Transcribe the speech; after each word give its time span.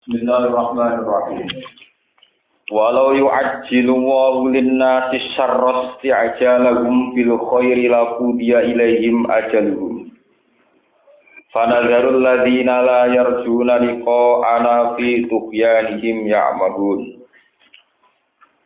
Bismillahirrahmanirrahim. 0.00 1.44
Walau 2.72 3.12
yu'ajjilu 3.20 3.92
wa 4.00 4.48
lin-nasi 4.48 5.20
syarra 5.36 5.92
isti'jalahum 5.92 7.12
bil 7.12 7.36
khairi 7.36 7.84
laqudiya 7.84 8.64
ilaihim 8.64 9.28
ajaluhum. 9.28 10.08
Fanadharul 11.52 12.16
ladzina 12.16 12.80
la 12.80 13.12
yarjuna 13.12 13.76
liqa'ana 13.76 14.96
fi 14.96 15.28
tughyanihim 15.28 16.24
ya'mahun. 16.24 17.20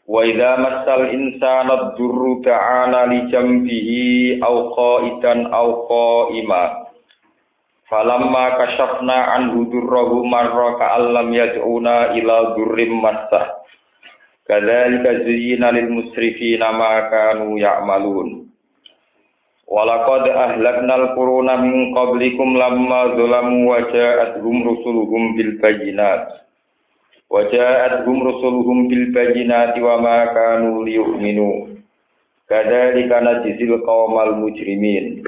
Wa 0.06 0.22
idza 0.22 0.54
massal 0.62 1.10
insana 1.10 1.98
ad-durru 1.98 2.46
ta'ana 2.46 3.10
li 3.10 3.26
jambihi 3.34 4.38
aw 4.38 4.70
qa'idan 4.70 5.50
aw 5.50 5.82
qa'ima. 5.90 6.83
Falamma 7.84 8.56
kasyafna 8.56 9.36
anhu 9.36 9.68
durrahu 9.68 10.24
marra 10.24 10.80
ka'allam 10.80 11.28
yad'una 11.36 12.16
ila 12.16 12.56
durrim 12.56 12.96
massah. 12.96 13.60
Kadzalika 14.48 15.20
zuyyina 15.20 15.68
lil 15.68 15.92
musrifina 15.92 16.72
ma 16.72 17.12
kanu 17.12 17.60
ya'malun. 17.60 18.48
Walaqad 19.68 20.24
ahlaknal 20.32 21.12
quruna 21.12 21.60
min 21.60 21.92
qablikum 21.92 22.56
lamma 22.56 23.20
zalamu 23.20 23.68
wa 23.68 23.80
ja'atuhum 23.92 24.64
rusuluhum 24.64 25.36
bil 25.36 25.60
bayyinat. 25.60 26.40
Wa 27.28 27.48
ja'atuhum 27.52 28.16
rusuluhum 28.20 28.88
bil 28.88 29.12
bayyinati 29.12 29.80
wa 29.84 30.00
ma 30.00 30.32
kanu 30.32 30.88
liyu'minu. 30.88 31.80
Kadzalika 32.48 33.20
najzil 33.20 33.76
qaumal 33.84 34.40
mujrimin. 34.40 35.24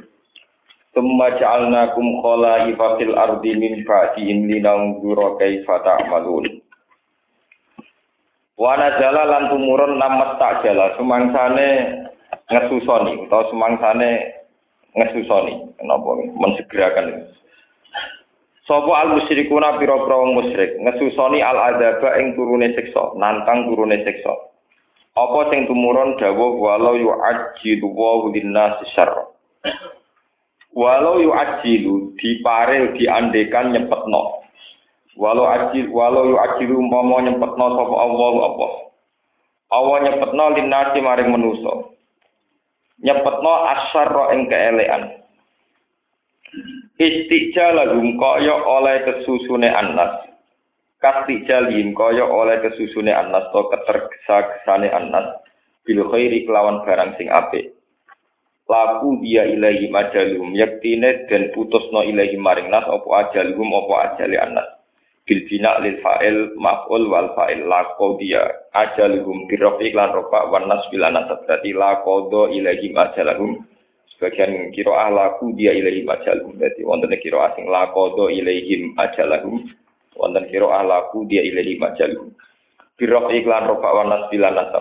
Summa 0.96 1.28
ja'alnakum 1.36 2.24
khala'ifa 2.24 2.96
fil 2.96 3.12
ardi 3.20 3.52
min 3.52 3.84
ba'dihim 3.84 4.48
linanzura 4.48 5.36
kaifa 5.36 5.84
ta'malun. 5.84 6.48
Wa 8.56 8.80
najala 8.80 9.28
lan 9.28 9.52
tumurun 9.52 10.00
namat 10.00 10.40
ta'jala 10.40 10.96
sumangsane 10.96 11.68
ngesusoni 12.48 13.28
utawa 13.28 13.44
sumangsane 13.52 14.40
ngesusoni. 14.96 15.76
Kenapa? 15.76 16.08
Mensegerakan. 16.32 17.28
Sopo 18.64 18.96
al 18.96 19.20
musyrikuna 19.20 19.76
pira-pira 19.76 20.16
wong 20.16 20.32
musyrik? 20.32 20.80
Ngesusoni 20.80 21.44
al 21.44 21.76
adzaba 21.76 22.16
ing 22.24 22.40
turune 22.40 22.72
siksa 22.72 23.12
nantang 23.20 23.68
turune 23.68 24.00
siksa. 24.00 24.32
Apa 25.12 25.52
sing 25.52 25.68
tumurun? 25.68 26.16
Dawuh 26.16 26.56
walau 26.56 26.96
yu'ajjilu 26.96 27.84
wa 27.84 28.32
linnas 28.32 28.80
syarra 28.96 29.28
walau 30.76 31.16
yu 31.24 31.32
ajilu 31.32 32.12
dipare 32.20 32.92
diandekan 33.00 33.72
nyepetno 33.72 34.44
walau 35.16 35.48
ajil 35.48 35.88
walau 35.88 36.28
yu 36.28 36.36
ajilu 36.36 36.76
umpama 36.76 37.24
nyepetno 37.24 37.66
sapa 37.72 37.94
Allah 37.96 38.32
apa? 38.52 38.68
Allah 39.72 39.96
nyepetno 40.04 40.44
linasi 40.52 40.98
maring 41.00 41.32
manusa. 41.32 41.72
Nyepetno 43.00 43.52
asyarra 43.72 44.36
ing 44.36 44.46
keelekan. 44.52 45.02
Istijalahum 46.96 48.16
kaya 48.16 48.56
oleh 48.56 49.04
kesusune 49.04 49.68
annas 49.68 50.24
kastijalim 50.96 51.92
kaya 51.92 52.24
oleh 52.24 52.56
kesusune 52.64 53.12
annas 53.12 53.44
to 53.52 53.68
ketergesa-gesane 53.68 54.88
annas 54.88 55.44
bil 55.84 56.08
khairi 56.08 56.48
kelawan 56.48 56.80
barang 56.88 57.12
sing 57.20 57.28
apik 57.28 57.75
laku 58.66 59.22
dia 59.22 59.46
ilahi 59.46 59.86
majalum 59.90 60.54
yaktine 60.54 61.26
dan 61.30 61.54
putusno 61.54 62.02
ilahi 62.02 62.34
maring 62.38 62.70
nas 62.70 62.86
opo 62.90 63.14
ajalhum 63.14 63.70
opo 63.72 63.94
ajali 63.98 64.36
anas. 64.38 64.66
Bil 65.26 65.42
bina 65.50 65.82
lil 65.82 65.98
fa'il 66.02 66.54
maf'ul 66.54 67.10
wal 67.10 67.34
fa'il. 67.34 67.66
Laqo 67.66 68.18
dia 68.18 68.46
ajalhum 68.74 69.46
birofi 69.50 69.90
lan 69.90 70.14
rofa 70.14 70.50
wan 70.50 70.70
nas 70.70 70.82
bil 70.90 71.02
anas. 71.02 71.26
Berarti 71.46 71.74
laqo 71.74 72.30
ilahi 72.50 72.90
majalhum 72.94 73.62
sebagian 74.16 74.72
kira 74.72 74.96
ah 74.96 75.12
laku 75.12 75.52
dia 75.52 75.76
ilahi 75.76 76.00
majalhum 76.08 76.56
berarti 76.56 76.80
wonten 76.88 77.12
kira 77.20 77.52
asing 77.52 77.68
laqo 77.68 78.16
ilaihim 78.32 78.96
ajalhum 78.96 79.68
wonten 80.16 80.44
kira 80.48 80.72
ah 80.72 80.80
laku 80.80 81.28
dia 81.28 81.44
ilahi 81.44 81.76
majalhum 81.76 82.32
birofi 82.96 83.44
lan 83.44 83.68
rofa 83.68 83.88
wan 83.92 84.08
nas 84.08 84.24
bil 84.32 84.40
anas 84.40 84.72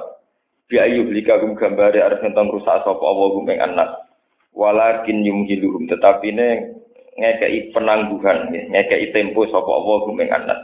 bi 0.65 0.81
ayu 0.81 1.05
gum 1.09 1.53
gambare 1.57 2.01
arep 2.01 2.25
tentang 2.25 2.49
rusak 2.49 2.81
sapa 2.81 3.03
Allah 3.03 3.27
gum 3.33 3.49
ing 3.49 3.61
anas 3.61 3.91
walakin 4.55 5.21
yumhiluhum 5.21 5.85
tetapi 5.91 6.33
ne 6.33 6.47
ngekei 7.15 7.71
penangguhan 7.71 8.49
ngekei 8.51 9.13
tempo 9.13 9.45
sapa 9.51 9.69
Allah 9.69 9.95
gum 10.05 10.17
ing 10.21 10.31
anas 10.33 10.61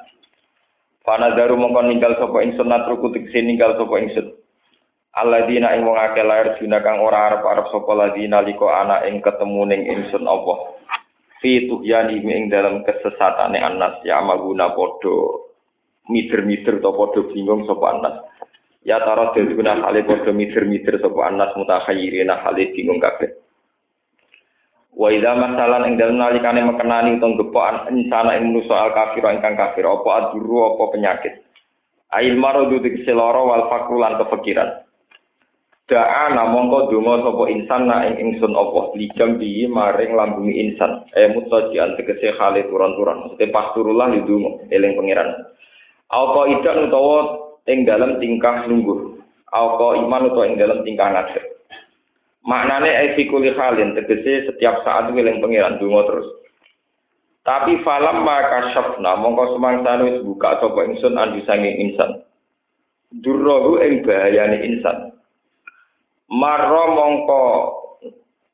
Fanadaru 1.02 1.58
mongkon 1.58 1.90
ninggal 1.90 2.14
sapa 2.22 2.46
ingsun 2.46 2.70
natruku 2.70 3.10
tegese 3.10 3.42
ninggal 3.42 3.74
sapa 3.74 3.98
ingsun. 3.98 4.38
Alladzina 5.18 5.74
ing 5.74 5.82
wong 5.82 5.98
akeh 5.98 6.22
lair 6.22 6.54
dina 6.62 6.78
kang 6.86 7.02
ora 7.02 7.34
arep-arep 7.34 7.74
sapa 7.74 7.92
ladina 7.98 8.46
liko 8.46 8.70
ana 8.70 9.02
ing 9.10 9.18
ketemu 9.26 9.62
ning 9.66 9.82
ingsun 9.90 10.30
Allah. 10.30 10.78
Fi 11.42 11.66
tuhyani 11.66 12.22
ing 12.22 12.54
dalam 12.54 12.86
kesesatane 12.86 13.58
anas 13.58 13.98
ya 14.06 14.22
maguna 14.22 14.78
padha 14.78 15.42
mider-mider 16.06 16.78
to 16.78 16.90
padha 16.94 17.22
bingung 17.34 17.66
sapa 17.66 17.86
anas 17.98 18.16
Ya 18.82 18.98
taro 19.06 19.30
guna 19.38 19.78
hale 19.78 20.02
padha 20.10 20.34
mitir-mitir 20.34 20.98
sapa 20.98 21.30
anas 21.30 21.54
mutakhayyirina 21.54 22.42
hale 22.42 22.74
bingung 22.74 22.98
kabeh. 22.98 23.30
Wa 24.98 25.14
idza 25.14 25.38
masalan 25.38 25.86
ing 25.86 25.94
dalem 26.02 26.18
nalikane 26.18 26.66
mekenani 26.66 27.22
utawa 27.22 27.38
gepokan 27.38 27.76
insana 27.94 28.42
ing 28.42 28.50
manusa 28.50 28.74
al 28.74 28.92
kafir 28.98 29.22
ingkang 29.22 29.54
kafir 29.54 29.86
apa 29.86 30.10
aduru 30.10 30.74
apa 30.74 30.84
penyakit. 30.98 31.34
Ail 32.12 32.36
maradu 32.42 32.82
dikse 32.82 33.14
lara 33.14 33.40
wal 33.46 33.70
fakru 33.70 34.02
lan 34.02 34.18
kefikiran. 34.18 34.84
Da'a 35.86 36.32
namangka 36.34 36.88
donga 36.90 37.22
sapa 37.22 37.44
insan 37.52 37.82
na 37.86 38.08
ing 38.10 38.16
ingsun 38.18 38.56
apa 38.56 38.98
lijam 38.98 39.38
bi 39.38 39.70
maring 39.70 40.18
lambungi 40.18 40.58
insan. 40.58 41.06
Eh 41.14 41.30
mutajian 41.38 41.94
tegese 42.02 42.34
hale 42.34 42.66
turun-turun. 42.66 43.30
Maksudnya 43.30 43.54
pasturullah 43.54 44.10
ndonga 44.10 44.74
eling 44.74 44.98
pangeran. 44.98 45.30
Apa 46.10 46.42
idak 46.50 46.90
utawa 46.90 47.51
ing 47.70 47.86
dalam 47.86 48.18
tingkah 48.18 48.66
lungguh. 48.66 49.20
Alko 49.52 50.00
iman 50.00 50.32
atau 50.32 50.48
ing 50.48 50.56
dalam 50.56 50.82
tingkah 50.88 51.12
ngadeg. 51.12 51.52
Maknane 52.42 53.14
efikuli 53.14 53.54
halin 53.54 53.94
tegese 53.94 54.50
setiap 54.50 54.82
saat 54.82 55.14
wiling 55.14 55.44
pengiran 55.44 55.78
dungo 55.78 56.02
terus. 56.10 56.28
Tapi 57.46 57.82
falam 57.86 58.26
maka 58.26 58.74
syafna 58.74 59.18
mongko 59.18 59.58
semangsane 59.58 60.02
wis 60.10 60.26
buka 60.26 60.62
sapa 60.62 60.80
ingsun 60.90 61.18
andi 61.18 61.42
sanging 61.46 61.90
insan. 61.90 62.26
Durrohu 63.14 63.82
ing 63.82 64.02
bahayane 64.06 64.58
insan. 64.62 65.14
Marro 66.32 66.96
mongko 66.98 67.44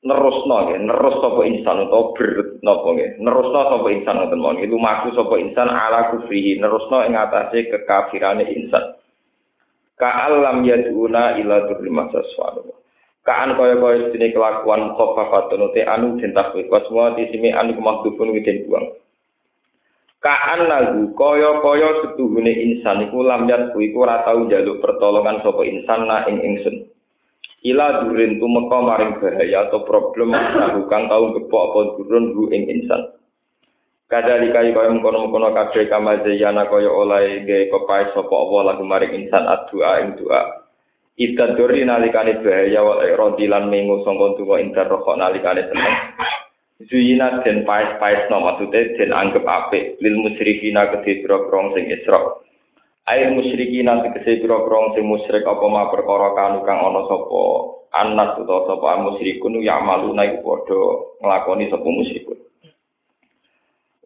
nerusno 0.04 0.72
ya 0.72 0.78
nerus 0.84 1.20
sapa 1.24 1.42
insan 1.48 1.88
utawa 1.88 2.12
ber 2.16 2.60
napa 2.64 2.88
nggih. 2.92 3.10
Nerusno 3.24 3.60
sapa 3.72 3.88
insan 3.92 4.18
ngoten 4.20 4.40
mawon. 4.40 4.64
Itu 4.64 4.76
maku 4.76 5.16
sapa 5.16 5.36
insan 5.40 5.68
ala 5.72 6.12
kufrihi 6.12 6.60
nerusno 6.60 7.08
ing 7.08 7.16
atase 7.16 7.72
kekafirane 7.72 8.44
insan 8.52 8.97
ka'alam 9.98 10.64
yaduna 10.64 11.42
ila 11.42 11.68
durri 11.68 11.90
masaswanu 11.90 12.78
Kaan 13.28 13.60
kaya 13.60 13.76
kaya 13.76 14.08
sedini 14.08 14.32
kelakuan 14.32 14.96
khofafatun 14.96 15.76
te 15.76 15.84
anu 15.84 16.16
den 16.16 16.32
takwi 16.32 16.64
semua 16.72 17.12
tisimi 17.12 17.52
anu 17.52 17.76
kemahdupun 17.76 18.32
widen 18.32 18.64
buang. 18.64 18.88
Kaan 20.24 20.64
lagu 20.64 21.12
kaya 21.12 21.60
kaya 21.60 21.90
setuhune 22.08 22.48
insan 22.48 23.04
iku 23.04 23.28
lam 23.28 23.44
yadku 23.52 23.84
iku 23.84 24.08
ora 24.08 24.24
tau 24.24 24.48
njaluk 24.48 24.80
pertolongan 24.80 25.44
sapa 25.44 25.60
insan 25.68 26.08
na 26.08 26.24
ing 26.32 26.40
ingsun. 26.40 26.88
Ila 27.68 28.08
durin 28.08 28.40
tumeka 28.40 28.80
maring 28.80 29.20
bahaya 29.20 29.68
atau 29.68 29.84
problem 29.84 30.32
kang 30.88 31.12
tau 31.12 31.36
gepok 31.36 31.64
apa 31.68 31.80
durun 32.00 32.32
ru 32.32 32.48
ing 32.56 32.64
insan 32.72 33.17
Kadali 34.08 34.56
kaya 34.56 34.72
kaya 34.72 34.88
mengkono-mengkono 34.88 35.52
kabeh 35.52 35.92
kama 35.92 36.24
zayana 36.24 36.64
kaya 36.72 36.88
oleh 36.88 37.44
gawe 37.44 37.64
kepai 37.68 38.08
sapa 38.16 38.36
Allah 38.40 38.62
lagu 38.72 38.88
maring 38.88 39.12
insan 39.20 39.44
adua 39.44 40.00
ing 40.00 40.16
doa. 40.16 40.64
Ida 41.20 41.60
duri 41.60 41.84
nalikane 41.84 42.40
bahaya 42.40 42.88
wa 42.88 43.04
rodi 43.04 43.52
lan 43.52 43.68
mengu 43.68 44.08
sangka 44.08 44.40
tuwa 44.40 44.64
intar 44.64 44.88
rokok 44.88 45.20
nalikane 45.20 45.68
seneng. 45.68 45.96
Zuyina 46.88 47.44
den 47.44 47.68
pais-pais 47.68 48.32
no 48.32 48.48
maksude 48.48 48.96
den 48.96 49.12
anggap 49.12 49.44
apik 49.44 50.00
lil 50.00 50.16
musyrikina 50.24 50.88
kedhe 50.88 51.28
biro 51.28 51.52
sing 51.76 51.92
isra. 51.92 52.40
Air 53.12 53.36
musyrikina 53.36 54.08
tegese 54.08 54.40
biro 54.40 54.72
sing 54.96 55.04
musyrik 55.04 55.44
apa 55.44 55.66
ma 55.68 55.92
perkara 55.92 56.32
kanu 56.32 56.64
kang 56.64 56.80
ana 56.80 57.04
sapa 57.12 57.44
anas 57.92 58.40
utawa 58.40 58.72
sapa 58.72 59.04
musyrikun 59.04 59.60
ya 59.60 59.84
malu 59.84 60.16
naik 60.16 60.40
padha 60.46 60.80
nglakoni 61.20 61.68
sapa 61.68 61.88
musyrikun. 61.92 62.37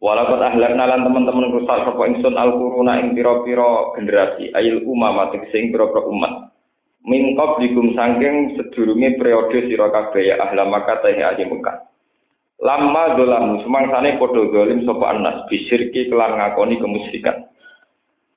Walaupun 0.02 0.42
ahlak 0.42 0.74
nalan 0.74 1.06
teman-teman 1.06 1.54
rusak 1.54 1.86
sapa 1.86 2.02
ingsun 2.10 2.34
al 2.34 2.58
quruna 2.58 3.06
ing 3.06 3.14
pira-pira 3.14 3.94
generasi 3.94 4.50
ayil 4.58 4.82
umama 4.90 5.30
tegese 5.30 5.62
ing 5.62 5.70
pira-pira 5.70 6.10
umat. 6.10 6.50
Min 7.06 7.38
qablikum 7.38 7.94
saking 7.94 8.58
sedurunge 8.58 9.22
periode 9.22 9.70
sira 9.70 9.94
kabeh 9.94 10.34
ya 10.34 10.42
ahla 10.42 10.66
Makkah 10.66 11.06
ta 11.06 11.10
ahli 11.14 11.46
Mekah. 11.46 11.86
Lama 12.66 13.14
dolamu 13.14 13.62
semangsane 13.62 14.18
padha 14.18 14.42
zalim 14.50 14.90
sapa 14.90 15.06
anas 15.14 15.46
bisirki 15.46 16.10
kelan 16.10 16.34
ngakoni 16.34 16.82
kemusyrikan. 16.82 17.50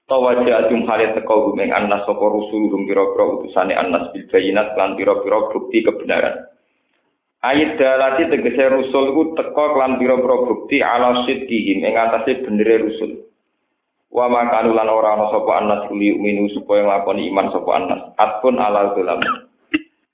Tawaja 0.04 0.68
adum 0.68 0.84
halit 0.84 1.16
teko 1.16 1.48
gumeng 1.48 1.72
annas 1.72 2.04
sapa 2.04 2.24
rusuluhum 2.28 2.84
pira-pira 2.84 3.40
utusane 3.40 3.72
annas 3.72 4.12
bil 4.12 4.28
bayinat 4.28 4.76
lan 4.76 5.00
pira-pira 5.00 5.48
bukti 5.48 5.80
kebenaran. 5.80 6.44
Ayat 7.44 7.76
dalati 7.76 8.32
tegese 8.32 8.72
rusul 8.72 9.12
ku 9.12 9.22
teko 9.36 9.76
lan 9.76 10.00
pira-pira 10.00 10.48
bukti 10.48 10.80
ala 10.80 11.28
sidqihim 11.28 11.84
ing 11.84 11.92
atase 11.92 12.40
benere 12.40 12.88
rusul. 12.88 13.20
Wa 14.08 14.32
makanu 14.32 14.72
lan 14.72 14.88
ora 14.88 15.12
ana 15.12 15.28
sapa 15.28 15.52
annas 15.60 15.84
kuli 15.92 16.16
minu 16.16 16.48
supaya 16.56 16.88
nglakoni 16.88 17.28
iman 17.28 17.52
sapa 17.52 17.70
annas. 17.76 18.00
Atpun 18.16 18.56
ala 18.56 18.96
dalam. 18.96 19.20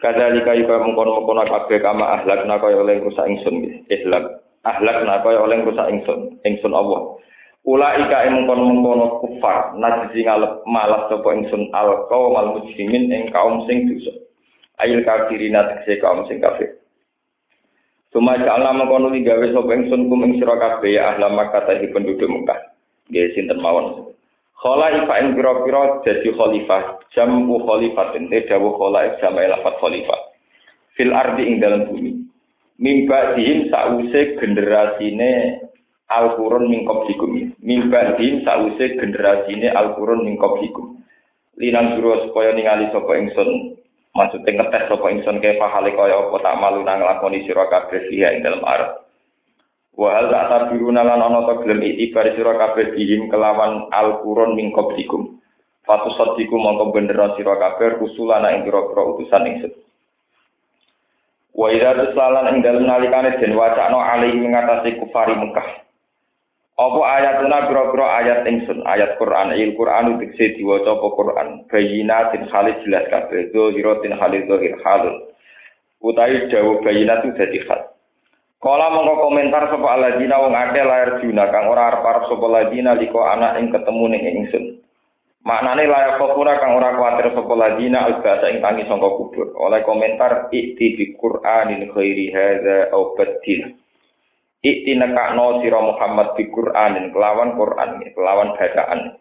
Kadzalika 0.02 0.58
yuka 0.58 0.82
mengkono-mengkono 0.82 1.46
kabeh 1.46 1.78
kama 1.78 2.18
ahlakna 2.18 2.58
kaya 2.58 2.82
oleh 2.82 2.98
rusak 2.98 3.28
ingsun. 3.28 3.86
Ihlak. 3.86 4.42
Ahlakna 4.66 5.22
kaya 5.22 5.38
oleh 5.38 5.62
rusak 5.62 5.86
ingsun. 5.86 6.40
Ingsun 6.42 6.74
Allah. 6.74 7.14
Ula 7.62 7.94
ika 7.94 8.26
ing 8.26 8.42
mengkono-mengkono 8.42 9.22
kufar 9.22 9.78
najisi 9.78 10.26
ngalep 10.26 10.66
malas 10.66 11.06
sapa 11.06 11.30
ingsun 11.30 11.70
al 11.78 12.10
kaum 12.10 12.34
al 12.34 12.58
muslimin 12.58 13.06
ing 13.06 13.30
kaum 13.30 13.62
sing 13.70 13.86
dosa. 13.86 14.18
Ail 14.82 15.04
kafirina 15.06 15.62
tegese 15.70 16.02
kaum 16.02 16.26
sing 16.26 16.42
kafir. 16.42 16.79
Suma 18.10 18.34
ja'alna 18.34 18.74
mengkono 18.74 19.14
digawe 19.14 19.46
sapa 19.54 19.70
ingsun 19.70 20.10
kum 20.10 20.26
ing 20.26 20.42
sira 20.42 20.58
kabeh 20.58 20.98
ya 20.98 21.14
ahla 21.14 21.30
Makkah 21.30 21.62
tahi 21.62 21.94
penduduk 21.94 22.26
Mekah. 22.26 22.58
Nggih 23.06 23.38
sinten 23.38 23.62
mawon. 23.62 24.10
Khala 24.58 24.92
ifa 24.98 25.14
ing 25.22 25.38
pira-pira 25.38 26.02
dadi 26.02 26.28
khalifah, 26.34 27.00
jamu 27.14 27.62
khalifatin, 27.64 28.28
te 28.28 28.44
dawuh 28.50 28.76
khala 28.76 29.14
jamae 29.22 29.46
lafat 29.46 29.78
khalifah. 29.78 30.20
Fil 30.98 31.14
ardi 31.14 31.48
ing 31.48 31.62
dalam 31.62 31.86
bumi. 31.86 32.12
Mimba 32.80 33.36
dihim 33.36 33.68
sause 33.68 34.40
generasine 34.40 35.60
Al-Qur'an 36.10 36.66
min 36.66 36.82
qablikum. 36.82 37.54
Min 37.62 37.92
ba'din 37.92 38.42
sause 38.42 38.98
generasine 38.98 39.70
Al-Qur'an 39.70 40.26
min 40.26 40.34
qablikum. 40.34 40.98
Linan 41.60 41.94
suruh 41.94 42.26
supaya 42.26 42.50
ningali 42.56 42.90
sapa 42.90 43.14
ingsun. 43.20 43.79
Maksudnya 44.10 44.58
ngetes 44.58 44.90
sapa 44.90 45.06
ingsun 45.14 45.38
kaya 45.38 45.54
pahale 45.54 45.94
kaya 45.94 46.18
apa 46.18 46.36
tak 46.42 46.58
malu 46.58 46.82
nang 46.82 46.98
lakoni 46.98 47.46
sira 47.46 47.70
kabeh 47.70 48.10
fiha 48.10 48.34
ing 48.34 48.42
dalem 48.42 48.66
arep. 48.66 49.06
Wa 49.94 50.18
hal 50.18 50.26
tak 50.34 50.46
tabiruna 50.50 51.06
lan 51.06 51.22
ana 51.22 51.46
ta 51.46 51.62
gelem 51.62 51.78
itibar 51.78 52.26
sira 52.34 52.58
kabeh 52.58 52.98
dihim 52.98 53.30
kelawan 53.30 53.86
Al-Qur'an 53.94 54.58
min 54.58 54.74
qablikum. 54.74 55.38
Fatu 55.86 56.10
sadiku 56.18 56.58
mongko 56.58 56.90
bener 56.90 57.38
sira 57.38 57.54
kabeh 57.54 58.02
rusulana 58.02 58.50
ing 58.58 58.66
pira-pira 58.66 59.02
utusan 59.14 59.46
ingsun. 59.46 59.72
Wa 61.54 61.70
idza 61.70 61.94
tusalan 61.94 62.50
ing 62.50 62.66
dalem 62.66 62.90
nalikane 62.90 63.38
den 63.38 63.54
wacana 63.54 64.18
alaihi 64.18 64.42
ngatasi 64.42 64.98
kufari 64.98 65.38
Mekah. 65.38 65.79
Apa 66.80 67.00
ayatuna 67.20 67.68
pira-pira 67.68 68.06
ayat 68.24 68.40
ingsun, 68.48 68.80
ayat 68.88 69.20
Quran, 69.20 69.52
il 69.52 69.76
Quran 69.76 70.16
dikse 70.16 70.56
diwaca 70.56 70.96
apa 70.96 71.08
Quran, 71.12 71.48
bayinatin 71.68 72.48
khalid 72.48 72.80
jelas 72.88 73.04
kabeh, 73.12 73.52
zahiratin 73.52 74.16
khalid 74.16 74.48
zahir 74.48 74.80
halun. 74.80 75.28
Utawi 76.00 76.48
dawuh 76.48 76.80
bayinat 76.80 77.20
itu 77.28 77.36
dadi 77.36 77.60
khal. 77.68 77.84
Kala 78.60 78.92
mongko 78.96 79.28
komentar 79.28 79.68
sapa 79.68 79.88
aladina 79.92 80.40
wong 80.40 80.56
akeh 80.56 80.84
lahir 80.84 81.20
juna 81.20 81.52
kang 81.52 81.68
ora 81.68 81.92
arep-arep 81.92 82.28
sapa 82.28 82.46
ladina 82.48 82.92
liko 82.96 83.24
anak 83.24 83.60
ing 83.60 83.72
ketemu 83.72 84.04
ning 84.08 84.22
ingsun. 84.24 84.64
Maknane 85.44 85.84
layak 85.84 86.16
kopura 86.16 86.60
kang 86.60 86.76
ora 86.76 86.96
kuatir 86.96 87.32
sapa 87.36 87.54
ladina 87.56 88.08
albasa 88.08 88.52
ing 88.52 88.64
tangi 88.64 88.88
sangka 88.88 89.08
kubur. 89.16 89.52
Oleh 89.56 89.80
komentar 89.84 90.48
ikti 90.52 90.86
bi 90.96 91.04
Qur'anin 91.16 91.92
khairi 91.92 92.32
hadza 92.32 92.92
au 92.96 93.16
badil. 93.16 93.76
Ikti 94.60 94.92
nekakno 94.92 95.64
sira 95.64 95.80
Muhammad 95.80 96.36
bi 96.36 96.44
Qur'anin 96.52 97.16
kelawan 97.16 97.56
Qur'an 97.56 97.96
kelawan 98.12 98.52
bacaan. 98.60 99.16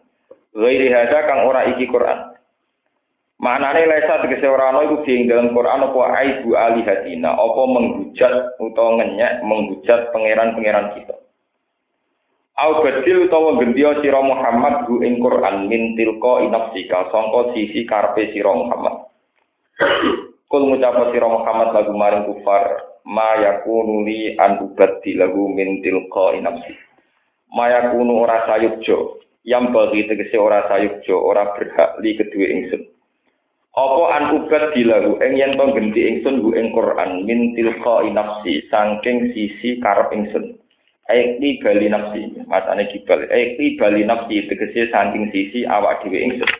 Ghairi 0.52 0.92
hadza 0.92 1.24
kang 1.24 1.48
ora 1.48 1.64
iki 1.72 1.88
Qur'an. 1.88 2.36
Maknane 3.40 3.88
lesa 3.88 4.20
tegese 4.20 4.44
ora 4.44 4.68
ana 4.68 4.84
iku 4.84 5.00
di 5.00 5.24
dalam 5.24 5.56
Quran 5.56 5.88
apa 5.88 6.00
aibu 6.20 6.52
alihatina, 6.52 7.40
apa 7.40 7.62
menghujat 7.72 8.60
utawa 8.60 9.00
ngenyek 9.00 9.40
menghujat 9.40 10.12
pangeran-pangeran 10.12 10.92
kita. 11.00 11.16
Au 12.60 12.84
badil 12.84 13.24
utawa 13.24 13.56
gendya 13.56 13.96
sira 14.04 14.20
Muhammad 14.20 14.84
hu 14.84 15.00
ing 15.00 15.24
Quran 15.24 15.72
min 15.72 15.96
tilqa 15.96 16.44
inafsika 16.44 17.08
sangka 17.08 17.56
sisi 17.56 17.88
karepe 17.88 18.28
sira 18.36 18.52
Muhammad. 18.52 19.08
Kul 20.52 20.68
ngucap 20.68 21.08
sira 21.08 21.24
Muhammad 21.24 21.72
lagu 21.72 21.96
maring 21.96 22.28
kufar 22.28 22.89
ma 23.10 23.34
yakunu 23.42 24.06
li 24.06 24.38
an 24.38 24.62
ubaddi 24.62 25.18
lahu 25.18 25.50
min 25.50 25.82
tilqa 25.82 26.38
inafsi. 26.38 26.78
Ma 27.50 27.66
yakunu 27.66 28.22
ora 28.22 28.46
sayukjo, 28.46 29.18
yang 29.42 29.74
bagi 29.74 30.06
tegese 30.06 30.38
ora 30.38 30.70
sayukjo, 30.70 31.18
ora 31.18 31.50
berhak 31.58 31.98
li 31.98 32.14
kedue 32.14 32.46
ingsun. 32.46 32.86
Apa 33.74 34.02
an 34.14 34.24
ubad 34.38 34.74
dilahu 34.78 35.18
ing 35.18 35.34
yen 35.34 35.58
to 35.58 35.66
genti 35.74 36.06
ingsun 36.06 36.38
hu 36.38 36.54
ing 36.54 36.70
Quran 36.70 37.26
min 37.26 37.58
tilqa 37.58 38.06
nafsi 38.14 38.62
saking 38.70 39.34
sisi 39.34 39.82
karep 39.82 40.14
ingsun. 40.14 40.54
Aikti 41.10 41.58
bali 41.58 41.90
nafsi, 41.90 42.30
matane 42.46 42.86
kibal. 42.94 43.26
Aikti 43.26 43.74
bali 43.74 44.06
nafsi 44.06 44.46
tegese 44.46 44.86
saking 44.94 45.34
sisi 45.34 45.66
awak 45.66 46.06
dhewe 46.06 46.18
ingsun. 46.22 46.50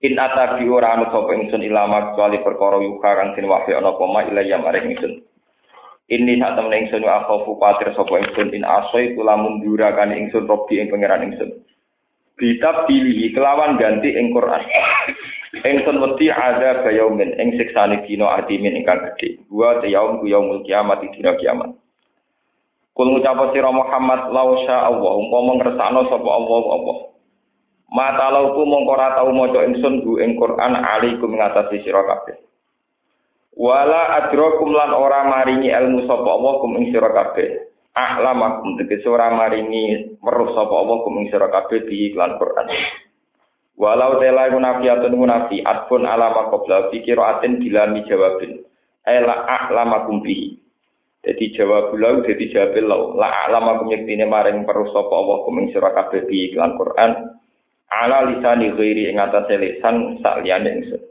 In 0.00 0.16
atabi 0.16 0.64
ora 0.64 0.96
anu 0.96 1.12
sapa 1.12 1.36
ingsun 1.36 1.60
ilama 1.60 2.12
kecuali 2.12 2.40
perkara 2.40 2.80
yuka 2.80 3.10
kang 3.20 3.36
den 3.36 3.44
wahyi 3.44 3.76
ana 3.76 3.92
apa 3.92 4.04
ma 4.08 4.24
ilaya 4.24 4.56
maring 4.56 4.96
ingsun. 4.96 5.20
Ini 6.08 6.40
sak 6.40 6.56
temen 6.56 6.72
ingsun 6.72 7.04
wa 7.04 7.20
akhafu 7.20 7.60
kuatir 7.60 7.92
sapa 7.92 8.16
ingsun 8.16 8.48
in 8.56 8.64
asoi 8.64 9.12
kula 9.12 9.36
mundura 9.36 9.92
kan 9.92 10.08
ingsun 10.08 10.48
robi 10.48 10.80
ing 10.80 10.88
pangeran 10.88 11.28
ingsun. 11.28 11.52
Kitab 12.40 12.88
pilih 12.88 13.28
kelawan 13.36 13.76
ganti 13.76 14.16
ing 14.16 14.32
Quran. 14.32 14.64
Ingsun 15.68 16.00
wedi 16.00 16.32
ada 16.32 16.80
bayaumin 16.80 17.36
ing 17.36 17.60
siksane 17.60 18.00
dina 18.08 18.40
adimin 18.40 18.80
ingkang 18.80 19.04
gedhe. 19.04 19.44
Wa 19.52 19.84
yaum 19.84 20.24
ku 20.24 20.32
yaumul 20.32 20.64
kiamat 20.64 21.04
dina 21.12 21.36
kiamat. 21.36 21.76
Kul 22.96 23.12
ngucap 23.12 23.52
sira 23.52 23.68
Muhammad 23.68 24.32
lausya 24.32 24.88
Allah 24.88 25.12
umpama 25.12 25.60
ngersakno 25.60 26.08
sapa 26.08 26.30
Allah 26.32 26.60
apa. 26.72 26.94
Mata 27.90 28.30
lauku 28.30 28.62
mongko 28.62 28.94
ora 28.94 29.18
tau 29.18 29.34
maca 29.34 29.66
ingsun 29.66 30.06
bu 30.06 30.22
ing 30.22 30.38
Quran 30.38 30.78
alaikum 30.78 31.34
ngatasi 31.34 31.82
sira 31.82 32.06
kabeh. 32.06 32.38
Wala 33.58 34.22
adrakum 34.22 34.70
lan 34.70 34.94
ora 34.94 35.26
maringi 35.26 35.74
ilmu 35.74 36.06
sapa 36.06 36.22
Allah 36.22 36.54
kum 36.62 36.78
ing 36.78 36.94
sira 36.94 37.10
kabeh. 37.10 37.66
A'lamakum 37.90 38.78
tegese 38.78 39.10
ora 39.10 39.34
maringi 39.34 40.16
weruh 40.22 40.54
sapa 40.54 40.70
Allah 40.70 40.96
kum 41.02 41.18
ing 41.18 41.34
sira 41.34 41.50
kabeh 41.50 41.82
di 41.90 42.14
iklan 42.14 42.38
Quran. 42.38 42.70
Walau 43.74 44.22
tela 44.22 44.46
munafiatun 44.54 45.16
munafiat 45.16 45.90
pun 45.90 46.06
alama 46.06 46.46
qabla 46.54 46.94
fi 46.94 47.02
qiraatin 47.02 47.58
dilami 47.58 48.06
jawabin. 48.06 48.62
Ela 49.02 49.50
a'lamakum 49.50 50.22
bihi. 50.22 50.62
Jadi 51.26 51.58
jawab 51.58 51.90
lau 51.98 52.22
jadi 52.22 52.44
jawab 52.54 52.78
lau. 52.86 53.18
La 53.18 53.50
a'lamakum 53.50 53.90
yaktine 53.90 54.30
maring 54.30 54.62
perlu 54.62 54.94
sapa 54.94 55.10
Allah 55.10 55.42
kuming 55.42 55.74
sira 55.74 55.90
kabeh 55.90 56.22
bi 56.30 56.54
iklan 56.54 56.78
Quran. 56.78 57.39
Ala 57.90 58.30
lisani 58.30 58.70
ghairi 58.78 59.10
ing 59.10 59.18
atase 59.18 59.58
lisan 59.58 60.22
sak 60.22 60.46
liyane 60.46 60.78
ingsun. 60.78 61.02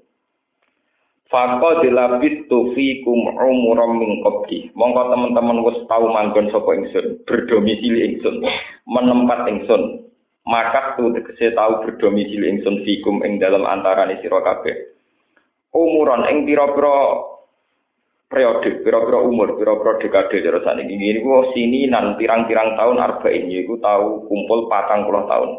Faqad 1.30 1.86
labistu 1.86 2.74
fikum 2.74 3.36
umuram 3.38 4.02
min 4.02 4.24
qabli. 4.26 4.74
Monggo 4.74 5.14
teman-teman 5.14 5.62
wis 5.62 5.78
tau 5.86 6.10
manggon 6.10 6.50
sapa 6.50 6.74
ingsun, 6.74 7.22
berdomisili 7.28 8.02
ingsun, 8.10 8.42
menempat 8.90 9.46
ingsun, 9.46 10.10
maka 10.50 10.98
tu 10.98 11.14
tegese 11.14 11.54
tahu 11.54 11.86
berdomisili 11.86 12.50
ingsun 12.50 12.82
fikum 12.82 13.22
ing 13.22 13.38
dalam 13.38 13.62
antarane 13.68 14.18
sira 14.24 14.42
kabeh. 14.42 14.74
Umuran 15.70 16.26
ing 16.34 16.50
pira-pira 16.50 16.98
periode, 18.26 18.82
pira-pira 18.82 19.22
umur, 19.22 19.54
pira-pira 19.54 20.02
dekade 20.02 20.42
cara. 20.42 20.82
Ini 20.82 21.22
ku 21.22 21.54
sini 21.54 21.86
nan 21.94 22.18
pirang-pirang 22.18 22.74
tahun 22.74 22.98
arba'in 22.98 23.54
yaiku 23.54 23.78
tahu 23.78 24.26
kumpul 24.26 24.66
patang 24.66 25.06
puluh 25.06 25.30
tahun. 25.30 25.52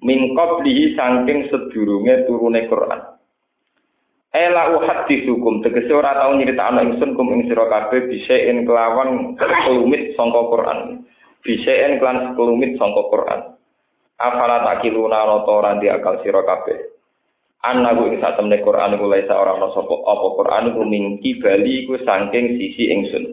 Min 0.00 0.32
qablihi 0.32 0.96
saking 0.96 1.52
sedurunge 1.52 2.24
turune 2.24 2.64
Quran. 2.68 3.00
Ela 4.30 4.72
uhaddithukum 4.78 5.60
tegese 5.60 5.90
ora 5.92 6.16
tau 6.16 6.32
nyritakno 6.38 6.86
ingsun 6.86 7.18
kum 7.18 7.34
ing 7.34 7.50
sira 7.50 7.66
kabeh 7.66 8.08
bisaen 8.08 8.64
kelawan 8.64 9.34
kelumit 9.36 10.14
sangka 10.14 10.40
Quran. 10.48 10.78
Bisaen 11.42 11.98
kelan 11.98 12.38
kelumit 12.38 12.78
sangka 12.78 13.02
Quran. 13.10 13.60
afala 14.20 14.60
takiluna 14.68 15.24
ta 15.24 15.48
ora 15.48 15.72
akal 15.80 16.20
sira 16.20 16.44
kabeh 16.44 16.76
annahu 17.64 18.12
ing 18.12 18.20
sak 18.20 18.36
temne 18.36 18.60
Quran 18.60 19.00
iku 19.00 19.08
laisa 19.08 19.32
ora 19.32 19.56
ana 19.56 19.72
sapa 19.72 19.94
apa 19.96 20.26
Quran 20.36 20.64
iku 20.76 20.82
mingki 20.84 21.40
bali 21.40 21.84
iku 21.84 21.96
saking 22.04 22.60
sisi 22.60 22.92
ingsun 22.92 23.24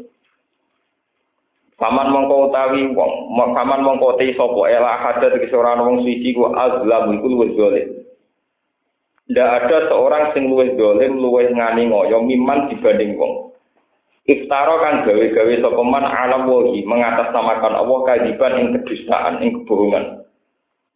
Paman 1.78 2.10
mongko 2.10 2.50
utawi 2.50 2.90
wong, 2.90 3.38
paman 3.38 3.86
mongko 3.86 4.18
te 4.18 4.34
sapa 4.34 4.66
ela 4.66 4.98
hadat 4.98 5.38
iki 5.38 5.54
ora 5.54 5.78
ana 5.78 5.86
wong 5.86 6.02
siji 6.02 6.34
ku 6.34 6.50
azlam 6.50 7.14
iku 7.14 7.30
luwih 7.30 7.54
dolim. 7.54 8.02
Ndak 9.30 9.70
ada 9.70 9.78
seorang 9.86 10.34
sing 10.34 10.50
luwih 10.50 10.74
dolim, 10.74 11.22
luwih 11.22 11.54
ngani 11.54 11.94
ngoyo 11.94 12.26
miman 12.26 12.74
dibanding 12.74 13.14
wong. 13.14 13.54
Iftara 14.26 14.76
kan 14.82 14.96
gawe-gawe 15.06 15.54
sapa 15.62 15.82
man 15.86 16.04
alam 16.04 16.50
wahi 16.50 16.82
mengatasnamakan 16.82 17.74
Allah 17.78 18.00
kadiban 18.10 18.58
ing 18.58 18.68
kedustaan 18.82 19.46
ing 19.46 19.62
kebohongan. 19.62 20.26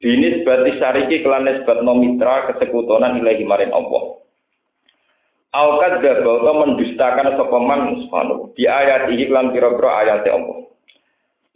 Dinis 0.02 0.42
bati 0.42 0.82
syariki 0.82 1.22
kelan 1.22 1.46
nisbat 1.46 1.86
nomitra 1.86 2.50
kesekutonan 2.50 3.22
ilahi 3.22 3.46
marin 3.46 3.70
Allah. 3.70 4.18
Aukat 5.52 6.00
dabal 6.00 6.48
to 6.48 6.52
mendustakan 6.64 7.36
sapa 7.36 7.58
man 7.60 8.00
subhanahu 8.08 8.56
di 8.56 8.72
ayat 8.72 9.12
iki 9.12 9.28
lan 9.28 9.52
pira-pira 9.52 10.00
ayat 10.00 10.24
Allah. 10.32 10.64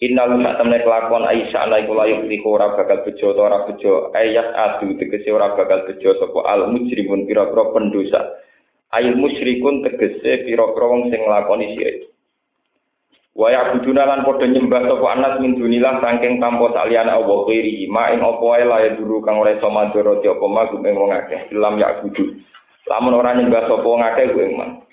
Innal 0.04 0.36
sak 0.44 0.60
temne 0.60 0.84
kelakuan 0.84 1.24
Aisyah 1.24 1.64
ana 1.64 1.80
iku 1.80 1.96
layuk 1.96 2.28
liku 2.28 2.60
ora 2.60 2.76
bakal 2.76 3.08
bejo 3.08 3.32
ora 3.32 3.64
bejo 3.64 4.12
ayat 4.12 4.52
adu 4.52 5.00
tegese 5.00 5.32
ora 5.32 5.56
bakal 5.56 5.88
bejo 5.88 6.12
sapa 6.20 6.40
al 6.44 6.76
mujrimun 6.76 7.24
pira-pira 7.24 7.72
pendosa. 7.72 8.36
Ayat 8.92 9.16
musyrikun 9.16 9.88
tegese 9.88 10.44
pira-pira 10.44 10.86
wong 10.92 11.08
sing 11.08 11.24
nglakoni 11.24 11.80
syirik. 11.80 12.12
Wa 13.32 13.48
ya'buduna 13.48 14.04
lan 14.04 14.28
padha 14.28 14.44
nyembah 14.44 14.92
sapa 14.92 15.08
anas 15.08 15.40
min 15.40 15.56
dunilah 15.56 16.04
saking 16.04 16.44
tanpa 16.44 16.68
saliyane 16.76 17.16
Allah 17.16 17.40
kiri 17.48 17.88
ma 17.88 18.12
ing 18.12 18.20
apa 18.20 18.44
wae 18.44 18.68
lae 18.68 18.92
dulu 19.00 19.24
kang 19.24 19.40
ora 19.40 19.56
iso 19.56 19.72
mandoro 19.72 20.20
apa 20.20 20.46
magum 20.52 20.84
ing 20.84 21.00
wong 21.00 21.16
akeh 21.16 21.48
ilam 21.56 21.80
ya'budu 21.80 22.44
lamun 22.86 23.18
ora 23.18 23.34
nyembah 23.34 23.66
sapa 23.66 23.86
wong 23.86 24.02
akeh 24.02 24.30
kuwi 24.34 24.54
man 24.54 24.86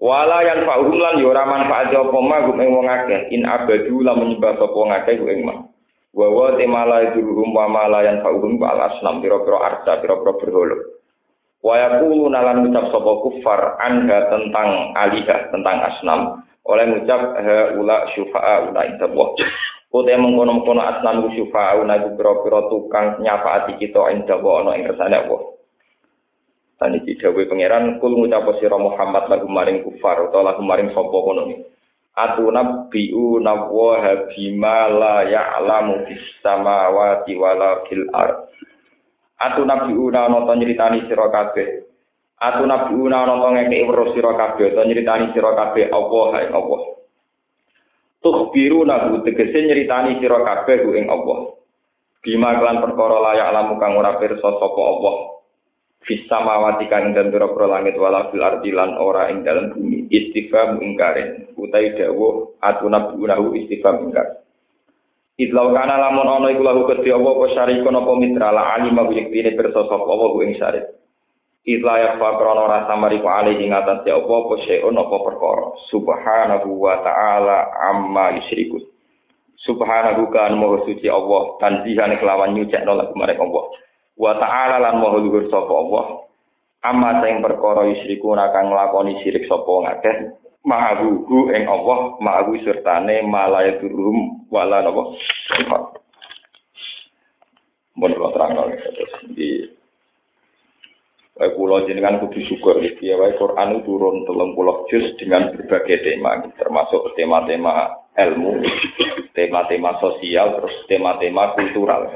wala 0.00 0.42
yan 0.42 0.66
fa'hum 0.66 0.96
lan 0.96 1.20
yo 1.20 1.30
ora 1.30 1.44
manfaat 1.46 1.92
apa 1.92 2.18
magum 2.18 2.56
ing 2.56 2.72
wong 2.72 2.88
akeh. 2.88 3.30
In 3.30 3.44
abadu 3.46 4.02
lamun 4.02 4.34
nyembah 4.34 4.58
sapa 4.58 4.74
wong 4.74 4.90
akeh 4.90 5.20
kuwi 5.20 5.44
man 5.46 5.70
wa 6.10 6.26
wa 6.26 6.58
temala 6.58 7.14
dulu 7.14 7.46
wa 7.54 7.70
mala 7.70 8.02
yan 8.02 8.18
fa'hum 8.24 8.58
wa 8.58 8.74
al 8.74 8.80
asnam 8.90 9.22
pira-pira 9.22 9.58
arsa 9.62 10.02
pira-pira 10.02 10.32
berhala. 10.42 10.76
Wa 11.60 11.74
yaqulu 11.76 12.32
nalan 12.32 12.66
ucap 12.66 12.88
sapa 12.90 13.12
kufar 13.22 13.60
anda 13.78 14.26
tentang 14.32 14.96
alihah 14.96 15.40
tentang 15.54 15.76
asnam. 15.86 16.20
Oleh 16.66 16.84
ngucap 16.86 17.20
ula 17.78 18.04
syufa'a 18.12 18.68
ula 18.68 18.84
indallah 18.84 19.32
Kote 19.90 20.14
mengkono-mengkono 20.14 20.86
asnan 20.86 21.34
syufa'a 21.34 21.82
ula 21.82 21.98
pira-pira 22.14 22.62
tukang 22.70 23.18
nyafaati 23.26 23.74
kita 23.74 23.98
indallah 24.14 24.62
ana 24.62 24.78
ing 24.78 24.86
kersane 24.86 25.18
Allah. 25.18 25.59
Dan 26.80 26.96
iki 26.96 27.20
dawuh 27.20 27.44
pangeran 27.44 28.00
kul 28.00 28.16
ngucap 28.16 28.56
sira 28.56 28.80
Muhammad 28.80 29.28
lagu 29.28 29.44
maring 29.52 29.84
kufar 29.84 30.16
utawa 30.24 30.56
lagu 30.56 30.64
maring 30.64 30.88
sapa 30.96 31.12
kono 31.12 31.42
ni. 31.52 31.60
Atuna 32.16 32.88
biu 32.88 33.36
nawwa 33.38 34.32
bima 34.32 34.88
la 34.88 35.28
ya'lamu 35.28 36.08
fis 36.08 36.24
samawati 36.40 37.36
wala 37.36 37.84
fil 37.84 38.08
ard. 38.16 38.48
Atuna 39.36 39.84
biu 39.84 40.08
na 40.08 40.26
nonton 40.26 40.56
nyritani 40.56 41.04
sira 41.04 41.28
kabeh 41.28 41.90
Aku 42.40 42.64
nabi 42.64 42.96
una 42.96 43.28
ana 43.28 43.36
to 43.36 43.48
ngekeki 43.52 43.84
weruh 43.84 44.16
sira 44.16 44.32
kabeh 44.32 44.72
to 44.72 44.80
nyritani 44.80 45.28
sira 45.36 45.52
kabeh 45.52 45.92
Allah 45.92 46.26
hai 46.32 46.48
Allah. 46.48 46.80
Tukhbiru 48.24 48.80
nabu 48.88 49.20
tegese 49.20 49.60
nyritani 49.60 50.16
sira 50.24 50.40
kabeh 50.40 50.88
ing 50.96 51.12
Allah. 51.12 51.52
Bima 52.24 52.56
kelan 52.56 52.80
perkara 52.80 53.16
layak 53.20 53.52
lamu 53.52 53.76
kang 53.76 53.92
ora 53.92 54.16
pirsa 54.16 54.56
sapa 54.56 54.80
Allah. 54.80 55.39
Fis 56.00 56.24
samawati 56.26 56.88
kang 56.88 57.12
ing 57.12 57.14
dalem 57.14 57.52
langit 57.68 57.94
wala 58.00 58.32
fil 58.32 58.40
ardi 58.40 58.72
lan 58.72 58.96
ora 58.96 59.28
ing 59.28 59.44
dalem 59.44 59.76
bumi. 59.76 60.08
Istifham 60.08 60.80
ingkarin. 60.80 61.52
Utai 61.60 61.92
dawuh 61.92 62.56
atuna 62.60 63.12
biunahu 63.12 63.52
istifham 63.60 64.08
ingkar. 64.08 64.40
Idlau 65.40 65.72
kana 65.72 65.96
lamun 65.96 66.28
ana 66.28 66.52
iku 66.52 66.60
lahu 66.60 66.84
kedhi 66.84 67.16
apa 67.16 67.24
apa 67.24 67.44
syarikun 67.56 67.96
apa 67.96 68.12
mitra 68.20 68.52
la 68.52 68.76
alima 68.76 69.08
bu 69.08 69.16
yektine 69.16 69.56
pirsa 69.56 69.88
sapa 69.88 70.04
Allah 70.04 70.28
ku 70.36 70.44
ing 70.44 70.52
syarik. 70.60 70.84
Ila 71.64 71.94
ya 71.96 72.10
fa 72.20 72.36
krono 72.36 72.68
rasa 72.68 72.92
mariku 72.96 73.24
ali 73.28 73.56
ing 73.56 73.72
atas 73.72 74.04
ya 74.04 74.20
apa 74.20 74.28
apa 74.28 74.54
syai'un 74.68 74.96
apa 75.00 75.16
perkara. 75.24 75.66
Subhanahu 75.88 76.68
wa 76.76 76.96
ta'ala 77.00 77.58
amma 77.88 78.36
yusyrikun. 78.36 78.84
Subhanahu 79.64 80.28
kan 80.28 80.56
moho 80.56 80.84
suci 80.84 81.08
Allah 81.08 81.56
tanzihane 81.60 82.20
kelawan 82.20 82.56
nyucekno 82.56 82.92
lagu 82.96 83.12
marek 83.16 83.40
Allah. 83.40 83.64
Wa 84.20 84.36
ta'ala 84.36 84.76
lan 84.84 85.00
moho 85.00 85.16
luhur 85.24 85.48
sapa 85.48 85.72
Allah. 85.72 86.04
Amma 86.84 87.24
sing 87.24 87.40
perkara 87.40 87.88
yusyrikun 87.88 88.36
kang 88.52 88.68
nglakoni 88.68 89.24
syirik 89.24 89.48
sapa 89.48 89.72
ngakeh. 89.88 90.36
Ma'ahu 90.60 91.24
ing 91.56 91.64
Allah, 91.64 92.20
ma'ahu 92.20 92.60
sertane 92.60 93.24
malaya 93.24 93.80
turum 93.80 94.44
wala 94.52 94.84
napa. 94.84 95.16
Mun 97.96 98.12
terang 98.12 98.52
terus 98.60 99.12
di 99.32 99.80
Baik 101.40 101.56
pulau 101.56 101.88
jenengan 101.88 102.20
kudu 102.20 102.36
syukur 102.52 102.84
ya 102.84 103.16
wae 103.16 103.32
Quran 103.40 103.80
turun 103.88 104.28
telung 104.28 104.52
pulau 104.52 104.84
juz 104.92 105.16
dengan 105.16 105.48
berbagai 105.56 106.04
tema 106.04 106.36
termasuk 106.60 107.16
tema-tema 107.16 107.96
ilmu, 108.12 108.60
tema-tema 109.32 109.96
sosial, 110.04 110.60
terus 110.60 110.76
tema-tema 110.84 111.56
kultural. 111.56 112.12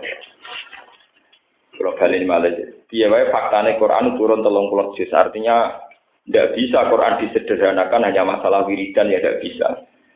Kalau 1.74 1.98
ini 1.98 2.26
malah 2.26 2.54
ya 2.94 3.06
wae 3.10 3.26
faktanya 3.34 3.74
Quran 3.82 4.14
turun 4.14 4.46
telung 4.46 4.70
pulau 4.70 4.94
juz 4.94 5.10
artinya 5.10 5.82
tidak 6.24 6.54
bisa 6.54 6.86
Quran 6.86 7.18
disederhanakan 7.26 8.06
hanya 8.06 8.22
masalah 8.22 8.62
wiridan 8.64 9.10
ya 9.10 9.18
tidak 9.18 9.42
bisa. 9.42 9.68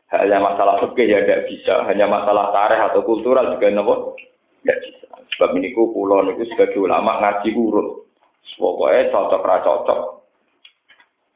Hanya 0.09 0.41
masalah 0.41 0.81
fikih 0.81 1.05
ya 1.05 1.19
tidak 1.21 1.45
bisa, 1.51 1.85
hanya 1.85 2.09
masalah 2.09 2.49
tarikh 2.49 2.81
atau 2.81 3.05
kultural 3.05 3.53
juga 3.53 3.67
nopo 3.69 4.17
tidak 4.63 4.79
bisa. 4.87 5.07
Sebab 5.35 5.55
ini 5.59 5.75
ku 5.75 5.91
pulau 5.93 6.25
niku 6.25 6.47
sebagai 6.49 6.79
ulama 6.79 7.21
ngaji 7.21 7.53
urut 7.53 8.09
Pokoknya 8.59 9.07
cocok 9.13 9.45
ra 9.47 9.63
cocok. 9.63 9.99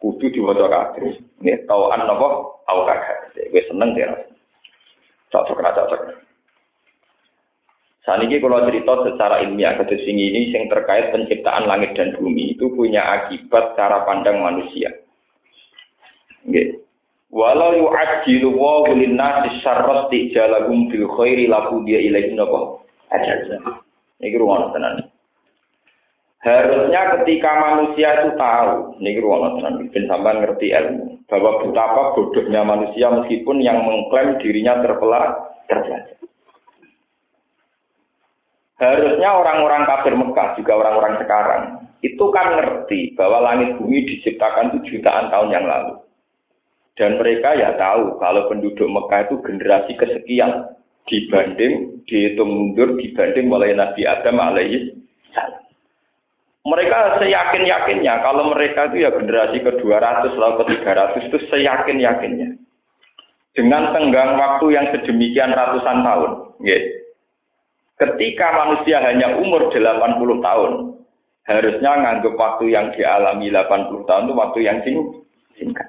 Kudu 0.03 0.27
diwaca 0.27 0.67
kabeh. 0.67 1.15
Nek 1.39 1.63
tauan 1.63 2.03
napa 2.03 2.27
au 2.67 2.79
kagak. 2.83 3.31
Wis 3.55 3.63
seneng 3.71 3.95
ya. 3.95 4.11
Cocok 5.31 5.63
ra 5.63 5.71
cocok. 5.71 6.01
Saat 8.03 8.19
ini 8.27 8.43
kalau 8.43 8.67
cerita 8.67 8.99
secara 9.07 9.39
ilmiah 9.47 9.79
sini 9.79 10.23
ini 10.27 10.51
yang 10.51 10.67
terkait 10.67 11.15
penciptaan 11.15 11.71
langit 11.71 11.95
dan 11.95 12.11
bumi 12.19 12.51
itu 12.51 12.67
punya 12.75 12.99
akibat 12.99 13.79
cara 13.79 14.03
pandang 14.03 14.43
manusia. 14.43 14.91
Nggih. 16.43 16.83
Walau 17.33 17.73
yu'ajjilu 17.73 18.53
wa 18.53 18.85
linnasi 18.91 19.63
syarra 19.63 20.11
tijalahum 20.11 20.91
bil 20.91 21.09
khairi 21.15 21.47
laku 21.47 21.81
dia 21.87 22.03
ilaihi 22.03 22.35
napa? 22.35 22.83
Ajal. 23.09 23.57
Iki 24.19 24.37
ruang 24.37 24.75
tenan. 24.75 25.09
Harusnya 26.43 27.01
ketika 27.17 27.55
manusia 27.55 28.19
itu 28.19 28.35
tahu, 28.35 28.99
ini 28.99 29.15
ruang 29.23 29.63
tenan, 29.63 29.87
bin 29.95 30.11
sampai 30.11 30.43
ngerti 30.43 30.75
ilmu, 30.75 31.23
bahwa 31.31 31.63
betapa 31.63 32.19
bodohnya 32.19 32.67
manusia 32.67 33.07
meskipun 33.15 33.63
yang 33.63 33.79
mengklaim 33.79 34.35
dirinya 34.43 34.83
terpelajar. 34.83 36.12
Harusnya 38.81 39.29
orang-orang 39.29 39.85
kafir 39.85 40.13
Mekah, 40.17 40.57
juga 40.57 40.73
orang-orang 40.81 41.13
sekarang, 41.21 41.63
itu 42.01 42.25
kan 42.33 42.57
ngerti 42.57 43.13
bahwa 43.13 43.45
langit 43.45 43.77
bumi 43.77 44.03
diciptakan 44.09 44.73
itu 44.73 44.97
jutaan 44.97 45.29
tahun 45.29 45.53
yang 45.53 45.65
lalu. 45.69 46.01
Dan 46.93 47.17
mereka 47.17 47.57
ya 47.57 47.73
tahu 47.77 48.17
kalau 48.21 48.49
penduduk 48.49 48.85
Mekah 48.85 49.29
itu 49.29 49.35
generasi 49.45 49.93
kesekian 49.97 50.73
dibanding 51.09 52.03
dihitung 52.07 52.47
mundur 52.47 52.95
dibanding 52.95 53.49
mulai 53.49 53.75
Nabi 53.75 54.07
Adam 54.07 54.39
alaihi 54.39 54.95
salam 55.35 55.63
mereka 56.63 57.19
seyakin-yakinnya 57.19 58.23
kalau 58.23 58.55
mereka 58.55 58.87
itu 58.87 59.03
ya 59.03 59.11
generasi 59.11 59.59
ke-200 59.59 60.31
atau 60.31 60.63
ke-300 60.63 61.27
itu 61.27 61.37
seyakin-yakinnya. 61.51 62.55
Dengan 63.53 63.91
tenggang 63.91 64.39
waktu 64.39 64.65
yang 64.71 64.87
sedemikian 64.95 65.51
ratusan 65.51 66.01
tahun. 66.01 66.31
Yes. 66.63 67.02
Ketika 68.03 68.51
manusia 68.51 68.99
hanya 68.99 69.39
umur 69.39 69.71
80 69.71 70.43
tahun, 70.43 70.71
harusnya 71.47 71.91
nganggap 72.03 72.35
waktu 72.35 72.75
yang 72.75 72.91
dialami 72.91 73.47
80 73.47 74.03
tahun 74.03 74.27
itu 74.27 74.33
waktu 74.35 74.59
yang 74.59 74.77
singkat. 75.55 75.87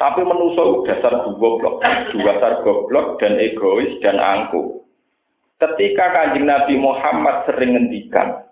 Tapi 0.00 0.24
menusuk 0.24 0.88
dasar 0.88 1.12
goblok, 1.36 1.84
dasar 2.24 2.64
goblok 2.64 3.20
dan 3.20 3.36
egois 3.36 4.00
dan 4.00 4.16
angkuh. 4.16 4.80
Ketika 5.60 6.08
kanjeng 6.16 6.48
Nabi 6.48 6.80
Muhammad 6.80 7.44
sering 7.44 7.76
ngendikan, 7.76 8.48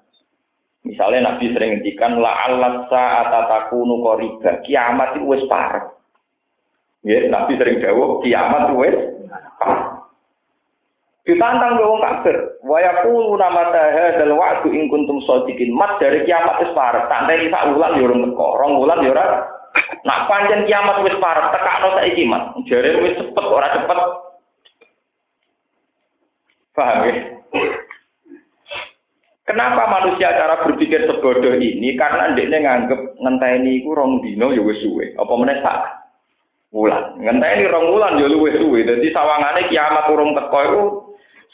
Misalnya 0.87 1.34
Nabi 1.34 1.52
sering 1.52 1.78
ngendikan 1.78 2.16
la 2.16 2.48
alat 2.48 2.88
saat 2.88 3.28
takunu 3.28 4.00
qoriba. 4.00 4.62
Kiamat 4.64 5.20
itu 5.20 5.26
wis 5.26 5.44
parah. 5.50 5.84
Ya, 7.04 7.28
Nabi 7.28 7.60
sering 7.60 7.82
jawab 7.82 8.25
kiamat 8.25 8.72
wis 8.72 8.96
parah. 9.58 9.98
Ditantang 11.28 11.76
ke 11.76 11.85
wong 11.85 12.00
kafir, 12.00 12.37
wa 12.64 12.80
yaqulu 12.80 13.37
nama 13.37 13.68
hadzal 13.68 14.32
wa'du 14.32 14.73
in 14.73 14.88
kuntum 14.88 15.20
shadiqin. 15.28 15.76
Mat 15.76 16.00
dari 16.00 16.25
kiamat 16.25 16.56
wis 16.64 16.73
parah. 16.73 17.04
Santai 17.04 17.52
sak 17.52 17.76
wulan 17.76 18.00
yo 18.00 18.08
teko, 18.08 18.56
rong 18.56 18.80
wulan 18.80 19.04
yo 19.04 19.12
ora. 19.12 19.44
Nak 20.08 20.25
panjang 20.25 20.64
kiamat 20.64 21.04
wis 21.04 21.20
parah, 21.20 21.52
tekakno 21.52 22.00
saiki, 22.00 22.25
Mas. 22.25 22.49
Jare 22.64 22.97
wis 23.04 23.20
cepet 23.20 23.44
ora 23.44 23.76
cepet. 23.76 23.99
Paham 26.73 27.04
ya? 27.04 27.12
Kenapa 29.44 29.85
manusia 29.85 30.32
cara 30.32 30.64
berpikir 30.64 31.12
sebodoh 31.12 31.61
ini? 31.61 31.92
Karena 31.92 32.32
ndekne 32.32 32.56
nganggep 32.64 33.20
ngenteni 33.20 33.85
iku 33.85 33.92
rong 33.92 34.25
dino 34.25 34.49
ya 34.56 34.64
wis 34.64 34.80
suwe. 34.80 35.12
Apa 35.20 35.32
meneh 35.37 35.61
sak 35.61 35.76
wulan. 36.73 37.20
Ngenteni 37.20 37.68
rong 37.68 37.92
wulan 37.92 38.16
ya 38.16 38.32
luwih 38.32 38.56
suwe. 38.56 38.80
Dadi 38.88 39.12
sawangane 39.12 39.68
kiamat 39.68 40.08
urung 40.08 40.32
teko 40.32 40.61
iku 40.64 40.82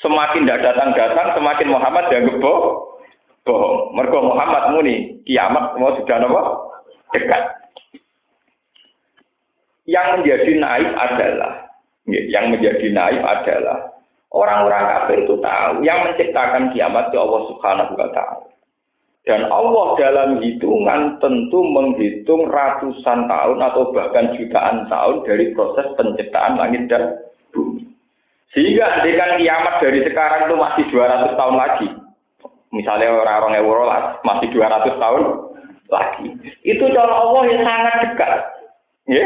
semakin 0.03 0.47
tidak 0.47 0.63
datang-datang, 0.73 1.37
semakin 1.37 1.69
Muhammad 1.71 2.05
dianggap 2.11 2.37
bohong. 2.41 2.79
Bohong. 3.45 3.79
Mergo 3.93 4.19
Muhammad 4.25 4.73
muni 4.73 5.21
kiamat 5.29 5.77
mau 5.77 5.95
sudah 6.01 6.17
nopo 6.19 6.43
dekat. 7.13 7.43
Yang 9.85 10.07
menjadi 10.17 10.53
naif 10.57 10.91
adalah, 10.97 11.53
yang 12.09 12.49
menjadi 12.49 12.87
naif 12.89 13.21
adalah 13.21 13.93
orang-orang 14.35 14.85
kafir 14.91 15.29
itu 15.29 15.37
tahu 15.39 15.85
yang 15.87 16.09
menciptakan 16.09 16.73
kiamat 16.73 17.13
itu 17.13 17.21
Allah 17.21 17.43
Subhanahu 17.53 17.93
wa 17.95 18.09
taala. 18.11 18.49
Dan 19.25 19.49
Allah 19.49 19.87
dalam 19.97 20.31
hitungan 20.45 21.17
tentu 21.17 21.65
menghitung 21.65 22.45
ratusan 22.45 23.25
tahun 23.25 23.57
atau 23.57 23.89
bahkan 23.97 24.37
jutaan 24.37 24.85
tahun 24.93 25.25
dari 25.25 25.57
proses 25.57 25.89
penciptaan 25.97 26.61
langit 26.61 26.93
dan 26.93 27.25
bumi. 27.57 27.94
Sehingga 28.53 29.01
andikan 29.01 29.41
kiamat 29.41 29.81
dari 29.81 30.05
sekarang 30.05 30.47
itu 30.47 30.55
masih 30.61 30.85
200 30.93 31.39
tahun 31.39 31.57
lagi. 31.57 31.89
Misalnya 32.75 33.15
orang-orang 33.15 33.63
Eurolas 33.63 34.05
masih 34.27 34.51
200 34.51 34.99
tahun 34.99 35.23
lagi. 35.89 36.27
Itu 36.67 36.85
cara 36.91 37.15
Allah 37.15 37.43
yang 37.49 37.61
sangat 37.63 37.97
dekat. 38.05 38.33
Ya? 39.09 39.25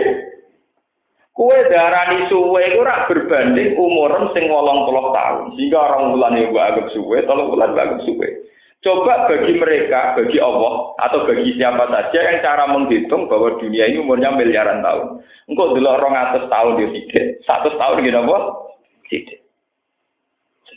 Kue 1.38 1.54
darani 1.70 2.26
suwe 2.26 2.66
itu 2.66 2.82
rak 2.82 3.06
berbanding 3.06 3.78
umur 3.78 4.34
sing 4.34 4.50
wolong 4.50 4.90
tahun. 4.90 5.54
Sehingga 5.54 5.78
orang 5.86 6.10
bulan 6.10 6.34
yang 6.34 6.50
agak 6.50 6.90
suwe, 6.90 7.22
tolong 7.30 7.54
bulan 7.54 7.78
agak 7.78 8.02
suwe. 8.02 8.48
Coba 8.82 9.26
bagi 9.26 9.58
mereka, 9.58 10.14
bagi 10.14 10.38
Allah, 10.38 10.94
atau 11.02 11.26
bagi 11.26 11.54
siapa 11.58 11.90
saja 11.90 12.18
yang 12.30 12.38
cara 12.42 12.64
menghitung 12.70 13.26
bahwa 13.26 13.58
dunia 13.58 13.90
ini 13.90 14.02
umurnya 14.02 14.34
miliaran 14.34 14.82
tahun. 14.82 15.18
Engkau 15.50 15.74
dulu 15.74 15.86
orang 15.86 16.14
atas 16.14 16.46
tahun 16.46 16.78
dia 16.78 16.88
tidak. 16.94 17.26
Satu 17.42 17.74
tahun 17.74 18.06
gitu 18.06 18.18
apa? 18.18 18.38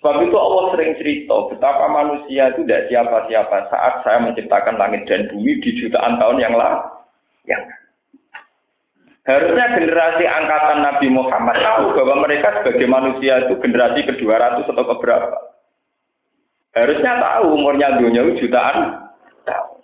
Sebab 0.01 0.25
itu 0.25 0.33
Allah 0.33 0.73
sering 0.73 0.97
cerita 0.97 1.35
betapa 1.45 1.85
manusia 1.91 2.49
itu 2.49 2.65
tidak 2.65 2.89
siapa-siapa 2.89 3.69
saat 3.69 3.93
saya 4.01 4.17
menciptakan 4.25 4.81
langit 4.81 5.05
dan 5.05 5.29
bumi 5.29 5.61
di 5.61 5.77
jutaan 5.77 6.17
tahun 6.17 6.41
yang 6.41 6.57
lalu. 6.57 6.81
Yang 7.45 7.69
Harusnya 9.21 9.77
generasi 9.77 10.25
angkatan 10.25 10.81
Nabi 10.81 11.07
Muhammad 11.13 11.53
tahu 11.61 11.93
bahwa 11.93 12.25
mereka 12.25 12.57
sebagai 12.57 12.89
manusia 12.89 13.45
itu 13.45 13.53
generasi 13.61 14.01
ke-200 14.09 14.65
atau 14.65 14.85
keberapa. 14.97 15.37
Harusnya 16.73 17.21
tahu 17.21 17.53
umurnya 17.53 18.01
dunia 18.01 18.25
jutaan 18.41 18.97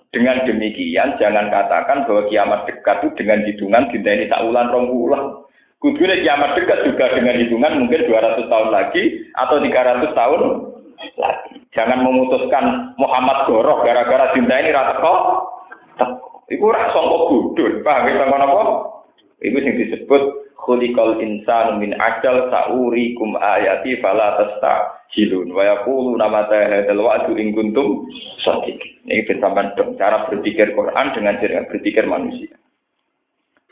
Dengan 0.07 0.39
demikian 0.47 1.19
jangan 1.19 1.51
katakan 1.51 2.07
bahwa 2.09 2.25
kiamat 2.31 2.65
dekat 2.65 3.05
itu 3.05 3.09
dengan 3.21 3.43
hitungan 3.43 3.91
dinda 3.91 4.11
ini 4.15 4.25
tak 4.31 4.41
ulang 4.41 4.71
rong 4.73 4.89
ulang. 4.89 5.45
Kudunya 5.77 6.25
kiamat 6.25 6.57
dekat 6.57 6.89
juga 6.89 7.05
dengan 7.13 7.37
hitungan 7.37 7.85
mungkin 7.85 8.09
200 8.09 8.49
tahun 8.49 8.69
lagi 8.73 9.03
atau 9.37 9.61
300 9.61 10.09
tahun 10.17 10.41
lagi. 11.21 11.53
Jangan 11.77 12.01
memutuskan 12.01 12.97
Muhammad 12.97 13.45
Goroh 13.45 13.85
gara-gara 13.85 14.33
dinda 14.33 14.57
ini 14.57 14.73
rata 14.73 14.97
kok. 14.97 15.21
Iku 16.47 16.65
rak 16.73 16.95
songkok 16.95 17.27
budul, 17.29 17.83
paham 17.83 18.07
ya 18.07 18.23
apa? 18.23 18.63
Iku 19.43 19.57
yang 19.61 19.75
disebut 19.77 20.21
khuliqal 20.57 21.21
insanu 21.21 21.77
min 21.77 21.93
ajal 21.93 22.49
kum 23.19 23.37
ayati 23.37 24.01
fala 24.01 24.39
tastajilun 24.41 25.53
wa 25.53 25.61
yaqulu 25.61 26.17
nama 26.17 26.49
hadzal 26.49 27.03
wa'du 27.03 27.37
in 27.37 27.53
kuntum 27.53 28.07
shadiqin. 28.41 28.97
Ini 29.05 29.27
sampean 29.37 29.77
cara 29.99 30.25
berpikir 30.31 30.73
Quran 30.73 31.05
dengan 31.13 31.37
cara 31.37 31.69
berpikir 31.69 32.03
manusia. 32.09 32.55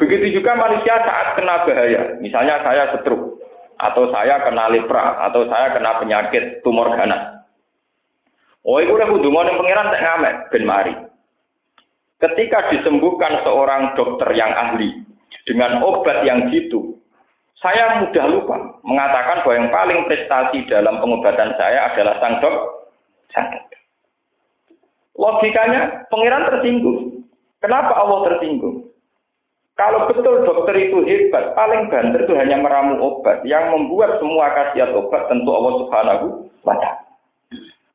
Begitu 0.05 0.37
juga 0.37 0.53
manusia 0.53 1.01
saat 1.01 1.33
kena 1.33 1.65
bahaya, 1.65 2.21
misalnya 2.21 2.61
saya 2.61 2.93
stroke 2.93 3.41
atau 3.81 4.05
saya 4.13 4.37
kena 4.45 4.69
lepra 4.69 5.17
atau 5.25 5.49
saya 5.49 5.73
kena 5.73 5.97
penyakit 5.97 6.61
tumor 6.61 6.93
ganas. 6.93 7.41
Oh, 8.61 8.77
itu 8.77 8.93
udah 8.93 9.09
kudu 9.09 9.33
yang 9.33 9.57
pangeran 9.57 9.89
tak 9.89 10.03
ngamet 10.05 10.35
ben 10.53 10.63
mari. 10.69 10.93
Ketika 12.21 12.69
disembuhkan 12.69 13.41
seorang 13.41 13.97
dokter 13.97 14.29
yang 14.37 14.53
ahli, 14.53 14.93
dengan 15.49 15.81
obat 15.81 16.21
yang 16.21 16.53
gitu, 16.53 17.01
saya 17.57 18.05
mudah 18.05 18.25
lupa 18.29 18.57
mengatakan 18.85 19.41
bahwa 19.41 19.57
yang 19.57 19.69
paling 19.73 19.99
prestasi 20.05 20.69
dalam 20.69 21.01
pengobatan 21.01 21.49
saya 21.57 21.89
adalah 21.89 22.21
sang 22.21 22.37
dok, 22.45 22.57
dokter. 23.33 23.79
Logikanya, 25.17 26.05
pangeran 26.13 26.45
tersinggung. 26.53 27.25
Kenapa 27.57 27.97
Allah 27.97 28.19
tersinggung? 28.29 28.84
Kalau 29.75 30.07
betul 30.07 30.47
dokter 30.47 30.75
itu 30.87 31.03
hebat, 31.03 31.51
paling 31.51 31.91
banter 31.91 32.23
itu 32.23 32.33
hanya 32.39 32.55
meramu 32.63 32.95
obat. 33.03 33.43
Yang 33.43 33.75
membuat 33.75 34.23
semua 34.23 34.47
khasiat 34.55 34.95
obat 34.95 35.27
tentu 35.27 35.51
Allah 35.51 35.73
Subhanahu 35.83 36.25
wa. 36.63 36.75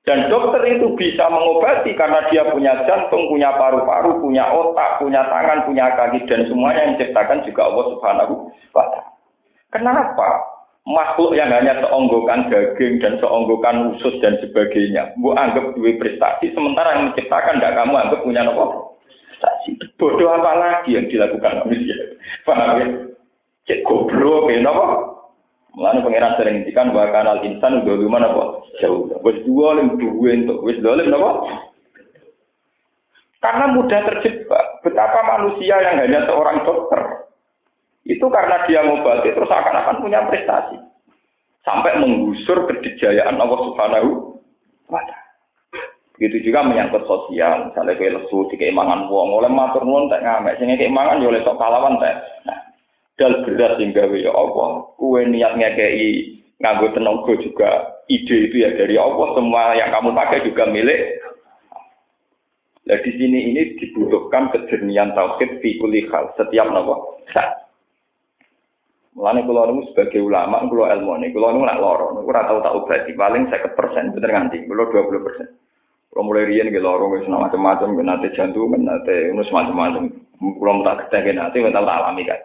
Dan 0.04 0.28
dokter 0.28 0.60
itu 0.68 0.92
bisa 0.96 1.24
mengobati 1.32 1.96
karena 1.96 2.20
dia 2.28 2.44
punya 2.52 2.84
jantung, 2.84 3.32
punya 3.32 3.56
paru-paru, 3.56 4.20
punya 4.20 4.48
otak, 4.52 5.00
punya 5.00 5.24
tangan, 5.28 5.64
punya 5.64 5.92
kaki, 5.96 6.24
dan 6.28 6.44
semuanya 6.52 6.84
yang 6.84 6.92
diciptakan 7.00 7.44
juga 7.48 7.62
Allah 7.68 7.84
Subhanahu 7.96 8.34
wa. 8.76 8.84
Kenapa 9.72 10.28
makhluk 10.84 11.32
yang 11.32 11.48
hanya 11.48 11.80
seonggokan 11.80 12.52
daging 12.52 13.00
dan 13.00 13.16
seonggokan 13.24 13.96
usus 13.96 14.20
dan 14.20 14.36
sebagainya, 14.44 15.16
bu 15.16 15.32
anggap 15.32 15.72
dua 15.72 15.96
prestasi, 15.96 16.52
sementara 16.52 16.96
yang 16.96 17.12
menciptakan 17.12 17.56
tidak 17.56 17.76
kamu 17.76 17.94
anggap 17.96 18.20
punya 18.20 18.42
apa? 18.44 18.89
Prestasi. 19.40 19.72
Bodoh 19.96 20.28
apa 20.28 20.52
lagi 20.60 21.00
yang 21.00 21.08
dilakukan 21.08 21.64
manusia? 21.64 21.96
Paham 22.46 22.76
ya? 22.76 22.86
Cek 23.64 23.88
goblok 23.88 24.52
ya, 24.52 24.60
apa? 24.68 24.86
Mulane 25.72 26.04
pangeran 26.04 26.36
sering 26.36 26.54
ngendikan 26.60 26.92
bahwa 26.92 27.14
kanal 27.14 27.40
insan 27.40 27.80
mana 27.88 28.28
apa? 28.28 28.44
Jauh. 28.84 29.08
Wis 29.24 29.40
dua 29.48 29.80
lim 29.80 29.96
duwe 29.96 30.44
untuk 30.44 30.60
wis 30.66 30.76
dolim 30.84 31.08
napa? 31.08 31.40
Karena 33.40 33.72
mudah 33.72 34.00
terjebak. 34.12 34.84
Betapa 34.84 35.24
manusia 35.24 35.80
yang 35.80 36.04
hanya 36.04 36.28
seorang 36.28 36.66
dokter 36.68 37.00
itu 38.04 38.26
karena 38.28 38.66
dia 38.68 38.84
ngobati 38.84 39.32
terus 39.32 39.48
akan-akan 39.48 40.04
punya 40.04 40.20
prestasi. 40.28 40.76
Sampai 41.64 41.96
menggusur 41.96 42.68
kedijayaan 42.68 43.40
Allah 43.40 43.60
Subhanahu 43.72 44.36
wa 44.92 45.00
taala. 45.00 45.19
Begitu 46.20 46.52
juga 46.52 46.68
menyangkut 46.68 47.08
sosial, 47.08 47.72
misalnya 47.72 47.96
kayak 47.96 48.20
lesu 48.20 48.44
di 48.52 48.60
keimangan 48.60 49.08
wong, 49.08 49.40
oleh 49.40 49.48
matur 49.48 49.88
nuwun 49.88 50.12
tak 50.12 50.20
ngamek, 50.20 50.60
sehingga 50.60 50.76
keimangan 50.76 51.24
ya 51.24 51.32
oleh 51.32 51.40
sok 51.40 51.56
pahlawan 51.56 51.96
tak. 51.96 52.20
Nah, 52.44 52.60
dal 53.16 53.40
berat 53.48 53.80
sing 53.80 53.96
gawe 53.96 54.16
ya 54.20 54.28
Allah. 54.28 54.84
Kue 55.00 55.24
niat 55.24 55.56
ngekei 55.56 56.44
nganggo 56.60 56.92
tenaga 56.92 57.32
juga 57.40 57.70
ide 58.12 58.52
itu 58.52 58.56
ya 58.60 58.68
dari 58.76 59.00
Allah. 59.00 59.32
Semua 59.32 59.72
yang 59.80 59.88
kamu 59.96 60.12
pakai 60.12 60.44
juga 60.44 60.68
milik. 60.68 61.00
Nah 62.84 63.00
di 63.00 63.10
sini 63.16 63.56
ini 63.56 63.80
dibutuhkan 63.80 64.52
kejernihan 64.52 65.16
tauhid 65.16 65.64
fi 65.64 65.80
kulli 65.80 66.04
setiap 66.36 66.68
nopo. 66.68 67.24
Mulane 69.16 69.40
kula 69.44 69.72
niku 69.72 69.90
sebagai 69.92 70.20
ulama 70.20 70.64
kula 70.68 70.96
ilmu 70.96 71.18
nih, 71.20 71.32
kula 71.34 71.52
niku 71.52 71.64
nak 71.66 71.80
loro, 71.82 72.06
niku 72.14 72.30
ora 72.30 72.46
tau 72.46 72.62
tak 72.62 72.76
obati, 72.78 73.12
paling 73.18 73.50
50% 73.50 74.14
bener 74.16 74.30
nganti, 74.32 74.64
kula 74.70 74.86
20%. 74.86 75.69
Kula 76.10 76.26
mulai 76.26 76.50
riyen 76.50 76.74
nggih 76.74 76.82
loro 76.82 77.06
wis 77.14 77.22
macam-macam, 77.30 77.94
nate 78.02 78.34
jantung, 78.34 78.74
nate 78.74 79.30
ngono 79.30 79.46
macam-macam. 79.46 80.10
Kula 80.38 80.72
tak 80.82 80.98
ketenge 81.06 81.38
nate 81.38 81.58
tak 81.62 81.86
alami 81.86 82.26
kan. 82.26 82.40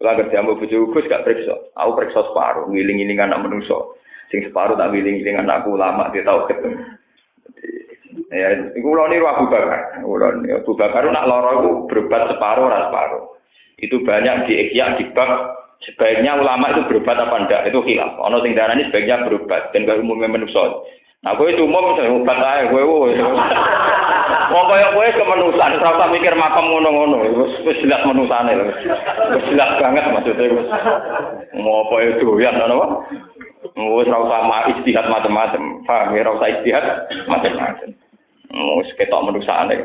Kalau 0.00 0.16
kerja 0.16 0.40
mau 0.40 0.56
bujuk 0.56 0.96
Gus 0.96 1.04
gak 1.12 1.28
periksa, 1.28 1.52
aku 1.76 1.92
periksa 1.92 2.24
separuh, 2.24 2.72
ngiling-ngiling 2.72 3.20
anak 3.20 3.44
manusia. 3.44 3.76
Sing 4.32 4.40
separuh 4.48 4.72
tak 4.72 4.96
ngiling-ngiling 4.96 5.44
anakku 5.44 5.76
lama 5.76 6.08
dia 6.08 6.24
tahu 6.24 6.48
ketemu. 6.48 6.80
Ya, 8.32 8.48
itu 8.72 8.80
kalau 8.80 9.12
ini 9.12 9.20
Abu 9.20 9.52
Bakar. 9.52 10.00
Kalau 10.00 10.30
ini 10.40 10.56
Abu 10.56 10.72
Bakar 10.72 11.04
nak 11.04 11.28
loro 11.28 11.50
itu 11.60 11.70
berobat 11.92 12.32
separuh, 12.32 12.72
ras 12.72 12.88
separuh. 12.88 13.24
Itu 13.76 14.00
banyak 14.00 14.48
di 14.48 14.52
ikhya 14.56 14.96
di 14.96 15.04
sebaiknya 15.84 16.36
ulama 16.36 16.72
itu 16.72 16.88
berobat 16.88 17.20
apa 17.20 17.36
enggak 17.36 17.62
itu 17.68 17.80
hilaf. 17.84 18.16
Ono 18.24 18.40
sing 18.40 18.56
darani 18.56 18.88
sebaiknya 18.88 19.28
berobat 19.28 19.68
dan 19.76 19.84
gak 19.84 20.00
umumnya 20.00 20.32
manusia. 20.32 20.80
Nah, 21.20 21.36
gue 21.36 21.52
itu 21.52 21.68
umum 21.68 21.92
misalnya 21.92 22.16
obat 22.16 22.38
aja, 22.40 22.72
gue 22.72 22.80
gue. 22.80 23.10
Mau 24.50 24.64
kayak 24.66 24.96
gue 24.96 25.06
kemenusan, 25.20 25.76
serasa 25.76 26.08
mikir 26.08 26.32
makam 26.32 26.64
ngono-ngono, 26.64 27.22
wis 27.44 27.76
jelas 27.84 28.02
menusane 28.08 28.56
lho. 28.56 28.72
Wis 29.36 29.44
jelas 29.52 29.76
banget 29.78 30.08
maksudnya 30.10 30.48
wis. 30.48 30.68
Mau 31.60 31.84
apa 31.84 31.94
itu 32.08 32.24
ya, 32.40 32.50
apa? 32.56 32.86
Wis 33.76 34.08
ora 34.08 34.18
usah 34.24 34.60
istihad 34.72 35.06
macam-macam. 35.12 35.84
Paham 35.84 36.16
ya, 36.16 36.24
ora 36.24 36.40
usah 36.40 36.48
istihad 36.56 36.84
macam-macam. 37.28 37.88
Wis 38.80 38.90
ketok 38.96 39.24
menusane. 39.28 39.76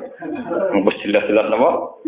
Wis 0.87 0.97
jelas-jelas 1.03 1.51
napa? 1.51 1.99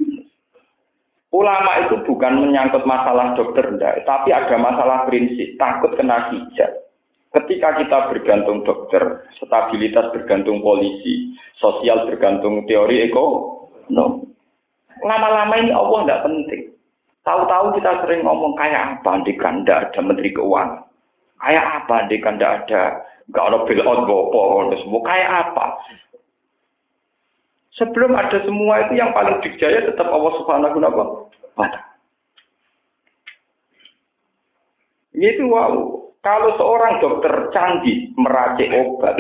Ulama 1.36 1.84
itu 1.84 2.00
bukan 2.08 2.48
menyangkut 2.48 2.88
masalah 2.88 3.36
dokter 3.36 3.68
enggak, 3.68 4.08
tapi 4.08 4.32
ada 4.32 4.56
masalah 4.56 5.04
prinsip, 5.12 5.60
takut 5.60 5.92
kena 6.00 6.32
hijab. 6.32 6.87
Ketika 7.36 7.76
kita 7.76 7.98
bergantung 8.10 8.64
dokter, 8.64 9.28
stabilitas 9.36 10.10
bergantung 10.16 10.64
polisi, 10.64 11.36
sosial 11.60 12.08
bergantung 12.08 12.64
teori 12.66 13.12
ekonomi. 13.12 14.24
Lama-lama 15.04 15.56
ini 15.60 15.70
Allah 15.76 16.00
tidak 16.08 16.24
penting. 16.26 16.62
Tahu-tahu 17.22 17.76
kita 17.78 17.92
sering 18.02 18.24
ngomong 18.24 18.56
kayak 18.56 18.98
apa 18.98 19.20
andikan 19.20 19.62
tidak 19.62 19.92
ada 19.92 20.00
menteri 20.00 20.32
keuangan. 20.32 20.88
Kayak 21.38 21.66
apa 21.84 21.94
andikan 22.08 22.36
tidak 22.40 22.54
ada 22.66 22.82
Gak 23.28 23.44
ada 23.44 23.68
bill 23.68 23.84
out 23.84 24.08
bopo, 24.08 24.72
semua 24.80 25.04
kayak 25.04 25.52
apa? 25.52 25.84
Sebelum 27.76 28.16
ada 28.16 28.40
semua 28.48 28.88
itu 28.88 28.96
yang 28.96 29.12
paling 29.12 29.44
dijaya 29.44 29.84
tetap 29.84 30.08
Allah 30.08 30.32
Subhanahu 30.40 30.80
wa 30.80 30.92
taala. 31.60 31.80
Itu 35.12 35.44
wow. 35.52 36.07
Kalau 36.28 36.60
seorang 36.60 37.00
dokter 37.00 37.32
canggih 37.56 38.12
meracik 38.20 38.68
obat, 38.76 39.16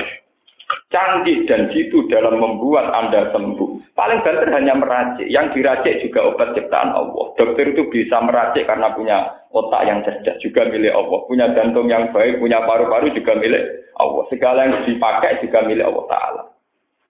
canggih 0.91 1.47
dan 1.47 1.71
jitu 1.71 2.03
dalam 2.11 2.35
membuat 2.35 2.91
Anda 2.91 3.31
sembuh. 3.31 3.95
Paling 3.95 4.27
banter 4.27 4.51
hanya 4.51 4.75
meracik. 4.75 5.23
Yang 5.31 5.55
diracik 5.55 6.03
juga 6.03 6.27
obat 6.27 6.51
ciptaan 6.51 6.91
Allah. 6.91 7.31
Dokter 7.39 7.71
itu 7.71 7.87
bisa 7.87 8.19
meracik 8.19 8.67
karena 8.67 8.91
punya 8.91 9.23
otak 9.55 9.87
yang 9.87 10.03
cerdas 10.03 10.35
juga 10.43 10.67
milik 10.67 10.91
Allah. 10.91 11.23
Punya 11.31 11.47
jantung 11.55 11.87
yang 11.87 12.11
baik, 12.11 12.43
punya 12.43 12.59
paru-paru 12.67 13.15
juga 13.15 13.39
milik 13.39 13.87
Allah. 14.03 14.27
Segala 14.27 14.67
yang 14.67 14.83
dipakai 14.83 15.39
juga 15.39 15.63
milik 15.63 15.87
Allah 15.87 16.05
Ta'ala. 16.11 16.43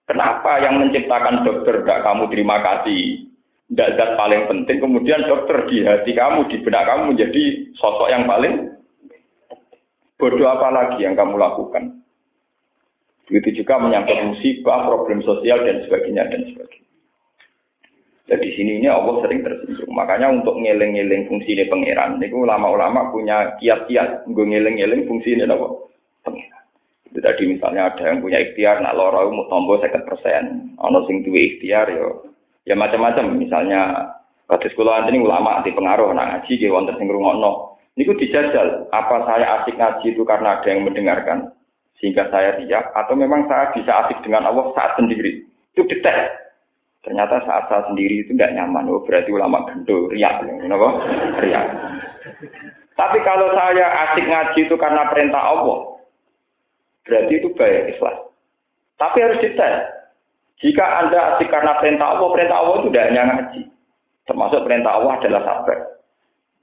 Kenapa 0.06 0.62
yang 0.62 0.78
menciptakan 0.78 1.42
dokter 1.42 1.82
gak 1.82 2.06
kamu 2.06 2.30
terima 2.30 2.62
kasih? 2.62 3.26
Tidak 3.66 4.14
paling 4.14 4.46
penting. 4.46 4.78
Kemudian 4.78 5.26
dokter 5.26 5.66
di 5.66 5.82
hati 5.82 6.14
kamu, 6.14 6.46
di 6.54 6.62
benak 6.62 6.86
kamu 6.86 7.02
menjadi 7.18 7.42
sosok 7.82 8.08
yang 8.14 8.30
paling 8.30 8.77
Bodoh 10.18 10.50
apa 10.50 10.74
lagi 10.74 11.06
yang 11.06 11.14
kamu 11.14 11.38
lakukan? 11.38 12.02
Begitu 13.30 13.62
juga 13.62 13.78
menyangkut 13.78 14.18
musibah, 14.34 14.90
problem 14.90 15.22
sosial 15.22 15.62
dan 15.62 15.86
sebagainya 15.86 16.26
dan 16.26 16.42
sebagainya. 16.50 16.88
Jadi 18.28 18.44
di 18.44 18.50
sini 18.58 18.72
ini 18.82 18.88
Allah 18.90 19.24
sering 19.24 19.40
tersinggung. 19.40 19.94
Makanya 19.94 20.28
untuk 20.42 20.58
ngeling-ngeling 20.58 21.30
fungsi 21.30 21.54
ini 21.54 21.70
pangeran, 21.70 22.20
itu 22.20 22.34
ulama-ulama 22.34 23.14
punya 23.14 23.56
kiat-kiat 23.62 24.28
gue 24.28 24.44
ngeling-ngeling 24.44 25.06
fungsi 25.06 25.38
ini 25.38 25.48
apa? 25.48 25.66
Pangeran. 26.26 26.64
Itu 27.08 27.24
tadi 27.24 27.42
misalnya 27.48 27.88
ada 27.88 28.02
yang 28.10 28.20
punya 28.20 28.42
ikhtiar, 28.42 28.84
nak 28.84 28.98
loro 28.98 29.32
mau 29.32 29.48
tombol 29.48 29.80
sekitar 29.80 30.04
persen, 30.04 30.76
ono 30.76 31.08
sing 31.08 31.24
duwe 31.24 31.56
ikhtiar 31.56 31.88
yo, 31.88 32.26
ya 32.68 32.76
macam-macam. 32.76 33.32
Misalnya 33.32 34.12
kados 34.44 34.76
kula 34.76 35.08
ini 35.08 35.24
ulama 35.24 35.64
di 35.64 35.72
pengaruh, 35.72 36.12
nak 36.12 36.44
ngaji 36.44 36.52
ge 36.58 36.68
wonten 36.68 36.98
sing. 37.00 37.08
Niku 37.98 38.14
dijajal, 38.14 38.86
apa 38.94 39.26
saya 39.26 39.58
asik 39.58 39.74
ngaji 39.74 40.14
itu 40.14 40.22
karena 40.22 40.54
ada 40.54 40.68
yang 40.70 40.86
mendengarkan 40.86 41.50
sehingga 41.98 42.30
saya 42.30 42.54
riak 42.62 42.94
atau 42.94 43.18
memang 43.18 43.50
saya 43.50 43.74
bisa 43.74 43.90
asik 44.06 44.22
dengan 44.22 44.46
Allah 44.46 44.70
saat 44.78 44.94
sendiri. 44.94 45.42
Itu 45.74 45.82
detail. 45.90 46.30
Ternyata 47.02 47.42
saat 47.42 47.66
saya 47.66 47.90
sendiri 47.90 48.22
itu 48.22 48.38
tidak 48.38 48.54
nyaman. 48.54 48.86
Oh, 48.86 49.02
berarti 49.02 49.34
ulama 49.34 49.66
gendo 49.66 50.06
riak, 50.14 50.46
kenapa? 50.46 50.88
Riak. 51.42 51.66
Tapi 52.94 53.18
kalau 53.26 53.50
saya 53.58 53.86
asik 54.06 54.30
ngaji 54.30 54.60
itu 54.70 54.74
karena 54.78 55.02
perintah 55.10 55.42
Allah, 55.42 55.98
berarti 57.02 57.32
itu 57.34 57.50
baik 57.58 57.98
ikhlas. 57.98 58.18
Tapi 58.94 59.18
harus 59.26 59.42
detail. 59.42 59.90
Jika 60.62 60.86
Anda 61.02 61.34
asik 61.34 61.50
karena 61.50 61.82
perintah 61.82 62.14
Allah, 62.14 62.30
perintah 62.30 62.62
Allah 62.62 62.74
itu 62.78 62.94
tidak 62.94 63.06
hanya 63.10 63.22
ngaji. 63.26 63.62
Termasuk 64.26 64.60
perintah 64.62 65.02
Allah 65.02 65.12
adalah 65.18 65.42
sabar. 65.42 65.97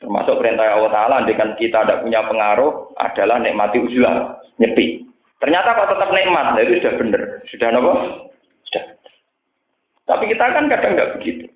Termasuk 0.05 0.37
perintah 0.37 0.69
Allah 0.69 0.93
Ta'ala, 0.93 1.17
dengan 1.25 1.57
kita 1.57 1.81
tidak 1.81 2.05
punya 2.05 2.21
pengaruh, 2.29 2.93
adalah 3.01 3.41
nikmati 3.41 3.81
uzlah, 3.81 4.37
nyepi. 4.61 5.01
Ternyata 5.41 5.73
kok 5.73 5.97
tetap 5.97 6.13
nikmat, 6.13 6.53
nah 6.53 6.61
itu 6.61 6.77
sudah 6.77 6.93
benar. 7.01 7.21
Sudah 7.49 7.67
apa? 7.73 7.93
Sudah. 8.69 8.85
Tapi 10.05 10.23
kita 10.29 10.45
kan 10.53 10.69
kadang 10.69 10.93
nggak 10.93 11.13
begitu. 11.17 11.49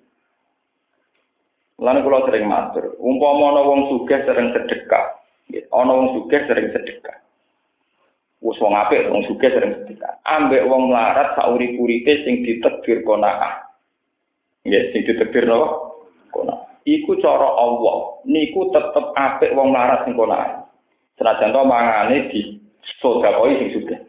Lalu 1.78 2.02
kalau 2.02 2.26
sering 2.26 2.44
matur, 2.50 2.84
umpama 2.98 3.54
ana 3.54 3.62
wong 3.62 3.80
sugih 3.88 4.18
sering 4.26 4.50
sedekah, 4.50 5.06
ana 5.70 5.92
wong 5.94 6.08
sugih 6.18 6.42
sering 6.50 6.74
sedekah. 6.74 7.22
Wes 8.42 8.58
wong 8.58 8.74
apik 8.74 9.06
wong 9.14 9.22
sugih 9.30 9.48
sering 9.54 9.78
sedekah. 9.78 10.18
Ambek 10.26 10.66
wong 10.66 10.90
melarat 10.90 11.38
sauri-uripe 11.38 12.26
sing 12.26 12.42
ditekbir 12.42 13.06
qanaah. 13.06 13.62
Nggih, 14.66 14.82
sing 14.90 15.06
ditekbir 15.06 15.46
napa? 15.46 15.86
Iku 16.88 17.16
cara 17.20 17.48
Allah 17.48 18.20
niku 18.24 18.72
tetep 18.72 19.06
apik 19.16 19.52
wong 19.52 19.72
larat 19.72 20.04
sing 20.04 20.16
kono 20.16 20.36
ae. 20.36 20.52
Senajan 21.20 21.52
to 21.52 21.60
mangane 21.68 22.16
di 22.32 22.60
sedekah 23.00 23.36
sing 23.60 23.68
sudah. 23.76 24.00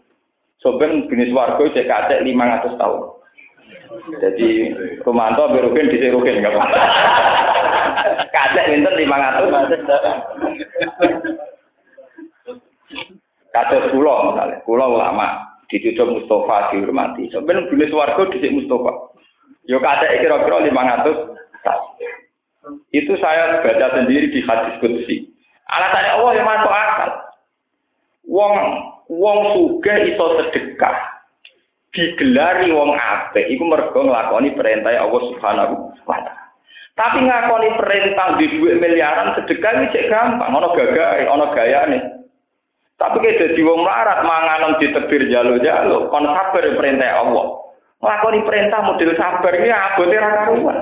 Soben 0.61 1.09
jenis 1.09 1.33
warga 1.33 1.65
cek 1.73 1.89
kacek 1.89 2.21
500 2.21 2.77
tahun. 2.77 3.01
Jadi 4.21 4.47
Romanto 5.03 5.49
berukin 5.51 5.89
di 5.89 5.97
serukin 5.99 6.39
enggak 6.39 6.55
apa. 6.55 6.65
Kacek 8.35 8.69
pinter 8.71 8.93
500. 8.95 9.51
Kados 13.51 13.91
kula 13.91 14.31
misalnya, 14.31 14.63
kula 14.63 14.85
ulama 14.87 15.27
dicucuk 15.67 16.07
Mustafa 16.07 16.71
dihormati. 16.71 17.27
Sebenarnya 17.35 17.67
jenis 17.67 17.91
warga 17.91 18.23
di 18.31 18.47
Mustafa. 18.47 19.11
Yo 19.67 19.83
kacek 19.83 20.23
kira-kira 20.23 20.63
500 20.71 20.71
tahun. 20.71 21.40
Itu 22.93 23.17
saya 23.17 23.63
baca 23.65 23.87
sendiri 23.97 24.29
di 24.29 24.41
hadis 24.45 24.77
kudsi. 24.77 25.25
Alasannya 25.65 26.11
Allah 26.19 26.31
yang 26.37 26.47
masuk 26.47 26.71
akal. 26.71 27.09
Wong 28.29 28.53
wong 29.09 29.37
suge 29.55 29.95
iso 30.13 30.25
sedekah. 30.39 30.97
Digelari 31.91 32.71
wong 32.71 32.95
apik 32.95 33.49
iku 33.51 33.63
mergo 33.67 34.07
nglakoni 34.07 34.55
perintah 34.55 34.95
Allah 34.95 35.21
Subhanahu 35.33 35.73
wa 36.07 36.19
taala. 36.23 36.41
Tapi 36.95 37.23
ngakoni 37.23 37.69
perintah 37.79 38.27
di 38.37 38.45
duit 38.51 38.77
miliaran 38.77 39.33
sedekah 39.35 39.71
iki 39.79 39.95
cek 39.95 40.07
gampang, 40.11 40.53
gagahe, 40.53 41.23
ono 41.25 41.49
gayane. 41.55 41.99
Tapi 43.01 43.17
kayak 43.17 43.39
jadi 43.41 43.61
wong 43.65 43.81
melarat 43.81 44.21
manganan 44.21 44.77
ditebir 44.77 45.25
jalo-jalo, 45.33 46.13
kon 46.13 46.29
sabar 46.29 46.61
perintah 46.77 47.25
Allah. 47.25 47.60
Ngelakoni 48.01 48.41
perintah 48.41 48.81
model 48.81 49.13
sabar 49.13 49.53
ini 49.53 49.69
abote 49.69 50.17
ra 50.17 50.29
karuan. 50.41 50.77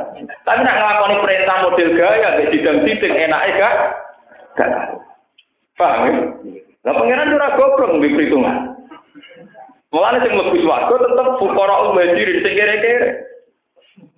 Tapi 0.48 0.60
nak 0.64 0.78
ngelakoni 0.80 1.16
perintah 1.20 1.56
model 1.68 1.90
gaya 1.92 2.16
gak 2.24 2.48
sidang 2.48 2.80
sidang 2.88 3.14
enak 3.28 3.44
gak? 3.60 3.76
Gak. 4.56 4.72
Paham 5.76 6.08
ya? 6.08 6.14
Lah 6.88 6.94
pangeran 6.96 7.36
ora 7.36 7.60
goblok 7.60 8.00
mbek 8.00 8.16
perhitungan. 8.16 8.58
Mulane 9.92 10.24
sing 10.24 10.32
mlebu 10.32 10.58
swarga 10.64 10.96
tetep 10.96 11.28
fukara 11.44 11.76
umajir 11.92 12.30
sing 12.40 12.54
kere-kere. 12.56 13.10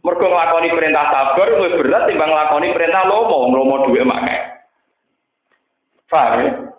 Mergo 0.05 0.25
nglakoni 0.29 0.69
perintah 0.69 1.05
sabar 1.09 1.47
luwih 1.57 1.81
berat 1.81 2.05
timbang 2.05 2.29
nglakoni 2.29 2.69
perintah 2.69 3.01
lomo, 3.09 3.49
lomo 3.49 3.89
duwe 3.89 4.05
make. 4.05 4.37
Paham 6.05 6.37
ya? 6.37 6.70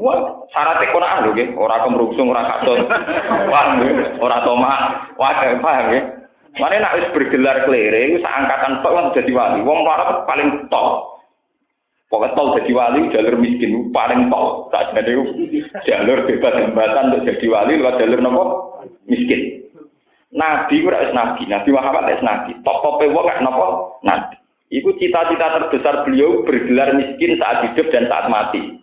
Wah, 0.00 0.44
syaratnya 0.52 0.92
Quran 0.92 1.22
lho 1.24 1.30
nggih, 1.32 1.48
ora 1.56 1.82
kemrungsung, 1.84 2.28
ora 2.28 2.44
kasut. 2.44 2.84
Wah, 3.52 3.64
ora 4.20 4.38
toma. 4.44 4.72
Wah, 5.16 5.32
paham 5.60 5.94
ya. 5.94 6.02
Mane 6.56 6.80
nek 6.80 6.96
wis 6.96 7.12
bergelar 7.12 7.68
klere 7.68 8.16
iku 8.16 8.24
angkatan 8.24 8.80
tok 8.80 8.94
lan 8.96 9.12
dadi 9.12 9.32
wali. 9.36 9.60
Wong 9.60 9.84
larat 9.84 10.24
paling 10.24 10.64
tok. 10.72 11.20
Pokoknya 12.08 12.32
tol 12.32 12.54
jadi 12.56 12.72
wali 12.72 13.12
jalur 13.12 13.36
miskin 13.36 13.92
paling 13.92 14.32
tok. 14.32 14.72
Tak 14.72 14.96
jadi 14.96 15.20
jalur 15.84 16.24
bebas 16.24 16.56
hambatan 16.56 17.12
untuk 17.12 17.28
jadi 17.28 17.46
wali 17.52 17.72
lewat 17.76 18.00
jalur 18.00 18.20
nopo 18.24 18.42
miskin. 19.04 19.68
Nabi 20.32 20.80
ora 20.80 21.04
wis 21.04 21.12
nabi, 21.12 21.44
Nabi 21.44 21.68
Muhammad 21.76 22.08
wis 22.08 22.24
nabi. 22.24 22.52
Top-tope 22.64 23.04
wong 23.12 23.24
gak 23.28 23.44
nopo 23.44 24.00
nabi. 24.00 24.40
Iku 24.72 24.96
cita-cita 24.96 25.60
terbesar 25.60 26.08
beliau 26.08 26.40
bergelar 26.48 26.96
miskin 26.96 27.36
saat 27.36 27.68
hidup 27.68 27.92
dan 27.92 28.08
saat 28.08 28.32
mati. 28.32 28.80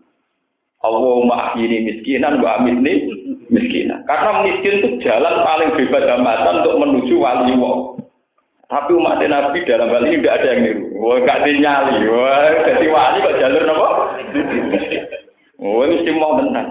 Allahumma 0.84 1.56
ahyini 1.56 1.88
miskinan 1.88 2.43
wa 2.43 2.60
amitni 2.60 3.08
miskinan. 3.48 4.04
Karena 4.04 4.43
miskin 4.43 4.84
itu 4.84 4.89
jalan 5.08 5.36
paling 5.48 5.72
bebas 5.80 6.04
hambatan 6.12 6.60
untuk 6.60 6.76
menuju 6.84 7.15
wali 7.24 7.56
Allah. 7.56 7.78
Tapi 8.67 8.91
umat 8.98 9.22
Nabi 9.22 9.63
dalam 9.69 9.91
hal 9.93 10.04
ini 10.10 10.19
tidak 10.19 10.36
ada 10.41 10.48
yang 10.50 10.60
niru. 10.65 10.86
Wah, 10.98 11.22
gak 11.24 11.46
dinyali. 11.46 11.96
Wah, 12.10 12.48
jadi 12.67 12.86
wali 12.89 13.17
kok 13.22 13.38
jalur 13.39 13.63
apa? 13.69 13.89
Wah, 15.62 15.86
mesti 15.88 16.12
mau 16.17 16.34
tenang. 16.41 16.69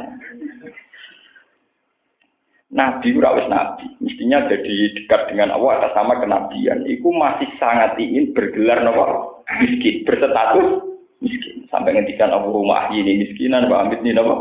Nabi 2.73 3.13
rawis 3.21 3.45
nabi, 3.53 3.85
mestinya 4.01 4.49
jadi 4.49 4.97
dekat 4.97 5.29
dengan 5.29 5.53
Allah 5.53 5.77
atas 5.77 5.93
nama 5.93 6.17
kenabian. 6.25 6.89
Iku 6.89 7.13
masih 7.13 7.45
sangat 7.61 8.01
ingin 8.01 8.33
bergelar 8.33 8.81
nopo 8.81 9.45
miskin, 9.61 10.09
berstatus 10.09 10.92
miskin. 11.23 11.65
Sampai 11.71 11.95
ngendikan 11.95 12.35
aku 12.35 12.51
rumah 12.51 12.91
ini 12.91 13.23
miskinan, 13.23 13.71
Pak 13.71 13.81
Amit 13.87 14.03
ini 14.03 14.19
apa? 14.19 14.35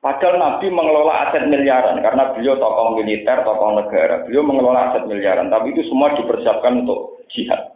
Padahal 0.00 0.38
Nabi 0.38 0.70
mengelola 0.70 1.28
aset 1.28 1.50
miliaran 1.50 1.98
karena 1.98 2.30
beliau 2.30 2.54
tokoh 2.56 2.94
militer, 2.94 3.42
tokoh 3.42 3.74
negara. 3.74 4.22
Beliau 4.22 4.46
mengelola 4.46 4.94
aset 4.94 5.02
miliaran, 5.04 5.50
tapi 5.50 5.74
itu 5.74 5.82
semua 5.90 6.14
dipersiapkan 6.14 6.86
untuk 6.86 7.26
jihad. 7.34 7.74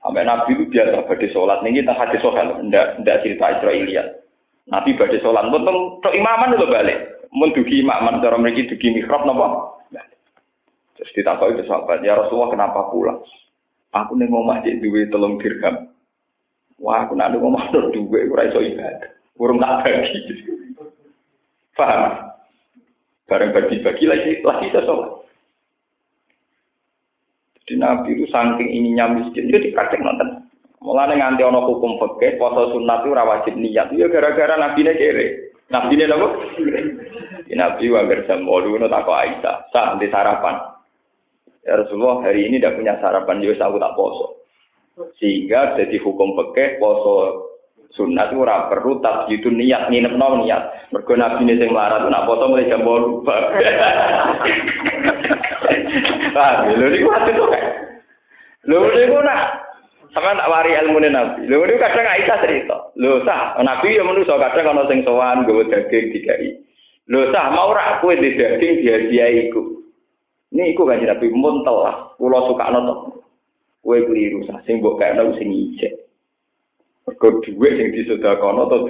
Sampai 0.00 0.24
Nabi 0.24 0.56
itu 0.56 0.72
biasa 0.72 1.04
pada 1.04 1.26
sholat. 1.28 1.60
Ini 1.60 1.84
kita 1.84 1.92
hadis 1.92 2.24
soal, 2.24 2.64
tidak 2.64 3.04
tidak 3.04 3.20
cerita 3.20 3.44
Israeliat. 3.60 4.08
Nabi 4.72 4.96
pada 4.96 5.16
sholat, 5.20 5.52
untuk 5.52 5.60
untuk 5.68 6.12
imaman 6.16 6.56
itu 6.56 6.64
balik. 6.64 6.98
Mendugi 7.30 7.84
imaman, 7.84 8.24
cara 8.24 8.40
mereka 8.40 8.74
dugi 8.74 8.88
mihrab, 8.96 9.28
nopo. 9.28 9.76
Terus 10.96 11.16
ditakoi 11.16 11.56
ke 11.56 11.64
sahabat, 11.64 12.04
ya 12.04 12.12
Rasulullah 12.12 12.52
kenapa 12.52 12.88
pulang? 12.92 13.20
Aku 13.92 14.16
nih 14.16 14.28
mau 14.28 14.44
masjid 14.44 14.76
duit 14.80 15.08
telung 15.12 15.40
dirham. 15.40 15.89
Wah, 16.80 17.04
aku 17.04 17.12
nak 17.12 17.36
ngomong 17.36 17.60
ada 17.60 17.92
duwe 17.92 18.24
ora 18.32 18.48
iso 18.48 18.64
ibadah. 18.64 19.12
Urung 19.36 19.60
tak 19.60 19.84
bagi. 19.84 20.20
Paham? 21.76 22.32
Bareng 23.28 23.52
bagi-bagi 23.52 24.04
lagi 24.08 24.40
lagi 24.40 24.66
sholat. 24.72 25.20
Jadi 27.60 27.74
Nabi 27.78 28.16
itu 28.16 28.26
saking 28.32 28.66
ininya 28.66 29.12
miskin, 29.14 29.46
dia 29.52 29.62
dikaceng 29.62 30.02
nonton. 30.02 30.50
Mulane 30.80 31.20
nganti 31.20 31.44
ana 31.44 31.60
hukum 31.60 32.00
fikih 32.00 32.40
poso 32.40 32.72
sunat 32.72 33.04
itu 33.04 33.12
ora 33.12 33.28
wajib 33.28 33.54
niat. 33.60 33.92
Ya 33.92 34.08
gara-gara 34.08 34.56
Nabi 34.56 34.80
ne 34.82 34.92
kere. 34.96 35.26
Nabi 35.68 35.94
ne 36.00 36.04
napa? 36.08 36.28
Nabi 37.50 37.84
wa 37.92 38.08
jam 38.24 38.40
8 38.48 38.88
tak 38.88 39.06
Aisyah, 39.06 39.56
sah 39.68 39.94
di 40.00 40.08
sarapan. 40.08 40.56
Ya 41.60 41.76
Rasulullah 41.76 42.24
hari 42.24 42.48
ini 42.48 42.56
tidak 42.56 42.80
punya 42.80 42.96
sarapan, 43.04 43.44
jadi 43.44 43.60
ya 43.60 43.68
aku 43.68 43.76
tak 43.76 43.92
poso. 43.92 44.39
Sehingga 45.16 45.76
jadi 45.80 45.96
hukum 46.00 46.36
fikih 46.36 46.76
poso 46.80 47.48
sunat 47.98 48.30
ora 48.32 48.70
perlu 48.70 49.02
itu 49.32 49.50
niat 49.50 49.90
nginep 49.90 50.14
no 50.14 50.44
niat. 50.44 50.92
Mergo 50.94 51.14
Nabi 51.18 51.44
ne 51.46 51.58
sing 51.58 51.70
melarat 51.74 52.06
nak 52.06 52.26
poso 52.28 52.48
mulai 52.48 52.68
jam 52.68 52.84
8. 52.84 53.26
Ah, 56.30 56.62
lho 56.62 56.86
niku 56.86 57.10
hati 57.10 57.34
kok. 57.34 57.50
Lho 58.70 59.18
nak 59.26 59.66
sama 60.14 60.38
tak 60.38 60.50
wari 60.50 60.74
ilmu 60.78 61.02
nabi. 61.02 61.46
Kadang 61.50 62.06
cerita. 62.46 62.76
Sah, 63.26 63.58
nabi 63.62 63.98
ya 63.98 64.06
kadang 64.06 64.86
sing 64.86 65.02
sowan 65.02 65.46
daging 65.46 66.06
sah, 67.34 67.46
mau 67.50 67.74
rak 67.74 68.02
di 68.02 68.38
daging 68.38 68.74
iku. 69.50 69.82
Muntel 71.34 71.76
lah. 71.82 72.14
Kue 73.80 74.04
keliru 74.04 74.44
sing 74.68 74.84
mbok 74.84 75.00
kayak 75.00 75.40
sing 75.40 75.48
ijek. 75.48 75.92
Mergo 77.08 77.40
duit 77.40 77.72
sing 77.80 77.88
disedakono 77.96 78.68
atau 78.68 78.84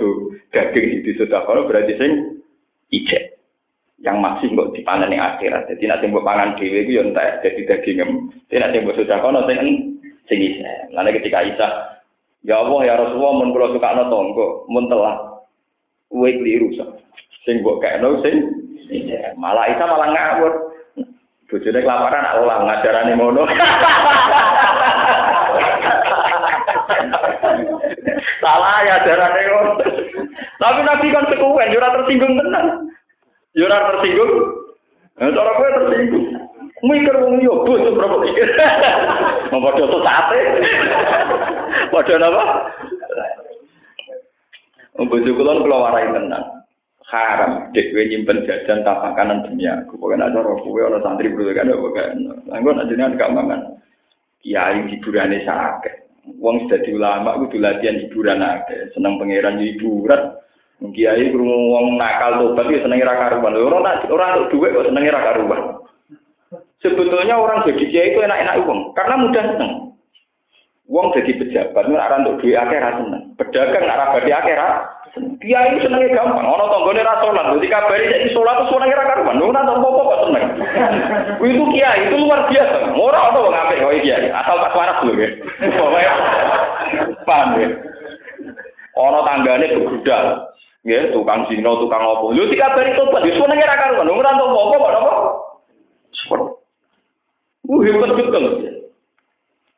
daging 0.50 0.86
sing 0.90 1.00
disedakono 1.06 1.70
berarti 1.70 1.94
sing 1.94 2.42
ijek. 2.90 3.38
Yang 4.02 4.16
masih 4.18 4.48
kok 4.56 4.72
dipanen 4.74 5.12
ning 5.14 5.22
akhirat. 5.22 5.70
Jadi 5.70 5.84
nanti 5.86 6.10
mbok 6.10 6.26
pangan 6.26 6.58
dhewe 6.58 6.82
iku 6.82 6.90
ya 6.98 7.02
entek 7.06 7.46
dadi 7.46 7.62
daging. 7.70 7.98
Jadi 8.50 8.58
nanti 8.58 8.76
mbok 8.82 8.98
sedakono 8.98 9.46
sing 9.46 9.58
sing 10.26 10.38
isih. 10.42 10.66
Lalu 10.90 11.22
ketika 11.22 11.46
Isa, 11.46 11.68
ya 12.42 12.58
Allah 12.58 12.80
ya 12.82 12.94
Rasulullah 12.98 13.34
mun 13.38 13.54
kula 13.54 13.70
sukakno 13.70 14.10
tangga, 14.10 14.48
mun 14.66 14.84
telah 14.90 15.14
kowe 16.10 16.30
kliru 16.30 16.74
Sing 17.46 17.62
mbok 17.62 17.78
kekno 17.78 18.18
sing 18.26 18.36
Malah 19.38 19.70
Isa 19.70 19.86
malah 19.86 20.10
ngawur. 20.10 20.52
Bojone 21.50 21.82
kelaparan 21.82 22.30
aku 22.30 22.42
lah 22.46 22.58
ngajarane 22.62 23.12
ngono. 23.18 23.42
Salah 28.40 28.76
ya 28.84 28.94
ajarane 29.04 29.40
ngono. 29.46 29.72
Tapi 30.60 30.80
Nabi 30.84 31.06
kan 31.12 31.28
sekuen, 31.28 31.72
yo 31.72 31.80
tersinggung 31.80 32.34
tenan. 32.36 32.66
Yo 33.56 33.66
tersinggung. 33.68 34.32
Nah, 35.20 35.28
cara 35.32 35.52
kowe 35.56 35.68
tersinggung. 35.68 36.26
Mikir 36.80 37.16
wong 37.20 37.44
yo 37.44 37.60
bocah 37.68 37.92
berapa 37.92 38.16
mikir. 38.24 38.48
Mau 39.52 39.60
padha 39.60 39.84
sate. 39.84 40.40
Padha 41.92 42.14
napa? 42.16 42.44
Bojo 44.96 45.30
kula 45.36 45.60
kula 45.60 45.76
warai 45.76 46.08
tenan. 46.08 46.44
Haram 47.04 47.68
kowe 47.74 48.02
nyimpen 48.08 48.48
jajan 48.48 48.80
tak 48.80 49.00
makanan 49.04 49.44
demi 49.44 49.68
aku. 49.68 50.00
Pokoke 50.00 50.16
nek 50.16 50.32
cara 50.32 50.52
kowe 50.56 50.80
ana 50.80 51.04
santri 51.04 51.28
bro 51.28 51.52
kan 51.52 51.68
pokoke. 51.68 52.02
Anggo 52.48 52.70
nek 52.72 52.88
jenengan 52.88 53.20
gak 53.20 53.32
mangan. 53.36 53.60
Kiai 54.40 54.88
hiburane 54.88 55.44
sakit. 55.44 56.09
Wong 56.38 56.70
dadi 56.70 56.94
ulama 56.94 57.34
kudu 57.42 57.58
latihan 57.58 57.98
hiburan 57.98 58.44
akeh. 58.44 58.94
Seneng 58.94 59.18
pangeran 59.18 59.58
hiburan. 59.58 60.38
Kiai 60.80 61.28
krungu 61.28 61.76
wong 61.76 62.00
nakal 62.00 62.40
tobat 62.40 62.72
ya 62.72 62.80
seneng 62.80 63.04
ra 63.04 63.12
karuan. 63.18 63.52
Ora 63.52 64.00
ora 64.08 64.48
duwe 64.48 64.72
kok 64.72 64.86
seneng 64.88 65.04
ra 65.12 65.20
karuan. 65.20 65.62
Sebetulnya 66.80 67.36
orang 67.36 67.68
jadi 67.68 67.84
kiai 67.92 68.10
itu 68.16 68.24
enak-enak 68.24 68.64
uang, 68.64 68.96
karena 68.96 69.14
mudah 69.20 69.44
seneng. 69.52 69.72
Uang 70.88 71.12
jadi 71.12 71.36
pejabat, 71.36 71.84
arah 71.86 72.18
untuk 72.24 72.40
duit 72.40 72.56
akhirat 72.56 73.04
seneng. 73.04 73.22
Pedagang 73.36 73.84
arah 73.84 74.16
badi 74.16 74.32
akhirat 74.32 74.99
Kiai 75.18 75.82
senengnya 75.82 76.14
gampang, 76.14 76.46
ono 76.46 76.70
tonggone 76.70 77.02
ra 77.02 77.18
salat, 77.18 77.50
dadi 77.50 77.66
kabari 77.66 78.06
saiki 78.06 78.30
salat 78.30 78.62
terus 78.62 78.70
senenge 78.70 78.94
ra 78.94 79.10
karuan. 79.10 79.42
Ora 79.42 79.66
tau 79.66 79.82
apa 79.82 80.00
kok 80.06 80.20
seneng. 80.22 80.44
Itu 81.42 81.64
kiai 81.74 82.06
itu 82.06 82.14
luar 82.14 82.46
biasa. 82.46 82.94
Ono 82.94 83.38
wong 83.42 83.54
apik 83.58 83.82
kok 83.82 83.94
kiai, 84.06 84.30
asal 84.30 84.62
pas 84.62 84.76
waras 84.78 85.02
lho 85.02 85.12
ya. 85.18 86.14
Paham 87.26 87.58
ya? 87.58 87.68
Ono 88.94 89.18
tanggane 89.26 89.66
begudal. 89.74 90.26
Ya, 90.86 91.10
tukang 91.10 91.44
zina, 91.50 91.74
tukang 91.74 92.06
opo. 92.06 92.30
Lho 92.30 92.46
dikabari 92.46 92.94
tobat, 92.94 93.26
wis 93.26 93.34
senenge 93.34 93.66
ra 93.66 93.82
karuan. 93.82 94.14
Ora 94.14 94.30
tau 94.38 94.54
apa 94.54 94.76
kok 94.78 94.94
apa. 94.94 95.12
Uh, 97.66 97.82
hebat 97.82 98.14
betul. 98.14 98.69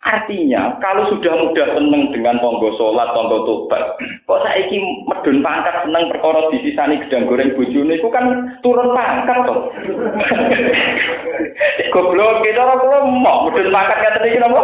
Artinya, 0.02 0.82
kalau 0.82 1.06
sudah 1.14 1.30
mudah 1.30 1.78
seneng 1.78 2.10
dengan 2.10 2.42
tonggo 2.42 2.74
sholat, 2.74 3.14
tonggo 3.14 3.46
tobat, 3.46 3.94
kok 4.26 4.42
saya 4.42 4.66
ini 4.66 5.06
medun 5.06 5.46
pangkat 5.46 5.86
seneng 5.86 6.10
perkara 6.10 6.50
di 6.50 6.58
sisani 6.66 6.98
gedang 7.06 7.30
goreng 7.30 7.54
bujune, 7.54 7.94
itu 7.94 8.10
kan 8.10 8.50
turun 8.66 8.90
pangkat 8.98 9.46
toh. 9.46 9.70
Goblok, 11.94 12.42
kita 12.42 12.60
orang 12.66 12.82
kalau 12.82 13.00
mau 13.14 13.46
medun 13.46 13.70
pangkat 13.70 13.98
kata 14.02 14.26
ini 14.26 14.36
kenapa? 14.42 14.62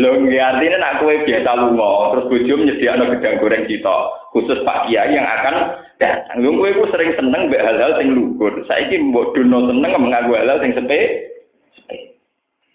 Lho, 0.00 0.10
artinya 0.26 0.76
nak 0.80 1.04
kue 1.04 1.22
biasa 1.22 1.50
lunga, 1.54 1.90
terus 2.16 2.28
bujum 2.32 2.60
nyediakno 2.64 3.12
gedang 3.12 3.38
goreng 3.44 3.68
kita, 3.68 3.96
khusus 4.32 4.58
Pak 4.64 4.88
Kiai 4.88 5.12
yang 5.12 5.28
akan 5.28 5.84
datang. 6.00 6.42
Lho 6.42 6.56
kowe 6.56 6.88
sering 6.90 7.12
seneng 7.14 7.52
mbek 7.52 7.60
hal-hal 7.60 7.94
sing 8.00 8.10
luhur. 8.16 8.56
Saiki 8.66 8.98
mbok 8.98 9.36
duno 9.36 9.68
seneng 9.68 9.94
menganggo 9.94 10.34
hal-hal 10.34 10.58
sing 10.64 10.72
sepe. 10.72 11.30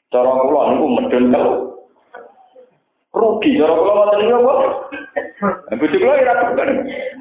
Cara 0.09 0.41
kula 0.41 0.73
niku 0.73 0.87
medun 0.89 1.25
telu. 1.29 1.53
Rugi 3.13 3.61
cara 3.61 3.73
kula 3.77 3.93
ngoten 3.93 4.19
niku 4.25 4.41
apa? 4.41 4.65
Bojo 5.77 5.97
kula 6.01 6.13
ora 6.17 6.33
bukan. 6.49 6.69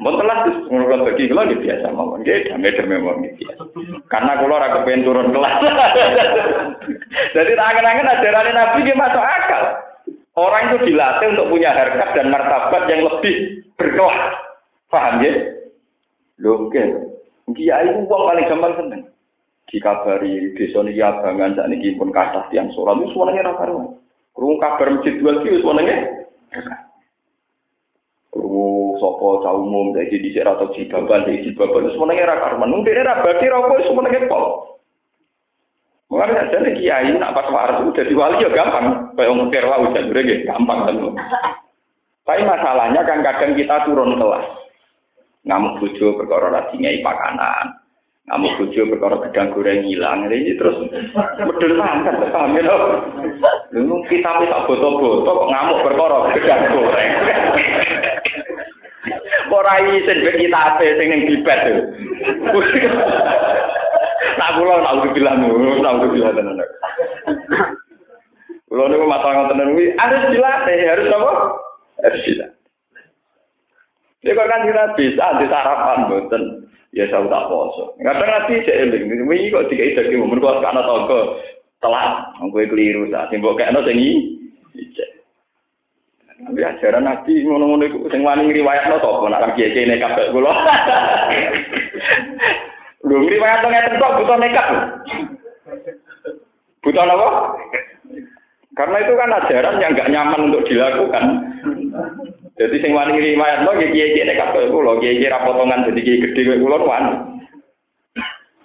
Mun 0.01 0.15
telas 0.17 0.41
ngono 0.73 1.05
bagi 1.05 1.29
kula 1.29 1.45
nggih 1.45 1.61
biasa 1.69 1.87
mawon. 1.93 2.25
Nggih 2.25 2.49
damai-damai 2.49 3.05
mawon 3.05 3.29
Karena 4.09 4.41
kula 4.41 4.55
ora 4.57 4.69
kepen 4.81 5.05
turun 5.05 5.37
kelas. 5.37 5.55
Jadi 7.37 7.53
tangan-tangan 7.53 8.13
ajaran 8.17 8.49
Nabi 8.57 8.79
nggih 8.81 8.97
masuk 8.97 9.25
akal. 9.25 9.65
Orang 10.39 10.65
itu 10.73 10.77
dilatih 10.89 11.35
untuk 11.35 11.51
punya 11.53 11.77
harkat 11.77 12.09
dan 12.17 12.33
martabat 12.33 12.89
yang 12.89 13.05
lebih 13.05 13.67
berkelas. 13.77 14.21
Paham 14.89 15.21
ya? 15.21 15.33
Nggih. 16.41 16.89
Kiai 17.53 17.89
ku 17.93 18.09
wong 18.09 18.23
paling 18.29 18.49
gampang 18.49 18.75
seneng. 18.81 19.03
Dikabari 19.69 20.57
desa 20.57 20.81
niki 20.81 21.05
abangan 21.05 21.53
sak 21.53 21.69
niki 21.69 21.93
pun 22.01 22.09
kathah 22.09 22.49
tiyang 22.49 22.73
salat 22.73 23.05
wis 23.05 23.13
wenenge 23.13 23.45
ra 23.45 23.53
karuan. 23.53 24.01
Krungu 24.33 24.57
kabar 24.57 24.89
masjid 24.97 25.21
dua 25.21 25.45
ki 25.45 25.61
wis 25.61 25.67
wenenge. 25.67 25.97
Krungu 28.33 28.97
sapa 28.97 29.27
cah 29.45 29.53
umum 29.53 29.93
dadi 29.93 30.25
dhisik 30.25 30.41
ra 30.49 30.57
tau 30.57 30.73
jibaban 30.73 31.29
dadi 31.29 31.53
jibaban 31.53 31.85
wis 31.85 32.01
wenenge 32.01 32.25
ra 32.25 32.41
karuan. 32.41 32.73
Mung 32.73 32.81
dene 32.81 33.05
ra 33.05 33.21
bagi 33.21 33.53
ra 33.53 33.61
wis 33.69 33.93
wenenge 33.93 34.25
pol. 34.25 34.45
Mulane 36.09 36.49
jadi 36.49 36.73
kiai 36.73 37.13
nak 37.21 37.37
pas 37.37 37.53
waras 37.53 37.85
itu 37.85 37.93
jadi 37.93 38.13
wali 38.17 38.41
ya 38.41 38.49
gampang. 38.49 39.13
Kayak 39.13 39.29
wong 39.29 39.53
kira 39.53 39.69
wae 39.69 39.93
jadi 39.93 40.49
gampang 40.49 40.79
kan. 40.89 40.97
Tapi 42.25 42.43
masalahnya 42.49 43.05
kan 43.05 43.21
kadang 43.21 43.53
kita 43.53 43.85
turun 43.85 44.17
kelas 44.17 44.49
ngamuk 45.45 45.81
bojo 45.81 46.17
perkara 46.17 46.53
ra 46.53 46.61
dingai 46.73 47.05
pakanan. 47.05 47.88
Ngamuk 48.29 48.61
bojo 48.61 48.83
perkara 48.93 49.17
gedang 49.25 49.57
goreng 49.57 49.89
hilang. 49.89 50.29
Ini 50.29 50.61
terus 50.61 50.77
medun 51.17 51.81
mangkat 51.81 52.21
paham 52.29 52.61
ya 52.61 52.77
Lu 53.73 54.05
kita 54.05 54.45
tak 54.45 54.65
boto-boto 54.69 55.25
kok 55.33 55.49
ngamuk 55.49 55.81
perkara 55.81 56.19
gedang 56.37 56.63
goreng. 56.77 57.13
Ora 59.49 59.75
isin 59.81 60.23
ben 60.23 60.37
kita 60.39 60.59
ape 60.61 60.87
sing 61.01 61.09
ning 61.09 61.25
bibet. 61.25 61.61
Nak 64.39 64.51
kula 64.61 64.75
nak 64.85 65.03
bilang 65.17 65.41
ngono, 65.41 65.83
nak 65.83 66.05
bilang 66.13 66.37
tenan. 66.37 66.61
Kula 68.69 68.93
niku 68.93 69.05
masalah 69.09 69.35
ngoten 69.49 69.73
niku 69.73 69.83
harus 69.97 70.23
dilatih, 70.31 70.79
harus 70.85 71.09
apa? 71.11 71.33
Harus 72.05 72.23
dilatih. 72.29 72.58
Ya 74.27 74.35
kok 74.35 74.51
kan 74.51 74.67
kita 74.67 74.85
bisa 74.99 75.27
di 75.39 75.47
sarapan 75.47 76.11
boten. 76.11 76.43
Ya 76.91 77.05
saya 77.13 77.29
tak 77.29 77.47
poso. 77.53 77.95
Kadang 78.01 78.27
nanti 78.27 78.65
saya 78.65 78.89
eling, 78.89 79.29
wingi 79.29 79.53
kok 79.53 79.69
dikai 79.69 79.95
dadi 79.95 80.17
momen 80.17 80.41
kok 80.41 80.65
kana 80.65 80.81
toko 80.83 81.37
telat, 81.79 82.33
kowe 82.41 82.65
keliru 82.65 83.07
sak 83.13 83.29
simbok 83.31 83.61
kekno 83.61 83.85
sing 83.85 84.01
iki. 84.01 84.17
Tapi 86.39 86.63
ajaran 86.63 87.05
Nabi 87.05 87.45
ngono-ngono 87.45 87.83
iku 87.87 87.99
sing 88.09 88.23
wani 88.23 88.47
ngriwayatno 88.47 89.03
to, 89.03 89.11
nek 89.29 89.59
kiye 89.59 89.75
kiye 89.75 90.01
kabeh 90.01 90.33
kula. 90.33 90.55
Lho 93.05 93.17
ngriwayatno 93.21 93.67
ngeten 93.69 94.01
kok 94.01 94.15
butuh 94.23 94.37
nekat. 94.41 94.69
Butuh 96.83 97.05
apa? 97.05 97.29
Karena 98.79 98.97
itu 99.03 99.13
kan 99.19 99.35
ajaran 99.35 99.83
yang 99.83 99.93
nggak 99.93 100.11
nyaman 100.15 100.41
untuk 100.49 100.65
dilakukan. 100.71 101.48
Jadi 102.59 102.77
sing 102.83 102.91
wani 102.91 103.23
riwayat 103.23 103.63
lo 103.63 103.79
kiai 103.79 103.95
kiai 103.95 104.27
nekat 104.27 104.51
koyo 104.51 104.75
kulo, 104.75 104.99
kiai 104.99 105.23
kiai 105.23 105.31
rapotongan 105.31 105.87
jadi 105.87 106.01
kiai 106.03 106.23
gede 106.27 106.41
koyo 106.43 106.59
kulo 106.59 106.77
wani. 106.91 107.15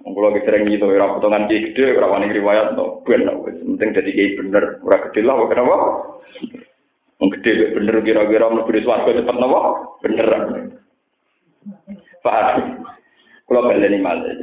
Kulo 0.02 0.34
sering 0.42 0.66
gitu, 0.66 0.90
rapotongan 0.90 1.46
kiai 1.46 1.70
gede, 1.70 1.94
ora 2.02 2.18
wani 2.18 2.34
riwayat 2.34 2.74
to, 2.74 3.06
ben 3.06 3.30
penting 3.30 3.90
jadi 3.94 4.10
kiai 4.10 4.38
bener, 4.42 4.82
ora 4.82 4.98
gede 5.10 5.22
lah 5.22 5.38
kenapa? 5.46 5.76
Wong 7.22 7.30
gede 7.38 7.78
bener 7.78 7.96
kira-kira 8.02 8.50
mlebu 8.50 8.82
swarga 8.82 9.14
cepet 9.14 9.36
napa? 9.38 9.62
Bener. 10.02 10.28
Paham? 12.26 12.82
Kulo 13.46 13.60
baleni 13.70 14.02
malah. 14.02 14.34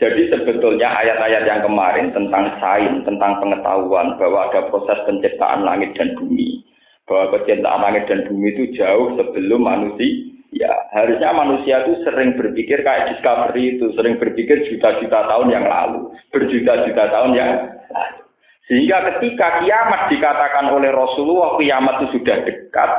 Jadi 0.00 0.22
sebetulnya 0.34 0.88
ayat-ayat 0.98 1.46
yang 1.46 1.62
kemarin 1.62 2.10
tentang 2.10 2.58
sains, 2.58 3.06
tentang 3.06 3.38
pengetahuan 3.38 4.18
bahwa 4.18 4.50
ada 4.50 4.66
proses 4.66 4.98
penciptaan 5.06 5.62
langit 5.62 5.94
dan 5.94 6.16
bumi, 6.18 6.61
bahwa 7.06 7.38
penciptaan 7.38 7.82
langit 7.82 8.04
dan 8.06 8.20
bumi 8.30 8.48
itu 8.54 8.64
jauh 8.78 9.18
sebelum 9.18 9.60
manusia. 9.66 10.30
Ya, 10.52 10.68
harusnya 10.92 11.32
manusia 11.32 11.80
itu 11.88 12.04
sering 12.04 12.36
berpikir 12.36 12.84
kayak 12.84 13.16
discovery 13.16 13.76
itu, 13.76 13.88
sering 13.96 14.20
berpikir 14.20 14.68
juta-juta 14.68 15.24
tahun 15.24 15.48
yang 15.48 15.64
lalu, 15.64 16.12
berjuta-juta 16.28 17.08
tahun 17.08 17.32
yang 17.32 17.50
lalu. 17.88 18.20
Sehingga 18.68 19.00
ketika 19.16 19.64
kiamat 19.64 20.12
dikatakan 20.12 20.70
oleh 20.76 20.92
Rasulullah 20.92 21.56
kiamat 21.56 22.04
itu 22.04 22.20
sudah 22.20 22.36
dekat, 22.44 22.90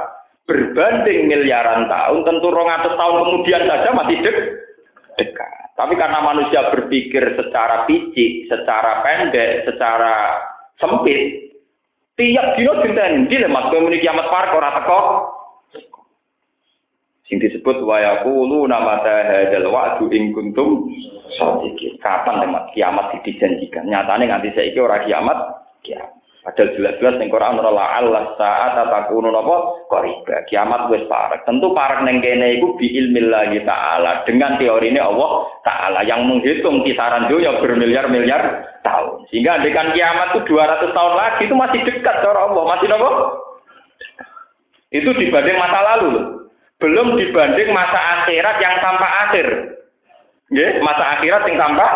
berbanding 0.50 1.30
miliaran 1.30 1.88
tahun, 1.88 2.26
tentu 2.26 2.48
rongatus 2.52 2.94
tahun 2.98 3.18
kemudian 3.22 3.63
saja 3.70 3.89
masih 3.96 4.18
dek 4.26 4.38
dekat. 5.22 5.52
Tapi 5.74 5.94
karena 5.98 6.20
manusia 6.22 6.70
berpikir 6.70 7.34
secara 7.34 7.89
fisik, 7.89 8.46
secara 8.46 9.02
pendek, 9.02 9.66
secara 9.66 10.42
sempit, 10.78 11.42
Tiap 12.13 12.47
dino 12.54 12.78
dinten 12.86 13.26
di 13.26 13.41
lemas 13.41 13.73
kowe 13.73 13.82
muni 13.82 13.97
kiamat 13.97 14.30
parek 14.30 14.54
ora 14.54 14.69
teko. 14.78 14.99
Sing 17.26 17.41
disebut 17.41 17.82
wa 17.82 17.97
yaqulu 17.97 18.69
nama 18.69 19.02
hadzal 19.02 19.65
wa'du 19.73 20.13
in 20.13 20.30
kuntum 20.30 20.93
shadiqin. 21.34 21.97
Kapan 21.97 22.45
lemas 22.45 22.69
kiamat 22.78 23.17
dijanjikan? 23.26 23.89
Nyatane 23.89 24.30
nganti 24.30 24.54
saiki 24.54 24.78
ora 24.78 25.02
kiamat, 25.02 25.38
kiamat. 25.82 26.22
Padahal 26.43 26.75
jelas-jelas 26.75 27.15
ning 27.23 27.32
Quran 27.32 27.56
ora 27.56 27.71
Allah 27.71 28.36
saat 28.36 28.75
takunu 28.75 29.32
napa 29.32 29.88
qariba. 29.88 30.43
Kiamat 30.51 30.91
wis 30.91 31.08
parek. 31.08 31.47
Tentu 31.47 31.71
parek 31.71 32.03
ning 32.03 32.19
kene 32.19 32.60
iku 32.60 32.75
bi 32.75 32.91
ilmillahi 32.91 33.63
taala 33.63 34.27
dengan 34.27 34.60
teori 34.60 34.91
ini 34.91 34.99
Allah 34.99 35.47
taala 35.63 36.03
yang 36.03 36.27
menghitung 36.27 36.84
kisaran 36.84 37.32
dunia 37.32 37.63
bermiliar-miliar 37.63 38.43
tahun. 38.84 39.23
Sehingga 39.32 39.63
dengan 39.63 39.95
kiamat 39.95 40.36
itu 40.36 40.51
200 40.51 40.91
tahun 40.91 41.13
lagi 41.15 41.41
itu 41.47 41.56
masih 41.56 41.79
dekat 41.88 42.15
cara 42.19 42.39
Allah, 42.51 42.63
masih 42.75 42.88
napa? 42.91 43.10
Itu 44.91 45.10
dibanding 45.15 45.58
masa 45.58 45.79
lalu 45.95 46.43
Belum 46.84 47.15
dibanding 47.15 47.71
masa 47.71 47.99
akhirat 48.19 48.60
yang 48.60 48.75
tanpa 48.84 49.08
akhir. 49.32 49.47
Nggih, 50.51 50.84
masa 50.84 51.03
akhirat 51.15 51.47
yang 51.47 51.56
tanpa 51.56 51.88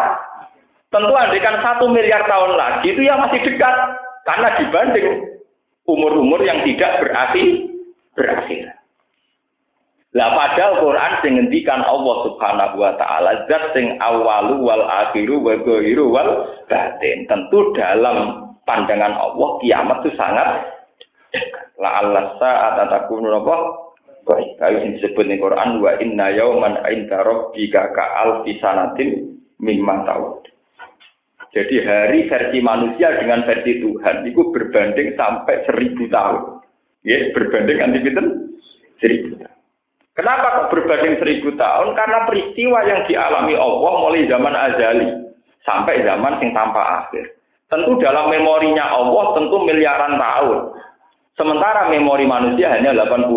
tentu 0.87 1.11
andikan 1.11 1.59
satu 1.59 1.91
miliar 1.91 2.23
tahun 2.23 2.55
lagi 2.55 2.95
itu 2.95 3.03
yang 3.03 3.19
masih 3.19 3.43
dekat 3.43 3.75
karena 4.27 4.49
dibanding 4.59 5.07
umur-umur 5.87 6.43
yang 6.43 6.59
tidak 6.67 6.99
berarti 6.99 7.71
berakhir. 8.11 8.75
Lah 10.15 10.33
padahal 10.33 10.81
Quran 10.81 11.13
sing 11.23 11.33
ngendikan 11.39 11.83
Allah 11.83 12.15
Subhanahu 12.27 12.75
wa 12.79 12.91
taala 12.99 13.47
zat 13.47 13.71
sing 13.71 13.95
awalu 14.03 14.59
wal 14.65 14.83
akhiru 14.83 15.39
wa 15.39 15.55
ghairu 15.63 16.11
wal 16.11 16.47
batin. 16.67 17.27
Tentu 17.27 17.71
dalam 17.75 18.49
pandangan 18.63 19.13
Allah 19.15 19.49
kiamat 19.63 20.03
itu 20.03 20.11
sangat 20.19 20.73
la 21.79 21.89
Allah 22.03 22.33
saat 22.39 22.79
takunu 22.87 23.31
apa? 23.45 23.55
Baik, 24.27 24.59
kayu 24.59 24.83
yang 24.83 24.91
disebut 24.99 25.23
di 25.23 25.39
Quran 25.39 25.79
wa 25.79 25.95
inna 26.03 26.35
yauman 26.35 26.75
inda 26.91 27.23
rabbika 27.23 27.95
ka 27.95 28.05
alfi 28.27 28.59
sanatin 28.59 29.39
mimma 29.63 30.03
ta'ud. 30.03 30.43
Jadi 31.55 31.75
hari 31.83 32.27
versi 32.27 32.59
manusia 32.59 33.15
dengan 33.17 33.47
versi 33.47 33.79
Tuhan 33.79 34.27
itu 34.27 34.41
berbanding 34.51 35.15
sampai 35.15 35.63
seribu 35.63 36.07
tahun. 36.11 36.59
Ya, 37.07 37.31
berbanding 37.31 37.77
anti 37.79 37.99
seribu 38.99 39.39
tahun. 39.39 39.57
Kenapa 40.17 40.47
kok 40.65 40.69
berbanding 40.73 41.21
seribu 41.21 41.53
tahun? 41.55 41.93
Karena 41.93 42.25
peristiwa 42.25 42.79
yang 42.89 43.05
dialami 43.05 43.53
Allah 43.53 43.93
mulai 44.01 44.25
zaman 44.25 44.55
azali 44.55 45.07
sampai 45.61 46.01
zaman 46.01 46.41
yang 46.41 46.51
tanpa 46.57 47.05
akhir. 47.05 47.37
Tentu 47.67 47.99
dalam 47.99 48.31
memorinya 48.31 48.97
Allah 48.97 49.35
tentu 49.37 49.61
miliaran 49.61 50.17
tahun. 50.17 50.59
Sementara 51.37 51.93
memori 51.93 52.25
manusia 52.25 52.73
hanya 52.73 52.97
80 52.97 53.29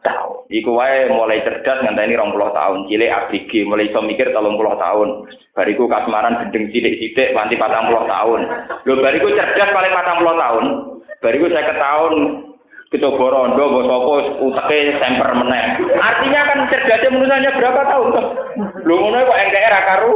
tahun. 0.00 0.41
Iku 0.52 0.76
wae 0.76 1.08
mulai 1.08 1.40
cerdas 1.40 1.80
ngenteni 1.80 2.12
20 2.12 2.36
tahun, 2.52 2.84
cilik 2.84 3.08
ABG 3.08 3.64
mulai 3.64 3.88
iso 3.88 4.04
mikir 4.04 4.36
30 4.36 4.36
tahun. 4.76 5.08
Bariku 5.56 5.88
kasmaran 5.88 6.44
gendeng 6.44 6.68
sithik-sithik 6.68 7.32
nganti 7.32 7.56
40 7.56 7.88
tahun. 8.04 8.40
Lho 8.84 9.00
bariku 9.00 9.32
cerdas 9.32 9.72
paling 9.72 9.92
40 9.96 10.44
tahun. 10.44 10.64
Bariku 11.24 11.46
saya 11.48 11.72
tahun 11.72 12.14
coba 12.92 13.24
rondo, 13.32 13.64
bos 13.72 13.88
apa 13.88 14.12
uteke 14.44 15.00
semper 15.00 15.30
meneh. 15.32 15.80
Artinya 15.96 16.40
kan 16.44 16.58
cerdasnya 16.68 17.08
manusianya 17.08 17.56
berapa 17.56 17.80
tahun 17.88 18.06
toh? 18.12 18.26
Lho 18.84 18.94
ngono 19.00 19.24
kok 19.24 19.40
NKR 19.48 19.74
karu. 19.88 20.14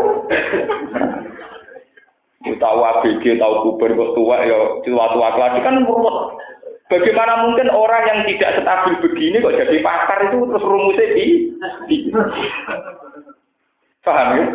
Tahu 2.47 2.79
ABG, 2.85 3.41
tahu 3.41 3.55
kuber 3.65 3.97
kok 3.97 4.13
tua 4.13 4.37
ya 4.45 4.59
tua-tua 4.85 5.29
lagi 5.41 5.61
kan 5.65 5.81
ruwet. 5.89 6.17
Bagaimana 6.87 7.43
mungkin 7.43 7.67
orang 7.67 8.03
yang 8.07 8.21
tidak 8.31 8.63
stabil 8.63 8.95
begini 9.03 9.43
kok 9.43 9.59
jadi 9.59 9.83
pakar 9.83 10.31
itu 10.31 10.39
terus 10.47 10.63
rumusnya 10.63 11.07
di, 11.19 11.27
di. 11.91 11.97
paham 14.07 14.29
ya? 14.39 14.47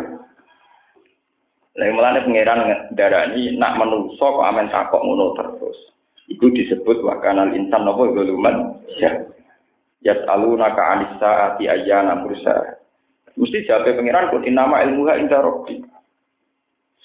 Lalu 1.76 1.92
malah 1.92 2.24
pangeran 2.24 2.60
darani 2.96 3.56
nak 3.60 3.76
menuso 3.76 4.24
kok 4.24 4.48
amen 4.48 4.72
takok 4.72 5.04
ngono 5.04 5.36
terus. 5.36 5.76
Itu 6.32 6.48
disebut 6.48 7.04
wakanal 7.04 7.52
insan 7.52 7.84
nopo 7.84 8.08
goluman 8.08 8.80
ya. 8.96 9.12
Aluna 10.32 10.72
ka 10.72 10.84
anisa 10.96 11.30
ati 11.52 11.68
ayana 11.68 12.24
bursa. 12.24 12.80
Mesti 13.36 13.68
jawab 13.68 13.92
pangeran 13.92 14.32
pun 14.32 14.44
inama 14.48 14.80
ilmuha 14.80 15.20
inda 15.20 15.44
robbi. 15.44 15.84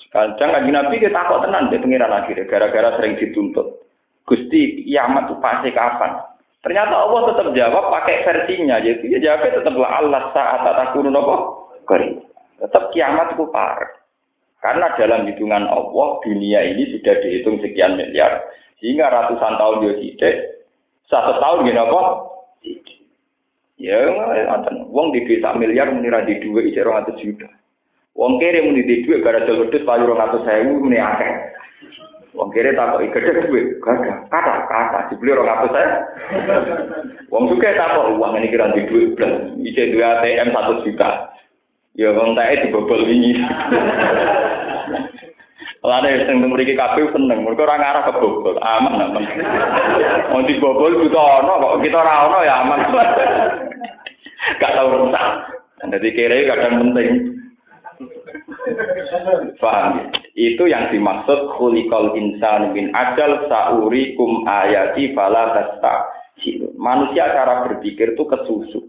Kadang 0.08 0.56
kan 0.56 0.64
Nabi 0.64 1.04
kita 1.04 1.12
takut 1.12 1.44
tenan 1.44 1.68
deh 1.68 1.84
pangeran 1.84 2.16
akhirnya 2.16 2.48
gara-gara 2.48 2.96
sering 2.96 3.20
dituntut. 3.20 3.87
Gusti 4.28 4.84
kiamat 4.84 5.32
itu 5.32 5.36
pasti 5.40 5.72
kapan? 5.72 6.20
Ternyata 6.60 6.94
Allah 7.00 7.32
tetap 7.32 7.48
jawab 7.56 7.96
pakai 7.96 8.28
versinya, 8.28 8.84
jadi 8.84 9.00
dia 9.00 9.20
jawabnya 9.24 9.64
tetaplah 9.64 9.88
Allah 10.04 10.22
saat 10.36 10.68
nopo 11.00 11.36
kori. 11.88 12.20
Tetap 12.60 12.92
kiamat 12.92 13.40
itu 13.40 13.48
par. 13.48 13.80
Karena 14.60 14.92
dalam 15.00 15.30
hitungan 15.32 15.64
Allah 15.70 16.08
dunia 16.28 16.60
ini 16.68 16.92
sudah 16.92 17.16
dihitung 17.24 17.64
sekian 17.64 17.96
miliar, 17.96 18.44
sehingga 18.84 19.08
ratusan 19.08 19.54
tahun 19.56 19.80
dia 19.86 19.94
tidak, 20.02 20.36
satu 21.08 21.40
tahun 21.40 21.64
gini 21.72 21.80
apa? 21.80 22.02
Ya, 23.78 24.02
ngoten. 24.10 24.90
Wong 24.90 25.14
di 25.14 25.24
desa 25.30 25.54
miliar 25.54 25.94
menira 25.94 26.26
di 26.26 26.42
dua 26.42 26.66
isi 26.66 26.82
orang 26.82 27.06
juta. 27.22 27.48
Wong 28.18 28.42
kere 28.42 28.66
muni 28.66 28.82
di 28.82 29.06
dua 29.06 29.22
gara 29.22 29.46
jual 29.46 29.70
wedhus 29.70 29.86
payu 29.86 30.10
orang 30.10 30.34
atus 30.34 30.44
sewu. 30.44 30.82
Wong 32.38 32.54
kiri 32.54 32.78
takut 32.78 33.02
gede 33.10 33.50
duit, 33.50 33.82
gagah, 33.82 34.30
kata, 34.30 34.70
kata, 34.70 35.10
dibeli 35.10 35.34
orang 35.34 35.58
apa 35.58 35.66
saya. 35.74 35.90
Wong 37.34 37.50
suka 37.50 37.74
takut 37.74 38.14
uang 38.14 38.38
ini 38.38 38.54
kira 38.54 38.70
di 38.78 38.86
duit 38.86 39.18
belas, 39.18 39.58
isi 39.58 39.90
dua 39.90 40.22
ATM 40.22 40.54
satu 40.54 40.86
juta. 40.86 41.34
Ya 41.98 42.14
wong 42.14 42.38
saya 42.38 42.62
dibobol 42.62 43.10
ini. 43.10 43.42
Lalu 45.82 46.08
yang 46.10 46.22
seneng 46.30 46.38
memiliki 46.46 46.78
KPU 46.78 47.10
seneng, 47.16 47.42
mereka 47.42 47.64
orang 47.64 47.86
arah 47.86 48.04
kebobol, 48.06 48.60
aman 48.62 49.02
aman. 49.08 49.24
Mau 50.30 50.46
dibobol 50.46 50.94
juga 50.94 51.42
ono, 51.42 51.54
kok 51.58 51.80
kita 51.82 51.98
rawon 51.98 52.46
ya 52.46 52.54
aman. 52.62 52.80
Gak 54.62 54.74
tahu 54.78 54.88
rusak. 54.94 55.26
Jadi 55.90 56.08
kira 56.14 56.50
kadang 56.54 56.86
penting. 56.86 57.37
Paham? 59.58 60.12
Itu 60.38 60.70
yang 60.70 60.94
dimaksud 60.94 61.58
khuliqal 61.58 62.14
insan 62.14 62.76
min 62.76 62.94
ajal 62.94 63.50
sauri 63.50 64.14
kum 64.14 64.46
ayati 64.46 65.16
fala 65.18 65.56
tasta. 65.56 66.14
Manusia 66.78 67.34
cara 67.34 67.66
berpikir 67.66 68.14
itu 68.14 68.24
kesusu. 68.28 68.80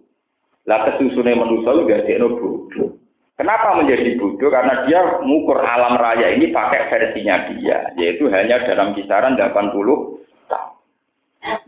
Lah 0.68 0.84
kesusunya 0.84 1.32
manusia 1.32 1.72
udah 1.72 2.00
dia 2.04 2.20
bodoh. 2.20 3.00
Kenapa 3.38 3.80
menjadi 3.80 4.18
bodoh? 4.20 4.50
Karena 4.52 4.84
dia 4.84 5.00
mengukur 5.24 5.56
alam 5.56 5.96
raya 5.96 6.36
ini 6.36 6.52
pakai 6.52 6.92
versinya 6.92 7.48
dia, 7.48 7.88
yaitu 7.96 8.28
hanya 8.28 8.66
dalam 8.68 8.92
kisaran 8.92 9.38
80 9.38 9.48
tahun. 10.50 10.74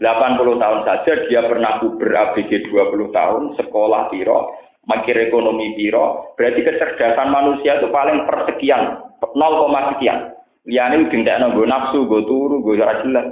80 0.02 0.60
tahun 0.60 0.80
saja 0.84 1.12
dia 1.30 1.40
pernah 1.48 1.80
ber 1.80 2.10
ABG 2.12 2.68
20 2.68 3.16
tahun, 3.16 3.42
sekolah 3.56 4.12
piro, 4.12 4.52
makir 4.88 5.16
ekonomi 5.16 5.76
piro, 5.76 6.32
berarti 6.38 6.60
kecerdasan 6.64 7.28
manusia 7.28 7.80
itu 7.80 7.88
paling 7.92 8.24
persekian, 8.24 9.00
0, 9.20 9.90
sekian. 9.96 10.32
Liane 10.68 11.08
tidak 11.08 11.40
nunggu 11.40 11.64
nafsu, 11.64 12.04
gue 12.04 12.22
turu, 12.28 12.60
gue 12.60 12.76
jelas 12.76 13.00
jelas. 13.00 13.26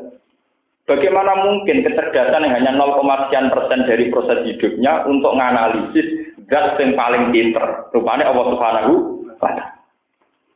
Bagaimana 0.89 1.45
mungkin 1.45 1.85
kecerdasan 1.85 2.49
yang 2.49 2.57
hanya 2.57 2.73
0, 2.73 3.05
sekian 3.29 3.53
persen 3.53 3.85
dari 3.85 4.09
proses 4.09 4.41
hidupnya 4.49 5.05
untuk 5.05 5.37
menganalisis 5.37 6.29
zat 6.49 6.81
yang 6.81 6.97
paling 6.97 7.29
pinter. 7.29 7.93
Rupanya 7.93 8.33
Allah 8.33 8.47
Subhanahu 8.57 8.93
wa 9.29 9.37
taala. 9.39 9.65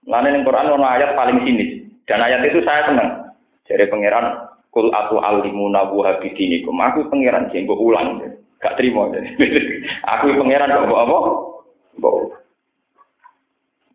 Lain 0.08 0.34
yang 0.34 0.42
Quran 0.42 0.72
ono 0.74 0.86
ayat 0.88 1.14
paling 1.14 1.44
sinis. 1.46 1.84
Dan 2.08 2.24
ayat 2.24 2.42
itu 2.42 2.64
saya 2.66 2.90
senang. 2.90 3.30
Jadi 3.68 3.86
pangeran 3.86 4.50
kul 4.74 4.90
atu 4.90 5.22
alimuna 5.22 5.86
wa 5.86 6.18
bidinikum. 6.18 6.74
Aku 6.74 7.06
pangeran 7.06 7.52
sing 7.54 7.68
ulang. 7.70 8.31
Gak 8.62 8.78
terima. 8.78 9.10
Aku 10.06 10.24
pangeran 10.38 10.70
kok 10.70 11.02
apa? 11.02 11.18
Mbok. 11.98 12.14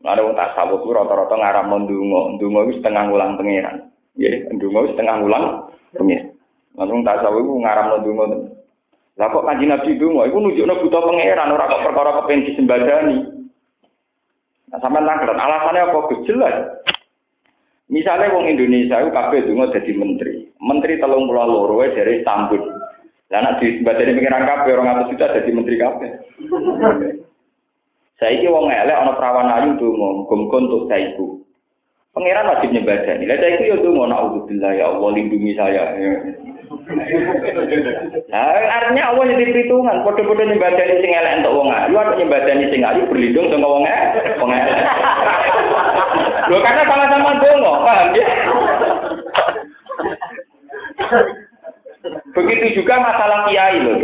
Ada 0.08 0.24
wong 0.24 0.40
tasawuf 0.40 0.88
rata-rata 0.88 1.36
ngaram 1.36 1.84
ndonga, 1.84 2.40
ndonga 2.40 2.60
wis 2.72 2.80
setengah 2.80 3.12
ulang 3.12 3.36
pangeran. 3.36 3.92
Nggih, 4.16 4.56
ndonga 4.56 4.80
wis 4.88 4.92
setengah 4.96 5.16
ulang 5.20 5.46
pengen. 5.92 6.32
Langsung 6.80 7.04
tak 7.04 7.20
sawi 7.24 7.44
ku 7.44 7.60
ngaram 7.60 7.92
ndonga. 7.92 8.26
Lah 9.18 9.28
kok 9.34 9.44
kanjeng 9.48 9.72
Nabi 9.72 10.00
ndonga 10.00 10.28
iku 10.32 10.38
nunjukno 10.40 10.80
buta 10.84 11.00
pangeran 11.04 11.52
ora 11.52 11.72
kok 11.72 11.84
perkara 11.84 12.12
kepen 12.24 12.46
disembadani. 12.48 13.18
Nah, 14.68 14.80
sampean 14.84 15.08
nangkret 15.08 15.36
alasannya 15.36 15.92
apa 15.92 16.16
jelas. 16.28 16.56
Misalnya 17.88 18.36
wong 18.36 18.52
Indonesia 18.52 19.00
itu 19.00 19.12
kabeh 19.16 19.48
donga 19.48 19.72
dadi 19.76 19.92
menteri. 19.96 20.34
Menteri 20.60 21.00
telung 21.00 21.28
pulau 21.28 21.48
loro 21.48 21.84
dari 21.88 22.20
Istanbul. 22.20 22.77
Lah 23.28 23.40
nek 23.44 23.60
disembadani 23.60 24.16
pengiran 24.16 24.48
kabeh 24.48 24.72
orang 24.72 24.88
atus 24.96 25.12
juta 25.12 25.36
dadi 25.36 25.52
menteri 25.52 25.76
kabeh. 25.76 26.10
Saiki 28.24 28.48
wong 28.50 28.72
elek 28.72 28.98
ana 28.98 29.14
perawan 29.14 29.52
ayu 29.52 29.78
donga, 29.78 30.26
muga 30.26 30.58
untuk 30.58 30.88
saiku. 30.90 31.44
Pangeran 32.16 32.50
wajib 32.50 32.74
nyembadani. 32.74 33.30
Lah 33.30 33.38
saya 33.38 33.62
yo 33.62 33.84
donga 33.84 34.10
naudzubillah 34.10 34.72
ya 34.74 34.90
Allah 34.90 35.10
lindungi 35.14 35.54
saya. 35.54 35.84
Nah, 38.28 38.44
artinya 38.48 39.12
Allah 39.12 39.24
jadi 39.28 39.44
perhitungan. 39.44 40.04
Kode-kode 40.08 40.48
nyembadani 40.48 41.04
sing 41.04 41.12
elek 41.12 41.44
untuk 41.44 41.60
wong 41.60 41.68
ayu, 41.72 41.96
atau 42.00 42.16
nyembadani 42.16 42.72
sing 42.72 42.80
ayu 42.84 43.04
berlindung 43.08 43.52
sama 43.52 43.68
wong 43.68 43.84
elek. 43.84 44.40
Wong 44.40 44.52
elek. 44.56 44.76
Loh, 46.52 46.60
karena 46.64 46.84
sama-sama 46.88 47.40
donga, 47.44 47.74
paham 47.84 48.08
ya? 48.16 48.26
Begitu 52.38 52.78
juga 52.78 53.02
masalah 53.02 53.50
kiai 53.50 53.82
loh. 53.82 53.98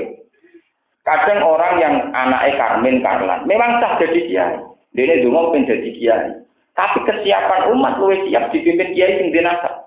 Kadang 1.06 1.46
orang 1.46 1.78
yang 1.78 1.96
anaknya 2.18 2.58
Karmen 2.58 3.06
Karlan, 3.06 3.46
memang 3.46 3.78
sah 3.78 4.02
jadi 4.02 4.20
kiai. 4.26 4.58
Dia 4.98 5.22
donga 5.22 5.54
pengen 5.54 5.70
jadi 5.70 5.90
kiai. 5.94 6.30
Tapi 6.74 7.06
kesiapan 7.06 7.70
umat 7.78 8.02
lebih 8.02 8.34
siap 8.34 8.50
dipimpin 8.50 8.98
kiai 8.98 9.22
sing 9.22 9.30
dinasa. 9.30 9.86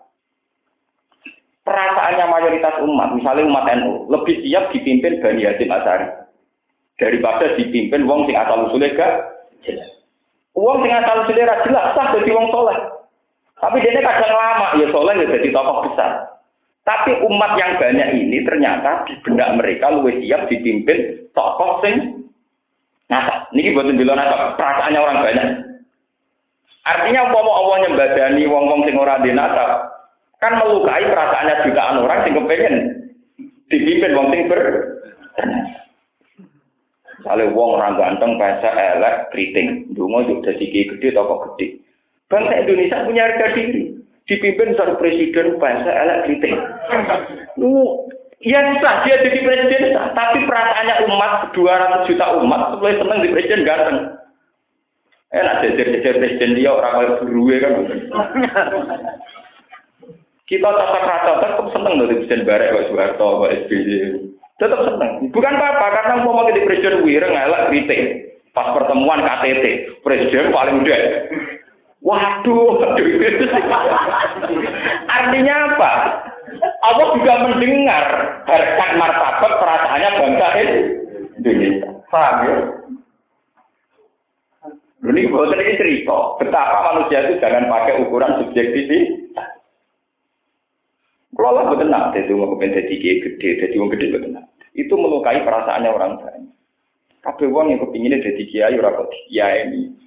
Perasaannya 1.66 2.30
mayoritas 2.30 2.78
umat, 2.86 3.18
misalnya 3.18 3.50
umat 3.50 3.66
NU, 3.82 4.06
lebih 4.06 4.38
siap 4.46 4.70
dipimpin 4.70 5.18
Bani 5.18 5.42
Hasim 5.42 5.66
Asari 5.66 6.06
daripada 7.02 7.58
dipimpin 7.58 8.06
wong 8.06 8.30
sing 8.30 8.38
asal 8.38 8.70
usulnya 8.70 8.94
gak 8.94 9.12
jelas. 9.66 9.90
Wong 10.54 10.86
sing 10.86 10.94
asal 10.94 11.26
usulnya 11.26 11.58
jelas 11.66 11.90
sah 11.98 12.14
jadi 12.14 12.30
wong 12.30 12.46
soleh. 12.54 12.78
Tapi 13.58 13.82
dia 13.82 13.98
kadang 13.98 14.30
lama 14.30 14.78
ya 14.78 14.86
soleh 14.94 15.14
ya 15.18 15.26
jadi 15.26 15.48
tokoh 15.50 15.90
besar. 15.90 16.35
Tapi 16.86 17.18
umat 17.18 17.58
yang 17.58 17.82
banyak 17.82 18.08
ini 18.14 18.46
ternyata 18.46 19.02
di 19.10 19.18
benak 19.26 19.58
mereka 19.58 19.90
lebih 19.90 20.22
siap 20.22 20.46
dipimpin 20.46 21.26
tokoh 21.34 21.82
sing 21.82 22.30
nasa. 23.10 23.50
Ini 23.50 23.74
buat 23.74 23.90
bilang 23.90 24.14
nasa, 24.14 24.54
perasaannya 24.54 25.00
orang 25.02 25.18
banyak. 25.18 25.48
Artinya 26.86 27.26
umpama 27.26 27.52
Allah 27.58 27.76
nyembadani 27.82 28.46
wong-wong 28.46 28.86
sing 28.86 28.94
ora 28.94 29.18
dinasab, 29.18 29.70
kan 30.38 30.62
melukai 30.62 31.10
perasaannya 31.10 31.64
jutaan 31.66 31.98
orang 32.06 32.22
sing 32.22 32.38
kepengen 32.38 32.74
dipimpin 33.66 34.14
wong 34.14 34.30
sing 34.30 34.46
ber 34.46 34.62
Misalnya 37.26 37.50
wong 37.58 37.70
orang 37.74 37.98
ganteng, 37.98 38.38
bahasa 38.38 38.70
elek, 38.70 39.34
keriting. 39.34 39.90
Dungo 39.98 40.22
juga 40.30 40.54
jadi 40.54 40.86
gede, 40.94 41.10
toko 41.10 41.42
gede. 41.42 41.82
Bangsa 42.30 42.62
Indonesia 42.62 43.02
punya 43.02 43.26
harga 43.26 43.46
diri. 43.50 43.95
Dipimpin 44.26 44.74
seorang 44.74 44.98
presiden, 44.98 45.54
bahasa 45.62 45.86
elek, 45.86 46.26
keriting. 46.26 46.58
Uh, 47.62 48.10
ya 48.42 48.58
sah, 48.82 49.06
dia 49.06 49.22
jadi 49.22 49.38
presiden 49.38 49.94
sah. 49.94 50.10
Tapi 50.18 50.42
perasaannya 50.50 51.06
umat, 51.06 51.54
200 51.54 52.08
juta 52.10 52.26
umat, 52.42 52.74
mulai 52.82 52.98
seneng 52.98 53.18
di 53.22 53.30
presiden 53.30 53.62
ganteng. 53.62 53.98
Enak 55.30 55.62
jejer-jejer 55.62 56.18
presiden 56.18 56.58
dia 56.58 56.70
orang 56.74 56.92
kaya 57.02 57.10
beruwe 57.22 57.56
kan. 57.62 57.72
Kita 60.46 60.70
tata 60.70 61.00
kata 61.02 61.32
tetap 61.42 61.66
seneng 61.74 61.98
di 61.98 62.22
presiden 62.22 62.46
barek 62.46 62.70
Pak 62.70 62.84
Soeharto, 62.90 63.26
Pak 63.42 63.52
SBY. 63.66 63.94
Tetap 64.62 64.80
seneng. 64.86 65.10
Bukan 65.34 65.54
apa-apa 65.58 65.86
karena 66.02 66.22
mau 66.22 66.34
mau 66.34 66.50
di 66.50 66.62
presiden 66.62 67.02
wireng 67.02 67.34
ngelak 67.34 67.66
kritik. 67.70 68.02
Pas 68.54 68.72
pertemuan 68.72 69.20
KTT, 69.20 69.64
presiden 70.00 70.54
paling 70.54 70.80
udah. 70.86 71.00
Waduh. 72.06 72.78
Artinya 75.10 75.54
apa? 75.74 75.92
Allah 76.86 77.06
juga 77.18 77.34
mendengar 77.42 78.04
harkat 78.46 78.90
martabat 78.94 79.52
perasaannya 79.58 80.10
bangsa 80.22 80.46
Indonesia. 81.42 81.90
Paham 82.06 82.36
ya? 82.46 82.56
Ini 85.06 85.30
buatan 85.30 85.62
ini 85.62 85.78
cerita, 85.78 86.34
betapa 86.40 86.78
manusia 86.90 87.26
itu 87.26 87.38
jangan 87.38 87.70
pakai 87.70 87.94
ukuran 88.02 88.42
subjektif 88.42 88.90
Kalau 91.36 91.52
lah 91.52 91.68
betul 91.68 91.92
nak, 91.92 92.16
jadi 92.16 92.32
mau 92.32 92.48
kepen 92.56 92.74
jadi 92.74 92.94
gede, 92.96 93.48
jadi 93.60 93.74
wong 93.76 93.92
gede 93.92 94.08
betul 94.08 94.40
Itu 94.72 94.94
melukai 94.96 95.44
perasaannya 95.44 95.92
orang 95.92 96.16
banyak. 96.24 96.54
Kabeh 97.22 97.46
wong 97.52 97.70
yang 97.70 97.84
kepinginnya 97.84 98.24
jadi 98.24 98.42
kiai 98.48 98.74
ora 98.80 98.96
kok 98.96 99.12
kiai 99.28 99.68
ini. 99.68 100.05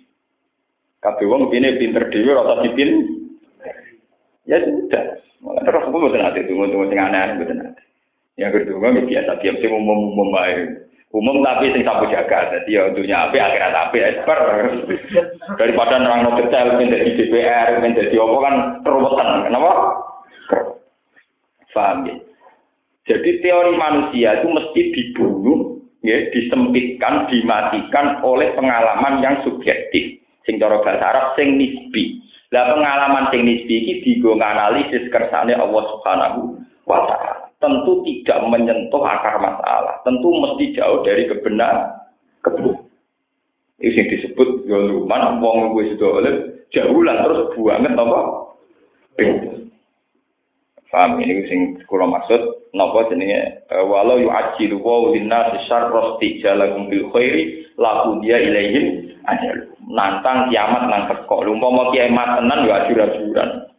Kabeh 1.00 1.26
wong 1.28 1.48
kepinginnya 1.48 1.80
pinter 1.80 2.04
dewi 2.12 2.36
rasa 2.36 2.64
dipin. 2.64 2.92
Ya 4.44 4.60
sudah. 4.60 5.24
Malah 5.40 5.64
terus 5.64 5.88
aku 5.88 5.98
betul 6.04 6.20
nanti 6.20 6.44
tunggu-tunggu 6.44 6.92
sing 6.92 7.00
aneh-aneh 7.00 7.36
betul 7.40 7.56
nanti. 7.56 7.84
Yang 8.36 8.52
kedua 8.68 8.92
biasa 8.92 9.32
biasa 9.40 9.66
umum-umum 9.72 10.28
baik 10.36 10.90
umum 11.10 11.42
tapi 11.42 11.74
sing 11.74 11.82
sapu 11.82 12.06
jaga 12.14 12.54
jadi 12.54 12.70
ya 12.70 12.84
dunia 12.94 13.18
api 13.30 13.38
akhirat 13.42 13.74
api 13.74 13.98
esper 13.98 14.40
daripada 15.58 15.98
nerang 15.98 16.22
no 16.22 16.38
detail 16.38 16.78
menjadi 16.78 17.18
DPR 17.18 17.82
menjadi 17.82 18.14
apa 18.14 18.38
kan 18.46 18.56
keruwetan 18.86 19.30
kenapa 19.50 19.72
paham 21.74 21.98
ya 22.06 22.16
jadi 23.10 23.30
teori 23.42 23.74
manusia 23.74 24.38
itu 24.38 24.48
mesti 24.54 24.82
dibunuh 24.94 25.82
ya 26.06 26.30
disempitkan 26.30 27.26
dimatikan 27.34 28.22
oleh 28.22 28.54
pengalaman 28.54 29.26
yang 29.26 29.42
subjektif 29.42 30.19
sing 30.50 30.58
cara 30.58 30.82
bahasa 30.82 31.06
Arab 31.06 31.26
sing 31.38 31.62
nisbi 31.62 32.26
lah 32.50 32.74
pengalaman 32.74 33.30
sing 33.30 33.46
nisbi 33.46 33.86
iki 33.86 33.94
digo 34.02 34.34
analisis 34.34 35.06
kersane 35.14 35.54
Allah 35.54 35.84
Subhanahu 35.94 36.58
wa 36.90 37.06
taala 37.06 37.50
tentu 37.60 38.02
tidak 38.08 38.40
menyentuh 38.48 39.04
akar 39.04 39.36
masalah, 39.38 40.00
tentu 40.08 40.32
mesti 40.32 40.72
jauh 40.80 41.04
dari 41.04 41.28
kebenaran. 41.28 41.92
Kebenaran. 42.40 42.88
Ini 43.80 43.96
yang 43.96 44.08
disebut 44.12 44.50
yoluman, 44.68 45.40
wong 45.40 45.72
gue 45.72 45.96
sudah 45.96 46.10
oleh 46.20 46.34
jauh 46.76 47.00
lah 47.00 47.24
terus 47.24 47.56
buanget 47.56 47.96
apa? 47.96 48.20
Paham 50.90 51.22
ini 51.22 51.46
sing 51.46 51.78
kula 51.86 52.10
maksud 52.10 52.74
napa 52.74 53.06
jenenge 53.14 53.62
e, 53.70 53.76
walau 53.86 54.18
yu'ajjilu 54.18 54.82
wa 54.82 55.14
linnas 55.14 55.54
syarra 55.70 56.18
istijalakum 56.18 56.90
bil 56.90 57.14
khairi 57.14 57.62
la 57.78 58.10
dia 58.26 58.42
ilaihim 58.42 59.14
ajal. 59.30 59.70
Nantang 59.86 60.50
kiamat 60.50 60.90
nang 60.90 61.06
teko. 61.06 61.46
Umpama 61.46 61.94
kiamat 61.94 62.42
tenan 62.42 62.66
yo 62.66 62.74
ajur-ajuran. 62.74 63.70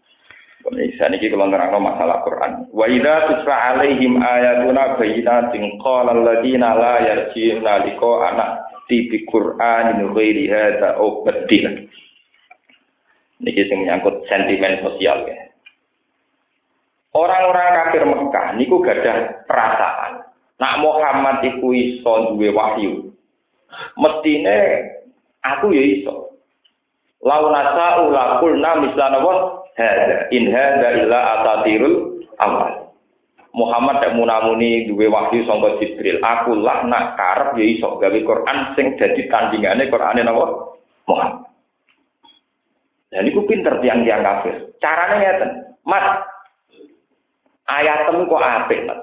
Bisa 0.70 1.10
niki 1.10 1.34
kalau 1.34 1.50
ngerangno 1.50 1.82
masalah 1.82 2.22
Quran. 2.22 2.70
Wa 2.70 2.86
idza 2.86 3.26
tusla 3.26 3.56
alaihim 3.74 4.22
ayatuna 4.22 4.94
bayyinatin 4.94 5.82
qala 5.82 6.14
alladziina 6.14 6.78
la 6.78 6.94
yarji'una 7.10 7.90
liqa 7.90 8.12
ana 8.22 8.46
tibi 8.86 9.26
Qur'an 9.26 9.98
ghairi 10.14 10.46
hadza 10.46 10.94
au 10.94 11.26
badil. 11.26 11.90
Niki 13.42 13.66
sing 13.66 13.82
menyangkut 13.82 14.22
sentimen 14.30 14.78
sosial 14.78 15.26
ya. 15.26 15.49
Orang-orang 17.10 17.74
kafir 17.74 18.06
Mekah 18.06 18.54
niku 18.54 18.78
gadah 18.86 19.42
perasaan. 19.50 20.30
Nak 20.62 20.78
Muhammad 20.78 21.42
iku 21.42 21.74
iso 21.74 22.34
duwe 22.34 22.54
wahyu. 22.54 23.10
Mestine 23.98 24.58
aku 25.42 25.74
ya 25.74 25.82
iso. 25.82 26.38
Lau 27.20 27.50
nasa 27.50 28.06
ulakulna 28.06 28.78
mislana 28.78 29.18
wa 29.20 29.66
hada 29.74 30.30
in 30.30 30.54
hada 30.54 30.88
illa 31.02 31.18
asatirul 31.40 32.24
awal 32.40 32.94
Muhammad 33.50 33.98
tak 33.98 34.14
munamuni 34.14 34.86
duwe 34.86 35.10
wahyu 35.10 35.42
sangka 35.44 35.82
Jibril 35.82 36.22
aku 36.22 36.54
lah 36.62 36.86
nak 36.86 37.18
karep 37.18 37.58
ya 37.58 37.66
iso 37.66 37.98
gawe 37.98 38.18
Quran 38.22 38.58
sing 38.78 38.94
dadi 38.94 39.26
tandingane 39.26 39.90
Qurane 39.90 40.22
napa 40.22 40.78
Muhammad 41.10 41.50
Dan 43.10 43.26
iku 43.26 43.42
pinter 43.42 43.82
tiang-tiang 43.82 44.22
kafir. 44.22 44.70
Caranya 44.78 45.18
ngeten, 45.18 45.50
Mas, 45.82 46.29
Ayat 47.70 48.10
temu 48.10 48.26
kok 48.26 48.42
apik, 48.42 48.82
Mas. 48.90 49.00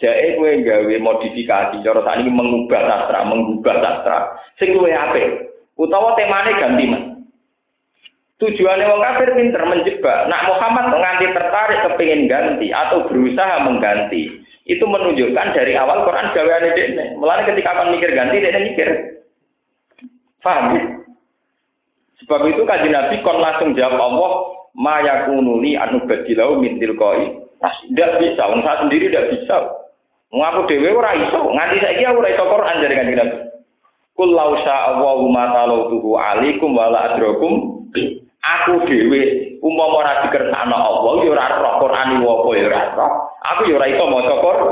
Jae 0.00 0.36
kowe 0.36 0.48
gawe 0.48 0.94
modifikasi 1.00 1.80
cara 1.80 2.00
sakniki 2.04 2.32
mengubah 2.32 2.80
sastra, 2.84 3.24
mengubah 3.24 3.76
sastra. 3.80 4.18
Sing 4.60 4.76
luwih 4.76 4.92
apik. 4.92 5.48
Utawa 5.80 6.12
temane 6.16 6.52
ganti, 6.60 6.84
Mas. 6.92 7.04
Tujuannya 8.40 8.88
wong 8.88 9.04
kafir 9.04 9.36
pinter 9.36 9.60
menjebak. 9.68 10.24
Nak 10.32 10.48
Muhammad 10.48 10.96
nganti 10.96 11.28
tertarik 11.28 11.84
kepingin 11.84 12.24
ganti 12.24 12.72
atau 12.72 13.04
berusaha 13.04 13.68
mengganti, 13.68 14.32
itu 14.64 14.80
menunjukkan 14.80 15.52
dari 15.52 15.76
awal 15.76 16.08
Quran 16.08 16.32
gaweane 16.32 16.72
dekne. 16.72 17.04
Mulane 17.20 17.44
ketika 17.52 17.76
akan 17.76 17.92
mikir 17.92 18.16
ganti, 18.16 18.40
dekne 18.40 18.60
mikir. 18.72 18.88
Paham 20.40 20.64
ya? 20.72 20.84
Sebab 22.24 22.40
itu 22.48 22.64
kaji 22.64 22.88
Nabi 22.88 23.20
kon 23.20 23.44
langsung 23.44 23.76
jawab 23.76 24.00
Allah, 24.00 24.32
ma 24.72 25.04
yakunuli 25.04 25.76
anu 25.76 26.08
badilau 26.08 26.56
min 26.56 26.80
tilqai. 26.80 27.44
Nah, 27.60 27.72
tidak 27.84 28.10
bisa, 28.24 28.42
wong 28.48 28.64
saya 28.64 28.80
sendiri 28.88 29.12
tidak 29.12 29.36
bisa. 29.36 29.56
Ngaku 30.30 30.60
dhewe 30.70 30.96
ora 30.96 31.12
iso, 31.12 31.52
nganti 31.52 31.76
saiki 31.82 32.06
aku 32.06 32.22
ora 32.22 32.30
iso 32.32 32.44
Quran 32.46 32.80
dari 32.80 32.94
kanjeng 32.96 33.18
Nabi. 33.18 33.36
Kul 34.14 34.30
lau 34.36 34.52
Allahu 34.56 35.26
ma 35.32 35.50
talautuhu 35.50 36.16
alaikum 36.16 36.76
wala 36.76 37.12
adrakum 37.12 37.82
Aku 38.40 38.72
dhewe 38.88 39.20
umpama 39.60 40.00
ora 40.00 40.24
dikersakno 40.24 40.72
Allah 40.72 41.12
ya 41.20 41.30
ora 41.36 41.46
roh 41.60 41.74
Quran 41.84 42.24
apa 42.24 42.48
ya 42.56 42.64
ora 42.72 42.82
roh. 42.96 43.12
Aku 43.44 43.60
ya 43.68 43.76
ora 43.76 43.86
iso 43.92 44.04
maca 44.08 44.34
Quran. 44.40 44.70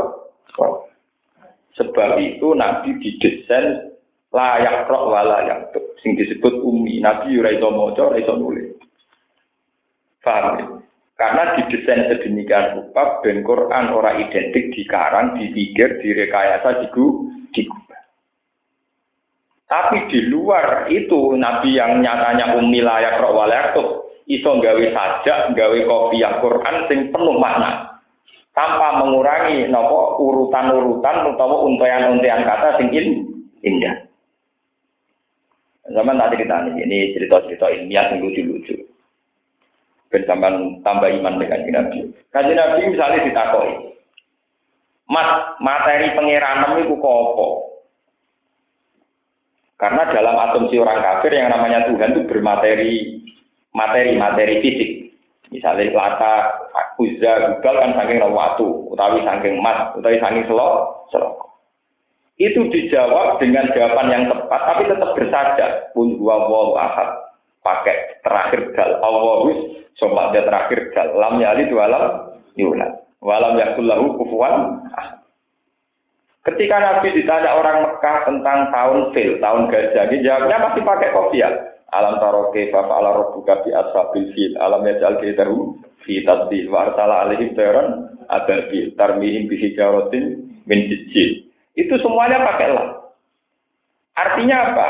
Sebab 1.77 2.11
itu 2.23 2.49
Nabi 2.57 2.89
didesain 2.97 3.93
layak 4.33 4.89
roh 4.89 5.13
wala 5.13 5.45
yang 5.45 5.61
sing 6.01 6.17
disebut 6.17 6.65
umi. 6.65 7.05
Nabi 7.05 7.37
ya 7.37 7.45
ora 7.45 7.51
iso 7.53 7.69
maca, 7.69 8.01
ora 8.09 8.17
iso 8.17 8.33
nulis. 8.41 8.73
Paham 10.25 10.45
ya? 10.57 10.67
Karena 11.19 11.59
didesain 11.59 12.07
sedemikian 12.07 12.79
rupa 12.79 13.19
ben 13.27 13.43
Quran 13.43 13.91
ora 13.91 14.15
identik 14.23 14.71
dikarang, 14.71 15.35
dipikir, 15.35 15.99
direkayasa, 15.99 16.87
digu, 16.87 17.27
digu. 17.51 17.75
Tapi 19.69 20.09
di 20.09 20.33
luar 20.33 20.89
itu 20.89 21.37
Nabi 21.37 21.77
yang 21.77 22.01
nyatanya 22.01 22.57
ummi 22.57 22.81
layak 22.81 23.21
rok 23.21 23.37
walayak 23.37 23.77
iso 24.25 24.51
gawe 24.65 24.85
sajak, 24.97 25.53
gawe 25.53 25.79
kopiah 25.85 26.41
Quran 26.41 26.77
sing 26.89 27.13
penuh 27.13 27.37
makna. 27.37 28.01
Tanpa 28.57 29.05
mengurangi 29.05 29.69
nopo 29.69 30.23
urutan-urutan 30.25 31.35
utawa 31.35 31.69
untayan-untayan 31.69 32.49
kata 32.49 32.81
sing 32.81 32.89
indah. 33.61 34.09
Zaman 35.93 36.17
tadi 36.17 36.41
kita 36.41 36.57
ini 36.79 37.13
cerita-cerita 37.13 37.69
ilmiah 37.69 38.09
yang 38.13 38.25
lucu-lucu. 38.25 38.88
Bersamaan 40.09 40.81
tambah 40.81 41.09
iman 41.21 41.37
dengan 41.37 41.85
Nabi. 41.85 42.09
Kaji 42.33 42.53
Nabi 42.57 42.81
misalnya 42.89 43.25
ditakoi. 43.29 43.73
Mas, 45.09 45.57
materi 45.61 46.13
pengiranan 46.17 46.85
itu 46.85 46.97
kok 47.01 47.69
karena 49.79 50.11
dalam 50.11 50.35
asumsi 50.35 50.75
orang 50.83 51.01
kafir 51.01 51.39
yang 51.39 51.55
namanya 51.55 51.87
Tuhan 51.87 52.11
itu 52.11 52.27
bermateri 52.27 52.93
materi 53.71 54.19
materi 54.19 54.55
fisik. 54.59 54.91
Misalnya 55.49 55.97
lata, 55.97 56.35
uzza, 57.01 57.57
gugal 57.57 57.75
kan 57.81 57.97
saking 57.97 58.21
waktu, 58.21 58.67
utawi 58.93 59.25
saking 59.25 59.65
emas, 59.65 59.97
utawi 59.97 60.21
saking 60.21 60.45
selok, 60.45 61.09
selok. 61.09 61.57
Itu 62.37 62.69
dijawab 62.69 63.41
dengan 63.41 63.73
jawaban 63.73 64.13
yang 64.13 64.25
tepat, 64.29 64.61
tapi 64.69 64.93
tetap 64.93 65.11
bersaja. 65.17 65.67
Pun 65.97 66.21
dua 66.21 66.37
ahad. 66.77 67.28
Pakai 67.63 68.23
terakhir 68.23 68.73
dal. 68.75 69.03
Coba 69.99 70.31
dia 70.31 70.47
terakhir 70.47 70.95
dal. 70.95 71.09
Lam 71.19 71.43
yali 71.43 71.67
dua 71.67 71.87
lam 71.91 72.05
yulad. 72.55 73.09
Walam 73.19 73.59
yakullahu 73.59 74.15
kufuan 74.15 74.87
ahad. 74.95 75.19
Ketika 76.47 76.81
Nabi 76.81 77.13
ditanya 77.19 77.61
orang 77.61 77.85
Mekah 77.85 78.19
tentang 78.25 78.73
tahun 78.73 79.13
fil, 79.13 79.37
tahun 79.43 79.69
gajah, 79.69 80.09
dia 80.09 80.23
jawabnya 80.25 80.57
masih 80.71 80.83
pakai 80.87 81.13
kopiah. 81.13 81.53
Alam 81.93 82.21
taroke 82.21 82.69
bapak 82.69 82.97
ala 83.01 83.11
robuka 83.17 83.65
bi 83.65 83.73
ashabil 83.73 84.33
fil, 84.33 84.53
alam 84.61 84.85
yajal 84.85 85.19
kidahu 85.21 85.77
fi 86.05 86.21
tasbih 86.25 86.69
wa 86.69 86.89
arsala 86.89 87.27
alaihim 87.27 87.57
tayran 87.57 88.13
ababil 88.29 88.93
tarmihim 88.97 89.45
bi 89.49 89.57
min 90.69 90.79
sijil. 90.89 91.49
Itu 91.75 91.97
semuanya 92.01 92.45
pakai 92.45 92.69
lam. 92.71 92.89
Artinya 94.17 94.57
apa? 94.73 94.89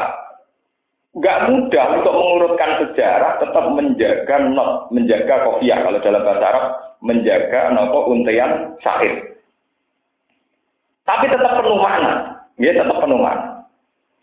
Gak 1.16 1.48
mudah 1.48 1.86
untuk 1.98 2.12
mengurutkan 2.12 2.84
sejarah, 2.84 3.40
tetap 3.40 3.64
menjaga 3.72 4.36
not, 4.52 4.92
menjaga 4.92 5.40
kopiah 5.40 5.80
kalau 5.80 6.04
dalam 6.04 6.20
bahasa 6.20 6.44
Arab, 6.52 6.64
menjaga 7.00 7.72
nopo 7.72 8.12
untian 8.12 8.76
sahir. 8.84 9.40
Tapi 11.08 11.24
tetap 11.32 11.56
penuh 11.64 11.80
makna. 11.80 12.44
Ya 12.60 12.76
tetap 12.76 13.00
penuh 13.00 13.16
makna. 13.16 13.64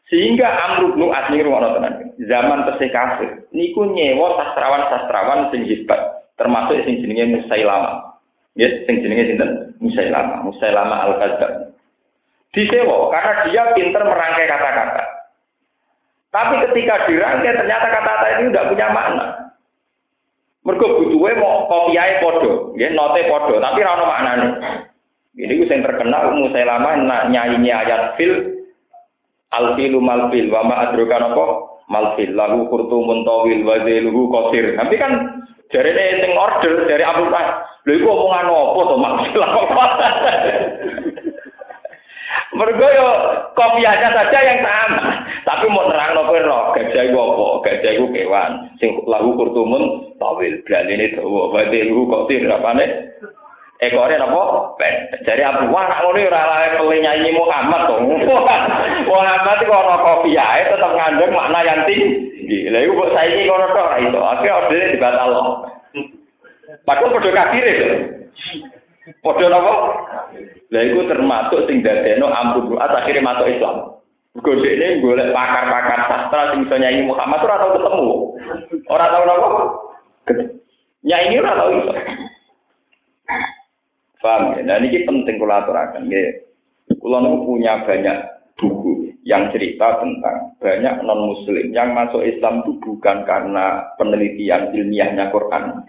Sehingga 0.05 0.45
Amr 0.45 0.93
bin 0.93 1.09
As 1.09 1.25
rumah 1.33 1.73
tenan. 1.73 1.93
Zaman 2.15 2.63
tesih 2.69 2.93
kafir, 2.93 3.29
niku 3.51 3.89
nyewa 3.91 4.37
sastrawan-sastrawan 4.39 5.51
sing 5.51 5.65
hebat, 5.67 6.23
termasuk 6.39 6.79
sing 6.85 7.01
jenenge 7.03 7.27
Musailama. 7.27 8.21
Ya, 8.55 8.71
sing 8.87 9.03
jenenge 9.03 9.33
sinten? 9.33 9.75
Musailama, 9.83 10.45
Musailama 10.47 11.11
Al-Kadzab. 11.11 11.75
Disewa 12.55 13.11
karena 13.11 13.33
dia 13.51 13.63
pinter 13.75 13.99
merangkai 13.99 14.47
kata-kata. 14.47 15.03
Tapi 16.35 16.59
ketika 16.67 17.07
dirangkai 17.07 17.55
ternyata 17.63 17.87
kata-kata 17.87 18.25
ini 18.35 18.51
tidak 18.51 18.67
punya 18.67 18.91
makna. 18.91 19.25
Mergo 20.67 20.99
butuhe 20.99 21.31
mau 21.39 21.63
kopiahe 21.71 22.19
padha, 22.19 22.75
nggih 22.75 22.91
note 22.91 23.21
padha, 23.23 23.55
tapi 23.63 23.79
ora 23.79 23.95
ono 23.95 24.05
maknane. 24.11 24.47
Ini 25.39 25.51
gue 25.55 25.67
yang 25.67 25.83
terkenal 25.87 26.35
Musailama 26.35 26.91
nyanyi 27.31 27.71
ayat 27.71 28.19
fil 28.19 28.65
alfilu 29.55 30.03
malfil 30.03 30.51
wa 30.51 30.67
ma 30.67 30.75
adroka 30.91 31.15
apa 31.15 31.45
malfil 31.87 32.31
lalu 32.35 32.67
kurtu 32.67 32.97
muntawil 32.99 33.63
wa 33.63 33.75
ziluhu 33.87 34.27
kosir. 34.27 34.75
Tapi 34.75 34.95
kan 34.99 35.11
dari 35.71 35.91
sing 36.19 36.35
order 36.35 36.83
dari 36.83 37.03
Abu 37.07 37.31
Bakar. 37.31 37.63
Lha 37.87 37.91
iku 37.95 38.07
omongan 38.11 38.49
apa 38.51 38.81
to 38.83 38.95
maksud? 38.99 39.39
Mergo 42.55 42.87
yo 42.87 43.09
kopiahnya 43.51 44.09
saja 44.15 44.39
yang 44.39 44.59
sama. 44.63 45.27
Tapi 45.45 45.69
mau 45.69 45.85
terang 45.91 46.17
roh, 46.17 46.73
gajah 46.73 47.03
iku 47.05 47.17
apa? 47.19 47.45
Gajah 47.69 47.91
iku 47.99 48.05
kewan. 48.09 48.51
Sing 48.81 48.97
lagu 49.05 49.35
kurtumun 49.37 50.15
tawil, 50.17 50.57
ini 50.63 51.13
dawa. 51.13 51.53
Wa 51.53 51.61
ziluhu 51.69 52.09
kosir 52.09 52.47
apane? 52.49 53.15
ekore 53.83 54.15
napa 54.15 54.71
ben 54.79 54.95
dari 55.27 55.43
Abu 55.43 55.67
Wah 55.67 55.83
nak 55.91 56.07
ngono 56.07 56.19
ora 56.23 56.41
lae 56.47 56.67
pele 56.79 56.95
nyanyi 57.03 57.35
Muhammad 57.35 57.81
to 57.91 57.95
Muhammad 59.09 59.59
kok 59.59 59.81
ana 59.83 59.97
kopi 59.99 60.31
ae 60.39 60.63
tetep 60.71 60.91
ngandung 60.95 61.35
makna 61.35 61.59
yang 61.59 61.83
tinggi 61.83 62.71
lha 62.71 62.79
iku 62.87 63.03
kok 63.03 63.11
saiki 63.11 63.43
ngono 63.43 63.65
tok 63.75 63.87
ora 63.91 63.97
iso 63.99 64.19
akhire 64.23 64.55
ordene 64.55 64.93
dibatal 64.95 65.31
padahal 66.87 67.11
padha 67.11 67.31
kafir 67.35 67.65
itu 67.67 67.87
padha 69.21 69.47
napa 69.49 69.73
lha 70.73 70.79
iku 70.81 71.05
termasuk 71.05 71.59
sing 71.69 71.85
dadekno 71.85 72.29
ampun 72.29 72.73
Ruat 72.73 72.91
akhire 72.91 73.21
masuk 73.21 73.47
Islam 73.49 73.95
Gede 74.35 74.67
ini 74.75 74.99
golek 74.99 75.31
pakar-pakar 75.31 76.11
sastra 76.11 76.51
sing 76.51 76.67
bisa 76.67 76.75
nyanyi 76.75 77.07
Muhammad 77.07 77.39
ora 77.47 77.55
tau 77.55 77.71
ketemu. 77.79 78.15
Ora 78.91 79.05
tau 79.07 79.23
napa? 79.23 79.47
Nyanyi 81.07 81.39
ora 81.39 81.55
tau 81.55 81.71
iso. 81.71 81.91
Paham 84.19 84.59
ya? 84.59 84.61
Nah 84.67 84.75
ini 84.83 85.07
penting 85.07 85.39
kalau 85.39 85.55
aturakan. 85.55 86.11
Ya. 86.11 86.35
Kalau 86.99 87.47
punya 87.47 87.87
banyak 87.87 88.17
buku 88.59 89.15
yang 89.23 89.47
cerita 89.55 90.03
tentang 90.03 90.51
banyak 90.59 90.95
non 91.07 91.31
muslim 91.31 91.71
yang 91.71 91.95
masuk 91.95 92.19
Islam 92.27 92.59
itu 92.65 92.75
bukan 92.83 93.23
karena 93.23 93.87
penelitian 93.95 94.75
ilmiahnya 94.75 95.31
Quran 95.31 95.85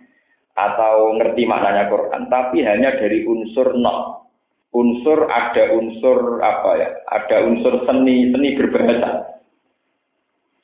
atau 0.57 1.13
ngerti 1.21 1.45
maknanya 1.45 1.93
Quran, 1.93 2.33
tapi 2.33 2.65
hanya 2.65 2.97
dari 2.97 3.29
unsur 3.29 3.77
non 3.77 4.25
unsur 4.73 5.29
ada 5.29 5.73
unsur 5.73 6.41
apa 6.41 6.71
ya 6.77 6.89
ada 7.09 7.49
unsur 7.49 7.81
seni 7.89 8.29
seni 8.29 8.57
berbahasa 8.61 9.41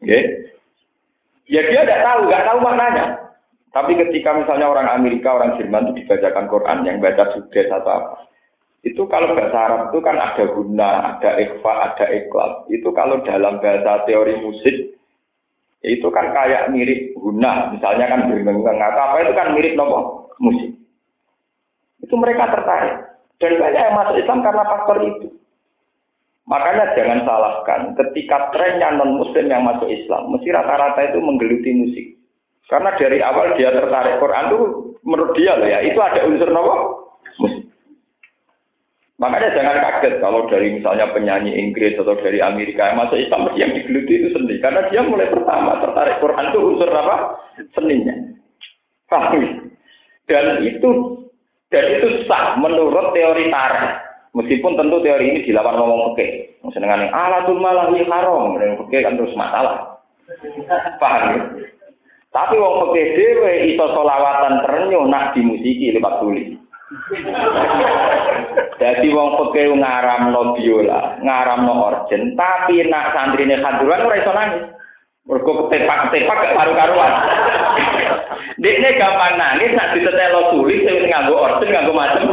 okay? 0.05 0.53
ya 1.49 1.61
dia 1.64 1.80
tidak 1.80 2.03
tahu 2.05 2.20
nggak 2.28 2.45
tahu 2.45 2.59
maknanya 2.61 3.22
tapi 3.72 3.97
ketika 3.97 4.36
misalnya 4.36 4.68
orang 4.68 4.88
Amerika, 4.93 5.32
orang 5.32 5.57
Jerman 5.57 5.97
itu 5.97 6.05
dibacakan 6.05 6.47
Quran 6.53 6.78
yang 6.84 7.01
baca 7.01 7.32
sudes 7.32 7.72
atau 7.72 7.88
apa, 7.88 8.28
itu 8.84 9.01
kalau 9.09 9.32
bahasa 9.32 9.57
Arab 9.57 9.80
itu 9.88 9.99
kan 10.05 10.20
ada 10.20 10.45
guna, 10.53 11.16
ada 11.16 11.40
ikhfa, 11.40 11.72
ada 11.72 12.07
ikhlas. 12.12 12.68
Itu 12.68 12.93
kalau 12.93 13.24
dalam 13.24 13.64
bahasa 13.64 14.05
teori 14.05 14.45
musik, 14.45 15.01
itu 15.83 16.07
kan 16.14 16.30
kayak 16.30 16.70
mirip 16.70 17.11
guna, 17.18 17.74
misalnya 17.74 18.07
kan 18.07 18.30
bergengang 18.30 18.78
atau 18.78 19.03
apa 19.03 19.16
itu 19.26 19.33
kan 19.35 19.49
mirip 19.51 19.74
nopo 19.74 20.30
musik. 20.39 20.70
Itu 21.99 22.14
mereka 22.14 22.55
tertarik. 22.55 23.03
Dan 23.43 23.59
banyak 23.59 23.83
yang 23.83 23.99
masuk 23.99 24.16
Islam 24.22 24.47
karena 24.47 24.62
faktor 24.62 24.99
itu. 25.03 25.28
Makanya 26.47 26.95
jangan 26.95 27.26
salahkan 27.26 27.80
ketika 27.99 28.55
trennya 28.55 28.95
non 28.95 29.18
muslim 29.18 29.51
yang 29.51 29.66
masuk 29.66 29.91
Islam, 29.91 30.30
mesti 30.30 30.55
rata-rata 30.55 31.03
itu 31.11 31.18
menggeluti 31.18 31.70
musik. 31.74 32.07
Karena 32.70 32.95
dari 32.95 33.18
awal 33.18 33.59
dia 33.59 33.74
tertarik 33.74 34.22
Quran 34.22 34.47
itu 34.55 34.61
menurut 35.03 35.35
dia 35.35 35.59
loh 35.59 35.66
ya, 35.66 35.83
itu 35.83 35.99
ada 35.99 36.22
unsur 36.30 36.51
nopo 36.55 37.02
Makanya 39.21 39.53
jangan 39.53 39.77
kaget 39.77 40.15
kalau 40.25 40.49
dari 40.49 40.73
misalnya 40.73 41.13
penyanyi 41.13 41.53
Inggris 41.53 42.01
atau 42.01 42.17
dari 42.17 42.41
Amerika 42.41 42.91
yang 42.91 43.05
masuk 43.05 43.21
Islam 43.21 43.53
yang 43.55 43.71
digeluti 43.77 44.13
itu 44.19 44.29
seni. 44.33 44.57
Karena 44.59 44.89
dia 44.89 45.05
mulai 45.05 45.29
pertama 45.29 45.79
tertarik 45.85 46.17
Quran 46.19 46.49
itu 46.49 46.59
unsur 46.59 46.89
apa? 46.89 47.17
Seninya. 47.77 48.15
Paham? 49.13 49.69
Dan 50.25 50.65
itu 50.65 50.91
dan 51.69 51.85
itu 51.93 52.25
sah 52.25 52.57
menurut 52.57 53.13
teori 53.13 53.53
tarikh. 53.53 54.01
Meskipun 54.33 54.81
tentu 54.81 54.97
teori 55.05 55.29
ini 55.29 55.45
dilawan 55.45 55.77
ngomong 55.77 56.17
oke. 56.17 56.27
Senengan 56.73 57.13
alatul 57.13 57.61
malah 57.61 57.93
haram. 57.93 58.57
Dan 58.57 58.81
oke 58.81 58.97
kan 58.97 59.21
terus 59.21 59.37
masalah. 59.37 60.01
Paham? 60.97 61.61
Tapi 62.33 62.55
wong 62.57 62.75
peke 62.89 63.03
dhewe 63.13 63.53
iso 63.77 63.85
selawatan 63.93 64.65
terenyuh 64.65 65.05
nak 65.05 65.37
dimusiki 65.37 65.93
lewat 65.93 66.25
tulis. 66.25 66.62
Jadi 68.82 69.07
wong 69.14 69.28
peke 69.38 69.70
ngaramno 69.72 70.59
biola, 70.59 71.16
ngaramno 71.22 71.72
orjen, 71.88 72.34
tapi 72.34 72.82
nak 72.90 73.14
santrine 73.14 73.62
kanduran 73.62 74.05
ora 74.05 74.20
iso 74.20 74.32
nangis. 74.34 74.62
Mergo 75.22 75.70
ketepak-ketepak 75.70 76.34
gak 76.34 76.55
karu-karuan. 76.59 77.12
Dekne 78.59 78.90
gampang 78.99 79.38
nangis 79.38 79.70
nak 79.78 79.95
ditetelo 79.95 80.51
tulis 80.51 80.82
sing 80.82 81.07
nganggo 81.07 81.38
orjen 81.38 81.70
nganggo 81.70 81.93
macem 81.95 82.24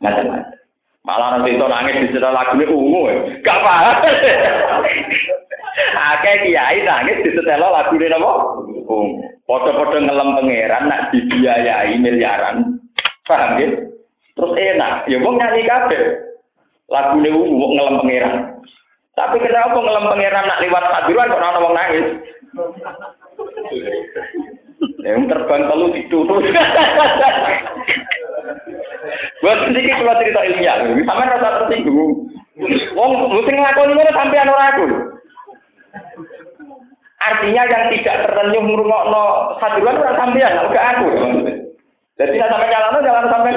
macam-macam. 0.00 0.56
Malah 1.04 1.28
nanti 1.36 1.52
itu 1.52 1.66
nangis 1.68 2.00
dicetel 2.08 2.32
lagune 2.32 2.64
ungu. 2.64 3.02
Gak 3.44 3.60
paham. 3.60 3.96
Akeh 6.16 6.34
kiai 6.48 6.80
nangis 6.80 7.20
disetel 7.28 7.60
lagune 7.60 8.08
napa? 8.08 8.32
Ungu. 8.88 9.20
Padha-padha 9.44 9.98
ngelem 10.00 10.28
pangeran 10.40 10.84
nak 10.88 11.12
dibiayai 11.12 11.92
miliaran. 12.00 12.80
Paham 13.28 13.60
ya? 13.60 13.68
Terus 14.40 14.56
enak, 14.56 15.04
ya 15.04 15.20
wong 15.20 15.36
nyanyi 15.36 15.68
kabeh. 15.68 16.00
Lagu 16.88 17.20
ne 17.20 17.28
wong 17.28 17.76
ngelem 17.76 18.00
pangeran. 18.00 18.56
Tapi 19.12 19.36
kenapa 19.36 19.76
ngelem 19.76 20.08
pangeran 20.08 20.48
nak 20.48 20.64
liwat 20.64 20.80
padiruan 20.80 21.28
kok 21.28 21.44
ana 21.44 21.60
wong 21.60 21.76
nangis? 21.76 22.06
Yang 25.04 25.28
terbang 25.28 25.68
telu 25.68 25.92
ditutup. 25.92 26.40
Buat 29.44 29.58
sedikit 29.68 29.92
kalau 30.00 30.16
cerita 30.20 30.40
ilmiah, 30.40 30.76
sama 31.04 31.28
rasa 31.28 31.48
tersinggung. 31.64 32.32
Wong 32.96 33.10
mesti 33.28 33.52
ngelakoni 33.52 33.92
ini 33.92 34.12
sampai 34.16 34.40
ora 34.40 34.64
aku. 34.72 34.84
Artinya 37.20 37.62
yang 37.68 37.92
tidak 37.92 38.24
tertenyum 38.24 38.72
ngurungokno 38.72 39.24
sadiruan 39.60 40.00
ora 40.00 40.16
sampean, 40.16 40.64
enggak 40.64 40.88
aku. 40.96 41.08
Jadi 42.20 42.36
sampai 42.36 42.68
jalan, 42.68 43.00
jalan 43.00 43.26
sampai 43.32 43.49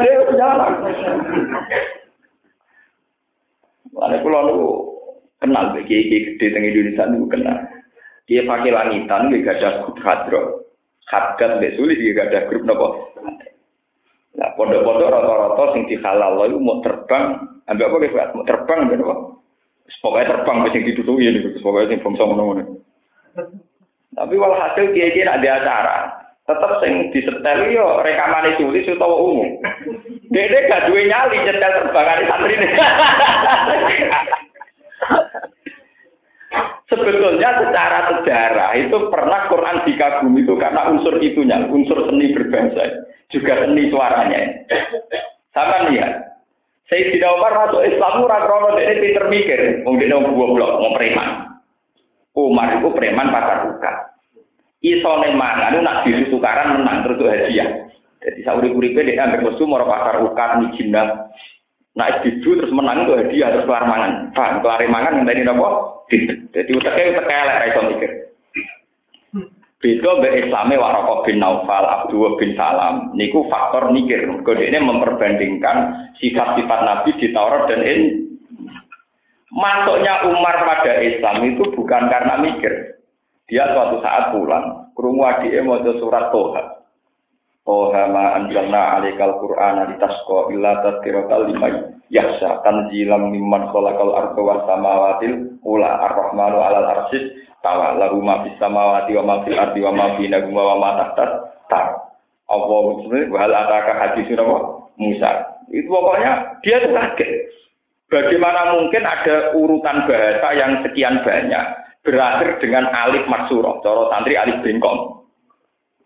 Lalu 3.93 4.17
pulau 4.25 4.41
lu 4.49 4.57
kenal 5.39 5.75
kiai 5.75 6.07
kiai 6.07 6.25
gede 6.34 6.45
teng 6.51 6.63
Indonesia 6.65 7.03
nu 7.07 7.29
kenal. 7.29 7.57
Dia 8.23 8.47
pakai 8.47 8.71
langitan, 8.71 9.27
dia 9.27 9.43
gak 9.43 9.59
ada 9.59 9.69
grup 9.84 9.99
hadro. 9.99 10.41
Hadgat 11.11 11.59
mbak 11.59 11.75
sulit, 11.75 11.99
dia 11.99 12.15
gak 12.15 12.47
grup 12.47 12.63
nopo. 12.63 13.11
Nah, 14.34 14.49
pondok-pondok 14.57 15.13
rata-rata 15.13 15.63
sing 15.75 15.86
dihalal 15.86 16.41
lo 16.41 16.57
mau 16.57 16.81
terbang, 16.81 17.38
ambil 17.69 17.86
apa 17.86 17.95
gitu, 18.01 18.17
mau 18.34 18.47
terbang 18.47 18.79
ambil 18.89 19.03
apa? 19.05 19.15
Pokoknya 20.01 20.31
terbang, 20.31 20.57
sing 20.73 20.84
ditutupi 20.89 21.29
ini, 21.29 21.53
pokoknya 21.61 21.91
sing 21.93 21.99
bangsa 22.01 22.23
mana 22.25 22.65
Tapi 24.13 24.34
walhasil 24.34 24.89
kiai-kiai 24.89 25.29
ada 25.29 25.49
acara, 25.61 25.97
tetap 26.49 26.71
sing 26.81 27.13
disetel 27.13 27.59
yo 27.71 28.01
rekaman 28.01 28.57
tulis 28.57 28.89
utawa 28.89 29.15
umum. 29.21 29.49
Dede 30.34 30.65
gak 30.65 30.89
duwe 30.89 31.05
nyali 31.05 31.45
nyetel 31.45 31.73
terbangane 31.77 32.23
santri 32.25 32.57
ini. 32.57 32.67
Sebetulnya 36.89 37.49
secara 37.61 37.99
sejarah 38.09 38.71
itu 38.77 38.97
pernah 39.13 39.49
Quran 39.49 39.86
dikagumi 39.86 40.45
itu 40.45 40.53
karena 40.57 40.89
unsur 40.89 41.17
itunya, 41.21 41.65
unsur 41.69 42.05
seni 42.05 42.34
berbahasa, 42.34 43.09
juga 43.34 43.65
seni 43.65 43.89
suaranya. 43.89 44.41
Sama 45.53 45.89
lihat, 45.89 46.41
Sayyidina 46.89 47.34
Umar 47.34 47.53
masuk 47.53 47.81
Islam 47.86 48.25
ora 48.25 48.45
krono 48.45 48.77
dene 48.77 49.01
pinter 49.01 49.25
mikir, 49.29 49.86
wong 49.86 49.97
dene 49.97 50.17
goblok, 50.17 50.81
wong 50.81 50.93
preman. 50.97 51.29
Umar 52.34 52.77
itu 52.77 52.89
preman 52.93 53.29
pasar 53.29 53.69
buka 53.69 54.13
isone 54.84 55.31
mangan 55.39 55.79
nak 55.79 56.03
bisu 56.03 56.27
tukaran 56.27 56.84
menang 56.84 57.07
terus 57.07 57.23
hadiah. 57.23 57.82
Jadi 58.24 58.39
sauri 58.47 58.71
uripe 58.71 59.03
dia 59.03 59.28
ambil 59.28 59.51
musuh 59.51 59.67
mau 59.67 59.84
pasar 59.84 60.24
ukat 60.24 60.49
nih 60.63 60.71
cina. 60.80 61.28
Nak 61.93 62.26
bisu 62.26 62.57
terus 62.57 62.74
menang 62.74 63.05
itu 63.05 63.13
hadiah 63.13 63.53
terus 63.53 63.67
keluar 63.69 63.86
mangan. 63.86 64.34
Paham 64.34 64.65
mangan 64.89 65.21
yang 65.21 65.28
tadi 65.30 65.45
nopo? 65.45 65.67
Jadi 66.09 66.71
utaknya 66.74 67.11
utak 67.13 67.30
elek 67.30 67.67
iso 67.69 67.82
mikir. 67.86 68.11
Beda 69.84 70.11
be 70.24 70.30
Islame 70.39 70.80
Warokah 70.80 71.28
bin 71.28 71.43
Naufal, 71.43 71.84
Abdullah 71.84 72.39
bin 72.39 72.55
Salam. 72.55 73.11
Niku 73.19 73.51
faktor 73.51 73.91
mikir. 73.91 74.24
Kode 74.47 74.63
ini 74.63 74.80
memperbandingkan 74.80 76.07
sifat-sifat 76.24 76.80
Nabi 76.88 77.11
di 77.19 77.28
Taurat 77.36 77.67
dan 77.67 77.84
ini. 77.84 78.07
Masuknya 79.51 80.24
Umar 80.32 80.65
pada 80.65 81.03
Islam 81.03 81.45
itu 81.51 81.67
bukan 81.76 82.09
karena 82.09 82.39
mikir. 82.39 82.95
Dia 83.51 83.69
suatu 83.76 83.99
saat 83.99 84.32
pulang, 84.32 84.88
krungu 84.95 85.21
adike 85.28 85.59
maca 85.61 85.91
surat 85.99 86.32
Toha. 86.32 86.72
Toha 87.64 88.11
ma 88.11 88.36
anjalna 88.36 88.99
alaikal 88.99 89.39
Qur'ana 89.39 89.88
litasqa 89.88 90.51
illa 90.51 90.84
tadhkiratal 90.84 91.47
liman 91.47 91.95
yahsa 92.11 92.59
tanzilam 92.59 93.32
mimman 93.32 93.72
khalaqal 93.72 94.11
arda 94.11 94.41
was 94.43 94.61
samawatil 94.68 95.55
ula 95.64 95.89
ar-rahmanu 96.11 96.59
alal 96.59 96.88
arsis 96.91 97.32
tawa 97.64 97.95
lahu 97.95 98.20
ma 98.20 98.43
fis 98.43 98.59
samawati 98.59 99.16
wa 99.16 99.24
ma 99.24 99.36
fil 99.47 99.55
ardi 99.55 99.80
wa 99.80 99.95
ma 99.95 100.05
bainahuma 100.20 100.61
wa 100.61 100.76
ma 100.76 100.89
tahtat 100.99 101.32
tar. 101.72 101.88
Allah 102.51 102.84
sebenarnya 102.99 103.32
wahal 103.32 103.55
ataka 103.55 103.93
hadis 103.95 104.28
Musa. 104.99 105.32
Itu 105.72 105.89
pokoknya 105.89 106.59
dia 106.61 106.84
kaget. 106.84 107.32
Bagaimana 108.11 108.78
mungkin 108.78 109.07
ada 109.07 109.57
urutan 109.57 110.05
bahasa 110.05 110.53
yang 110.53 110.86
sekian 110.86 111.26
banyak 111.26 111.66
berakhir 112.05 112.61
dengan 112.61 112.86
alif 112.93 113.26
maksuro, 113.26 113.82
coro 113.82 114.11
santri 114.14 114.38
alif 114.38 114.61
bengkong. 114.61 115.22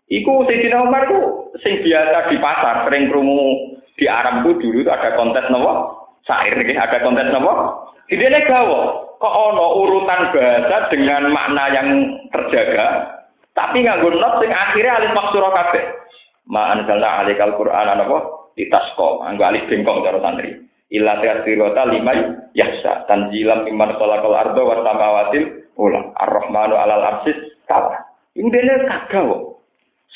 Iku 0.08 0.48
Sayyidina 0.48 0.88
Umar 0.88 1.04
itu 1.04 1.52
sing 1.60 1.84
biasa 1.84 2.32
di 2.32 2.36
pasar, 2.40 2.88
sering 2.88 3.12
krungu 3.12 3.76
di 4.00 4.08
Arab 4.08 4.40
itu 4.40 4.56
dulu 4.56 4.78
itu 4.80 4.88
ada 4.88 5.12
kontes 5.20 5.44
nopo, 5.52 5.72
sair 6.24 6.56
nih, 6.56 6.80
ada 6.80 7.04
kontes 7.04 7.28
nopo. 7.28 7.84
Ini 8.08 8.24
gawo, 8.48 9.04
kok 9.20 9.36
ono 9.52 9.84
urutan 9.84 10.32
bahasa 10.32 10.88
dengan 10.88 11.28
makna 11.28 11.64
yang 11.76 11.88
terjaga, 12.32 13.20
tapi 13.52 13.84
nganggo 13.84 14.16
not 14.16 14.40
sing 14.40 14.48
akhirnya 14.48 14.96
alif 14.96 15.12
maksuro 15.12 15.52
kabeh. 15.52 15.84
Ma 16.48 16.72
anzalna 16.72 17.20
alikal 17.20 17.52
Qur'an 17.60 17.92
nopo 18.00 18.48
ditasko, 18.56 19.28
nganggo 19.28 19.44
alif 19.44 19.68
bengkong 19.68 20.00
coro 20.00 20.24
santri. 20.24 20.56
Illa 20.88 21.20
tirota 21.20 21.84
lima 21.84 22.16
yahsa 22.56 23.04
tanjilam 23.04 23.68
iman 23.68 23.92
kolakol 24.00 24.32
ardo 24.32 24.62
wa 24.64 24.80
samawatil 24.80 25.68
ulang 25.76 26.16
ar-rahmanu 26.16 26.80
alal 26.80 27.04
arsis 27.04 27.36
tawa 27.68 28.08
ini 28.34 28.56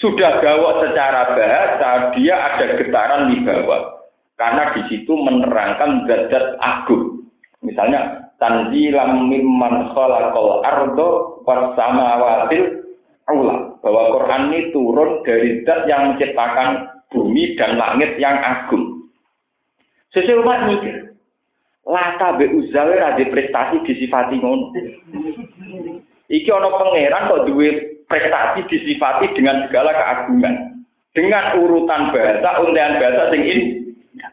sudah 0.01 0.41
gawa 0.41 0.87
secara 0.87 1.37
bahasa 1.37 1.89
dia 2.17 2.37
ada 2.37 2.67
getaran 2.81 3.33
di 3.33 3.45
bawah. 3.45 4.03
Karena 4.41 4.73
di 4.75 4.83
situ 4.89 5.13
menerangkan 5.13 6.09
zat 6.09 6.57
agung. 6.59 7.29
Misalnya 7.63 8.33
tanzilam 8.41 9.31
mimman 9.31 9.93
khalaqal 9.95 10.65
ardo 10.67 11.09
samawati 11.47 12.59
ulang 13.31 13.79
bahwa 13.81 14.03
Quran 14.19 14.43
ini 14.51 14.61
turun 14.75 15.23
dari 15.23 15.63
zat 15.63 15.87
yang 15.87 16.17
menciptakan 16.17 16.91
bumi 17.13 17.55
dan 17.55 17.79
langit 17.79 18.19
yang 18.19 18.35
agung. 18.43 19.07
Sesuai 20.11 20.43
umat 20.43 20.61
mikir 20.69 21.13
Lata 21.83 22.39
be 22.39 22.47
uzawe 22.47 22.95
prestasi 23.27 23.83
disifati 23.83 24.39
ngono. 24.39 24.71
Iki 26.31 26.49
ana 26.49 26.71
pangeran 26.71 27.27
kok 27.29 27.45
duwe 27.51 27.69
prestasi 28.13 28.69
disifati 28.69 29.33
dengan 29.33 29.65
segala 29.65 29.97
keagungan. 29.97 30.85
Dengan 31.17 31.57
urutan 31.61 32.13
bahasa, 32.13 32.61
undian 32.61 33.01
bahasa 33.01 33.33
sing 33.33 33.41
ini. 33.45 33.65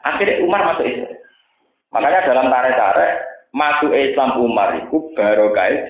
Akhirnya 0.04 0.44
Umar 0.44 0.76
masuk 0.76 0.84
Islam. 0.88 1.16
Makanya 1.96 2.28
dalam 2.28 2.48
tarik-tarik 2.52 3.14
masuk 3.56 3.92
Islam 3.96 4.32
Umar 4.44 4.78
itu 4.78 4.98
baru 5.16 5.56
kaya 5.56 5.88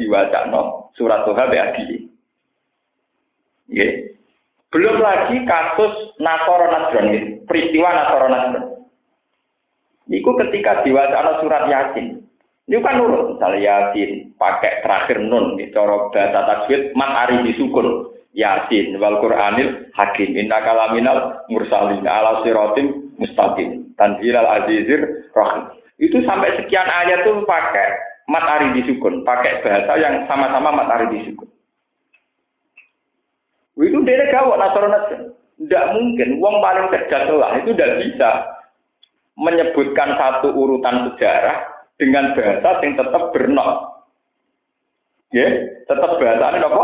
no 0.47 0.93
surat 0.95 1.25
Tuhan 1.25 1.49
Adi. 1.49 2.07
Yeah. 3.69 4.17
Belum 4.69 5.01
lagi 5.01 5.45
kasus 5.45 6.17
Nasoro 6.21 6.69
peristiwa 7.45 7.89
Nasoro 7.89 8.27
Nasrani. 8.29 8.79
Iku 10.09 10.31
ketika 10.41 10.81
diwacana 10.81 11.37
surat 11.41 11.69
Yasin. 11.69 12.28
Ini 12.69 12.85
kan 12.85 13.01
nurut, 13.01 13.33
misalnya 13.33 13.89
Yasin 13.89 14.37
pakai 14.37 14.85
terakhir 14.85 15.17
nun, 15.25 15.57
cara 15.73 16.05
bahasa 16.13 16.39
tajwid 16.45 16.93
mat 16.93 17.25
ari 17.25 17.49
disukun. 17.49 18.13
Yasin 18.37 18.93
wal 19.01 19.17
Qur'anil 19.25 19.89
Hakim 19.97 20.37
inna 20.37 20.61
kalaminal 20.61 21.49
mursalin 21.49 22.05
ala 22.05 22.45
siratim 22.45 23.09
mustaqim 23.17 23.89
tanzilal 23.97 24.45
azizir 24.61 25.25
rahim. 25.33 25.65
Itu 25.97 26.21
sampai 26.29 26.61
sekian 26.61 26.85
ayat 26.85 27.25
tuh 27.25 27.41
pakai 27.49 27.89
mat 28.29 28.45
ari 28.45 28.77
disukun, 28.77 29.25
pakai 29.25 29.65
bahasa 29.65 29.97
yang 29.97 30.29
sama-sama 30.29 30.69
mat 30.69 31.09
disukun. 31.09 31.49
Itu 33.81 33.97
dia 34.05 34.29
gawat 34.29 34.61
Nasrani. 34.61 35.33
Tidak 35.59 35.85
mungkin, 35.91 36.39
uang 36.39 36.55
paling 36.63 36.87
cerdas 36.87 37.27
lah 37.35 37.59
itu 37.59 37.75
tidak 37.75 37.99
bisa 37.99 38.29
menyebutkan 39.35 40.15
satu 40.15 40.55
urutan 40.55 41.11
sejarah 41.11 41.78
dengan 41.99 42.31
bahasa 42.33 42.79
yang 42.81 42.95
tetap 42.95 43.23
bernok. 43.35 43.71
Ya, 45.29 45.45
tetap 45.85 46.17
bahasa 46.17 46.45
ini 46.55 46.65
apa? 46.65 46.83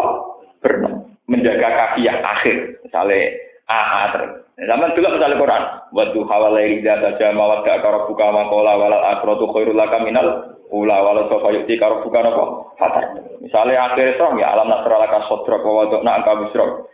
Bernok. 0.61 0.93
Menjaga 1.26 1.70
kaki 1.72 2.05
yang 2.05 2.22
akhir. 2.22 2.78
Misalnya 2.86 3.34
AA 3.66 4.01
terus. 4.13 4.32
Zaman 4.55 4.93
dulu 4.93 5.07
misalnya 5.18 5.41
Quran. 5.41 5.63
Wadu 5.95 6.22
hawalai 6.30 6.70
rida 6.78 7.01
saja 7.01 7.34
mawat 7.34 7.66
gak 7.66 7.82
karo 7.82 8.05
buka 8.05 8.28
makola 8.30 8.78
walal 8.78 9.03
akrotu 9.16 9.49
khairul 9.49 9.74
laka 9.74 9.99
minal 10.03 10.53
ula 10.70 10.97
walau 11.01 11.28
sofa 11.32 11.55
yukti 11.55 11.80
karo 11.80 12.05
buka 12.05 12.22
apa? 12.22 12.43
Fatar. 12.78 13.05
Misalnya 13.41 13.91
akhir 13.91 14.20
itu 14.20 14.26
ya 14.38 14.47
alam 14.53 14.70
nasralaka 14.70 15.26
sodrok 15.32 15.66
wa 15.66 15.88
wadokna 15.88 16.22
angka 16.22 16.39
bisrok. 16.45 16.91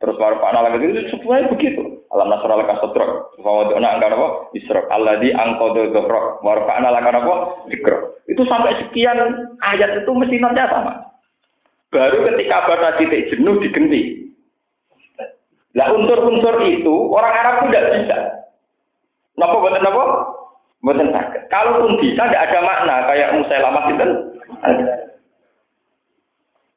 Terus 0.00 0.16
warfa'na 0.20 0.60
lagi 0.60 0.88
itu 0.88 1.02
semuanya 1.12 1.52
begitu. 1.52 1.95
Alam 2.14 2.30
nasrul 2.30 2.54
laka 2.54 2.78
sadrak. 2.78 3.10
Wa 3.42 3.50
wada'na 3.62 3.98
angka 3.98 4.14
apa? 4.14 4.28
Isra. 4.54 4.80
Alladzi 4.90 5.34
anqadha 5.34 5.90
dhahrak. 5.90 6.24
Warfa'na 6.42 6.88
laka 6.94 7.10
apa? 7.10 7.34
Dzikra. 7.66 7.98
Itu 8.30 8.42
sampai 8.46 8.78
sekian 8.82 9.18
ayat 9.62 10.02
itu 10.02 10.10
mesti 10.14 10.36
notnya 10.38 10.70
sama. 10.70 10.92
Baru 11.90 12.26
ketika 12.30 12.66
batas 12.66 12.98
titik 12.98 13.30
jenuh 13.30 13.58
digenti. 13.62 14.26
Lah 15.76 15.92
unsur-unsur 15.92 16.62
itu 16.66 16.94
orang 17.12 17.34
Arab 17.36 17.54
pun 17.62 17.68
tidak 17.70 17.86
bisa. 18.00 18.18
Napa 19.36 19.60
buatan 19.60 19.84
apa? 19.84 20.04
Buatan 20.80 21.12
sakit. 21.12 21.42
Kalaupun 21.52 22.00
bisa 22.00 22.22
tidak 22.26 22.44
ada 22.48 22.58
makna 22.64 22.96
kayak 23.12 23.32
Musailamah 23.36 23.84
itu. 23.92 24.06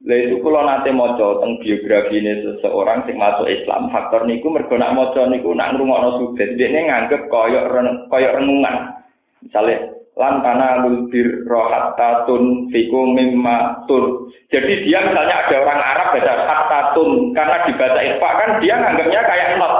Lah 0.10 0.18
itu 0.18 0.41
kalau 0.41 0.66
nanti 0.66 0.89
mau 0.89 1.14
tentang 1.14 1.62
biografi 1.62 2.18
ini 2.18 2.41
seseorang 2.41 3.05
sing 3.05 3.22
masuk 3.22 3.45
Islam, 3.45 3.93
faktor 3.93 4.26
niku 4.26 4.49
mergo 4.49 4.74
nak 4.74 4.97
maca 4.97 5.30
niku 5.30 5.53
nak 5.53 5.78
sudet, 6.18 6.57
dia 6.57 6.66
nganggep 6.74 7.30
koyok 7.30 7.70
koyok 8.10 8.36
renungan. 8.41 9.05
Misalnya 9.45 9.93
lan 10.18 10.41
kana 10.41 10.82
lulbir 10.82 11.45
rohatatun 11.45 12.74
fiku 12.74 13.01
mimma 13.14 13.86
tun. 13.86 14.34
Jadi 14.49 14.89
dia 14.89 15.05
misalnya 15.05 15.45
ada 15.45 15.55
orang 15.62 15.78
Arab 15.78 16.07
baca 16.18 16.34
hatatun 16.41 17.10
karena 17.38 17.57
dibaca 17.70 17.99
ikhfa 18.01 18.30
kan 18.34 18.49
dia 18.66 18.76
nganggapnya 18.82 19.22
kayak 19.30 19.62
not. 19.62 19.74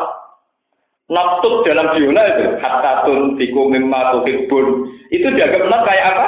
Not 1.10 1.42
tut 1.42 1.66
dalam 1.66 1.90
biola 1.98 2.22
itu 2.38 2.46
hatatun 2.62 3.34
fiku 3.34 3.66
mimma 3.66 4.14
tuhibbun. 4.14 4.94
Itu 5.10 5.26
dianggap 5.34 5.66
not 5.74 5.90
kayak 5.90 6.06
apa? 6.14 6.28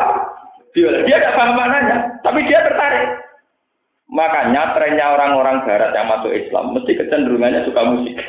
Dia 0.74 0.90
tidak 1.06 1.36
paham 1.38 1.54
maknanya, 1.54 1.98
tapi 2.26 2.48
dia 2.50 2.66
tertarik. 2.66 3.31
Makanya 4.12 4.76
trennya 4.76 5.08
orang-orang 5.16 5.64
barat 5.64 5.96
yang 5.96 6.12
masuk 6.12 6.36
Islam 6.36 6.76
mesti 6.76 7.00
kecenderungannya 7.00 7.64
suka 7.64 7.82
musik. 7.88 8.16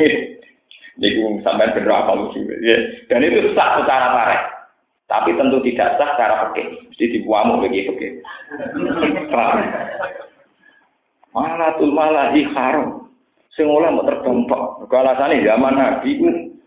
Ini 1.03 1.43
sampai 1.43 1.75
berapa 1.75 2.13
musik. 2.15 2.47
Ya. 2.63 2.79
Dan 3.11 3.27
itu 3.27 3.51
sah 3.57 3.81
secara 3.83 4.13
tarik. 4.15 4.43
Tapi 5.11 5.35
tentu 5.35 5.59
tidak 5.65 5.99
sah 5.99 6.15
secara 6.15 6.35
pekeh. 6.53 6.87
Mesti 6.87 7.05
dibuamu 7.19 7.65
bagi 7.65 7.89
pekeh. 7.91 8.13
Malatul 11.35 11.97
malahi 11.97 12.45
haram. 12.55 13.09
Sing 13.57 13.67
mau 13.69 13.83
tok. 14.05 14.87
Alasannya 14.89 15.45
zaman 15.45 15.77
Nabi 15.77 16.21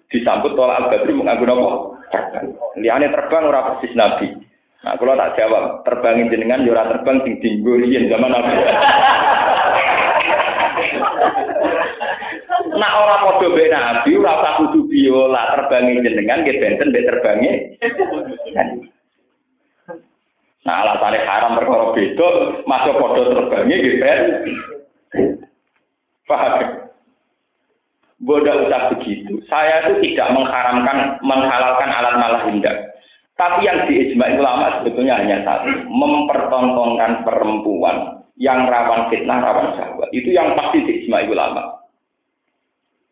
disambut 0.10 0.54
tolak 0.54 0.86
al-Badri 0.86 1.14
mengaku 1.14 1.46
apa? 1.50 1.66
Terbang. 2.14 2.48
Liane 2.78 3.08
terbang 3.10 3.44
ora 3.46 3.74
persis 3.74 3.94
Nabi. 3.98 4.45
Nah, 4.86 4.94
kalau 5.02 5.18
tak 5.18 5.34
jawab, 5.34 5.82
terbangin 5.82 6.30
jenengan, 6.30 6.62
yura 6.62 6.86
ya 6.86 6.94
terbang 6.94 7.18
sing 7.26 7.42
dinggo 7.42 7.74
zaman 7.82 8.30
Nabi. 8.30 8.54
Nak 12.78 12.94
orang 12.94 13.22
podo 13.26 13.58
be 13.58 13.66
Nabi, 13.66 14.14
ora 14.14 14.46
usah 14.46 14.54
kudu 14.62 14.86
biola 14.86 15.58
terbangin 15.58 16.06
jenengan, 16.06 16.46
nggih 16.46 16.62
benten 16.62 16.94
be 16.94 17.02
terbangi. 17.02 17.52
Nah, 20.70 20.76
alasannya 20.86 21.26
haram 21.26 21.58
perkara 21.58 21.86
beda, 21.90 22.30
masuk 22.70 22.96
podo 23.02 23.22
terbangi 23.34 23.82
nggih 23.82 23.98
ben. 23.98 24.20
Paham? 26.30 26.54
Bodoh 28.22 28.70
usah 28.70 28.94
begitu. 28.94 29.42
Saya 29.50 29.90
itu 29.90 30.14
tidak 30.14 30.30
mengharamkan, 30.30 31.18
menghalalkan 31.26 31.90
alat 31.90 32.16
malah 32.22 32.46
indah. 32.54 32.95
Tapi 33.36 33.68
yang 33.68 33.84
diijma 33.84 34.32
ulama 34.40 34.80
sebetulnya 34.80 35.20
hanya 35.20 35.44
satu, 35.44 35.68
mempertontonkan 35.92 37.28
perempuan 37.28 38.24
yang 38.40 38.64
rawan 38.64 39.12
fitnah, 39.12 39.44
rawan 39.44 39.76
syahwat. 39.76 40.08
Itu 40.16 40.32
yang 40.32 40.56
pasti 40.56 40.88
diijma 40.88 41.28
ulama. 41.28 41.84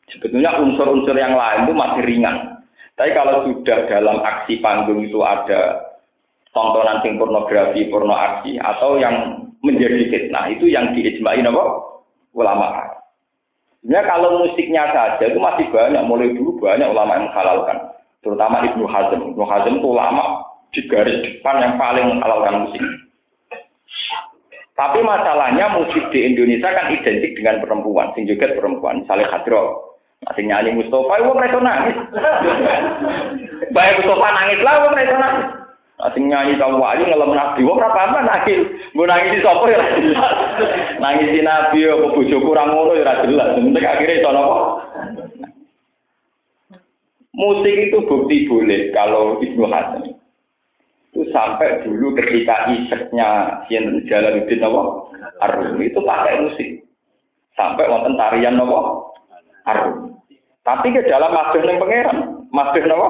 Sebetulnya 0.08 0.56
unsur-unsur 0.64 1.16
yang 1.20 1.36
lain 1.36 1.68
itu 1.68 1.74
masih 1.76 2.02
ringan. 2.08 2.64
Tapi 2.96 3.12
kalau 3.12 3.44
sudah 3.44 3.90
dalam 3.92 4.24
aksi 4.24 4.64
panggung 4.64 5.04
itu 5.04 5.20
ada 5.20 5.92
tontonan 6.56 7.04
sing 7.04 7.20
pornografi, 7.20 7.90
porno 7.92 8.16
aksi, 8.16 8.62
atau 8.64 8.96
yang 9.02 9.44
menjadi 9.60 10.08
fitnah, 10.08 10.48
itu 10.54 10.72
yang 10.72 10.96
diijmain 10.96 11.44
apa? 11.44 11.66
Ulama. 12.32 12.80
Sebenarnya 13.84 14.08
kalau 14.08 14.30
musiknya 14.40 14.84
saja 14.96 15.24
itu 15.28 15.36
masih 15.36 15.68
banyak, 15.68 16.04
mulai 16.08 16.32
dulu 16.32 16.56
banyak 16.64 16.88
ulama 16.88 17.20
yang 17.20 17.26
menghalalkan 17.28 17.78
terutama 18.24 18.64
Ibnu 18.64 18.88
Hazm. 18.88 19.20
Ibnu 19.36 19.46
Hazm 19.46 19.74
itu 19.78 19.88
ulama 19.92 20.48
di 20.74 20.82
garis 20.90 21.22
depan 21.22 21.62
yang 21.62 21.76
paling 21.78 22.06
menghalalkan 22.18 22.66
musik. 22.66 22.84
Tapi 24.74 25.06
masalahnya 25.06 25.70
musik 25.78 26.10
di 26.10 26.26
Indonesia 26.26 26.74
kan 26.74 26.90
identik 26.90 27.38
dengan 27.38 27.62
perempuan, 27.62 28.10
sing 28.18 28.26
juga 28.26 28.50
perempuan, 28.58 29.06
misalnya 29.06 29.30
Hadro. 29.30 29.94
Masih 30.24 30.50
nyanyi 30.50 30.74
Mustafa, 30.74 31.20
wong 31.22 31.38
mereka 31.38 31.62
nangis. 31.62 31.94
Baik 33.76 34.02
Mustafa 34.02 34.28
nangis 34.34 34.60
lah, 34.66 34.74
wong 34.82 34.92
mereka 34.98 35.16
nangis. 35.22 35.48
Masih 36.02 36.22
nyanyi 36.26 36.58
kamu 36.58 36.82
wali 36.82 37.04
ngelem 37.06 37.32
nabi, 37.38 37.62
wong 37.62 37.78
apa 37.86 38.00
apa 38.02 38.20
nangis. 38.26 38.66
Mau 38.98 39.06
nangis 39.06 39.38
di 39.38 39.44
sopo 39.46 39.70
ya 39.70 39.78
jelas. 39.78 40.36
Nangis 40.98 41.30
di 41.30 41.42
nabi, 41.46 41.80
apa 41.86 42.08
bujuk 42.18 42.42
kurang 42.42 42.74
ngono 42.74 42.98
ya 42.98 43.14
jelas. 43.30 43.54
Penting 43.54 43.86
akhirnya 43.86 44.20
itu 44.26 44.30
apa? 44.32 44.58
Musik 47.34 47.74
itu 47.90 47.98
bukti 48.06 48.46
boleh 48.46 48.94
kalau 48.94 49.42
Ibnu 49.42 49.66
Hasan 49.66 50.14
itu 51.14 51.30
sampai 51.30 51.82
dulu 51.86 52.14
ketika 52.18 52.70
iseknya 52.74 53.62
Sinten 53.66 54.06
Jalaluddin 54.06 54.66
apa? 54.66 54.82
Arum 55.46 55.82
itu 55.82 55.98
pakai 56.02 56.42
musik. 56.46 56.70
Sampai 57.58 57.90
wonten 57.90 58.18
tarian 58.18 58.58
apa? 58.58 58.80
Arum 59.66 60.14
tapi 60.64 60.96
ke 60.96 61.04
dalam 61.10 61.34
masjid 61.34 61.62
yang 61.66 61.78
pangeran. 61.82 62.18
Masjid 62.54 62.86
apa? 62.88 63.08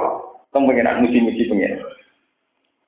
Teng 0.55 0.65
pangeran 0.65 1.03
musim-musim 1.05 1.53
pangeran. 1.53 1.83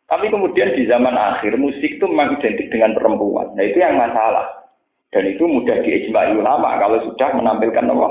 Tapi 0.06 0.26
kemudian 0.32 0.72
di 0.72 0.88
zaman 0.88 1.16
akhir 1.20 1.60
musik 1.60 2.00
itu 2.00 2.06
memang 2.08 2.40
identik 2.40 2.72
dengan 2.72 2.96
perempuan. 2.96 3.52
Nah 3.54 3.64
itu 3.66 3.78
yang 3.82 4.00
masalah. 4.00 4.68
Dan 5.12 5.32
itu 5.32 5.48
mudah 5.48 5.80
diijmai 5.84 6.36
ulama 6.36 6.80
kalau 6.80 7.00
sudah 7.12 7.30
menampilkan 7.36 7.92
apa? 7.92 8.08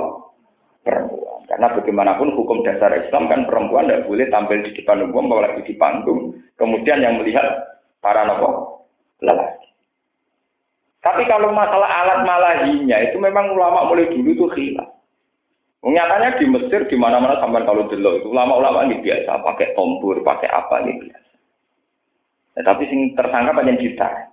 Perempuan 0.85 1.24
karena 1.45 1.77
bagaimanapun 1.77 2.33
hukum 2.33 2.65
dasar 2.65 2.89
Islam 2.97 3.29
kan 3.29 3.45
perempuan 3.45 3.85
tidak 3.85 4.09
boleh 4.09 4.27
tampil 4.33 4.65
di 4.65 4.73
depan 4.73 5.05
umum, 5.05 5.29
apalagi 5.29 5.69
di 5.69 5.75
panggung. 5.77 6.41
Kemudian 6.57 7.05
yang 7.05 7.21
melihat 7.21 7.45
para 8.01 8.25
nopo 8.25 8.81
lelaki. 9.21 9.69
Tapi 11.05 11.29
kalau 11.29 11.53
masalah 11.53 11.85
alat 11.85 12.25
malahinya 12.25 12.97
itu 13.05 13.21
memang 13.21 13.53
ulama 13.53 13.85
mulai 13.85 14.09
dulu 14.09 14.31
itu 14.33 14.47
hilang. 14.57 14.89
Nyatanya 15.85 16.41
di 16.41 16.49
Mesir 16.49 16.89
di 16.89 16.97
mana-mana 16.97 17.37
sampai 17.45 17.61
kalau 17.69 17.85
dulu 17.93 18.17
itu 18.17 18.33
ulama-ulama 18.33 18.89
ini 18.89 19.05
biasa 19.05 19.45
pakai 19.45 19.77
tombur, 19.77 20.25
pakai 20.25 20.49
apa 20.49 20.81
ini 20.81 20.97
biasa. 20.97 21.33
Ya, 22.57 22.61
tapi 22.65 22.89
sing 22.89 23.13
tersangka 23.13 23.53
banyak 23.53 23.85
gitar. 23.85 24.33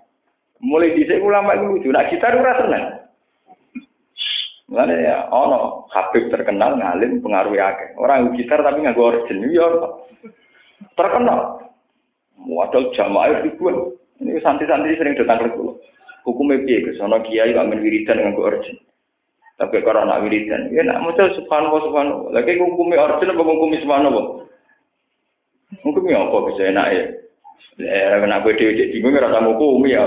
Mulai 0.63 0.95
di 0.95 1.03
ulama 1.19 1.59
itu 1.59 1.65
lucu, 1.75 1.89
nah 1.91 2.07
gitar 2.07 2.39
itu 2.39 2.45
seneng. 2.55 3.00
Mana 4.71 4.95
ya, 4.95 5.27
ono 5.27 5.83
Habib 5.91 6.31
terkenal 6.31 6.79
ngalim 6.79 7.19
pengaruh 7.19 7.59
akeh. 7.59 7.91
Orang 7.99 8.31
gitar 8.39 8.63
tapi 8.63 8.79
nggak 8.79 8.95
origin, 8.95 9.51
ya 9.51 9.67
terkenal. 10.95 11.67
Modal 12.39 12.95
jamaah 12.95 13.43
ribuan. 13.43 13.91
Ini 14.23 14.39
santri-santri 14.39 14.95
sering 14.95 15.19
datang 15.19 15.43
ke 15.43 15.59
kulo. 15.59 15.83
Hukumnya 16.23 16.63
piye 16.63 16.85
ke 16.85 16.95
sono 16.95 17.19
kiai 17.25 17.51
kok 17.51 17.67
wiridan 17.67 18.15
dengan 18.15 18.37
gue 18.37 18.47
origin. 18.47 18.77
Tapi 19.59 19.81
kalau 19.83 20.07
anak 20.07 20.23
wiridan, 20.23 20.71
ya 20.71 20.87
nak 20.87 21.03
modal 21.03 21.27
subhanallah 21.35 21.81
subhanallah. 21.85 22.29
Lagi 22.31 22.55
hukumnya 22.55 23.01
origin 23.01 23.33
apa 23.33 23.41
hukumnya 23.43 23.81
subhanallah? 23.83 24.25
Hukumnya 25.83 26.21
apa 26.21 26.37
bisa 26.47 26.63
enak 26.69 26.87
ya? 26.95 27.03
Eh, 27.81 28.15
kena 28.21 28.43
gue 28.45 28.53
dewi 28.55 28.77
jadi 28.77 28.93
bingung 28.93 29.17
rasa 29.17 29.41
hukum 29.41 29.83
ya. 29.89 30.05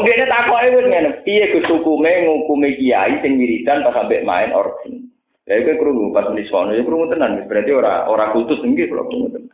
Oh, 0.00 0.04
dia 0.08 0.24
takut 0.24 0.64
itu 0.64 0.80
ngene. 0.80 1.20
Piye 1.28 1.52
Gus 1.52 1.68
hukume 1.68 2.08
ngukumi 2.24 2.72
kiai 2.80 3.20
sing 3.20 3.36
wiridan 3.36 3.84
pas 3.84 3.92
sampai 3.92 4.24
main 4.24 4.48
organ. 4.56 5.12
Ya 5.44 5.60
itu 5.60 5.76
krungu 5.76 6.08
pas 6.16 6.24
muni 6.32 6.48
sono 6.48 6.72
ya 6.72 6.80
krungu 6.80 7.12
tenan 7.12 7.44
berarti 7.44 7.68
ora 7.68 8.08
ora 8.08 8.32
kultus 8.32 8.64
nggih 8.64 8.88
kula 8.88 9.04
krungu 9.04 9.28
tenan. 9.28 9.52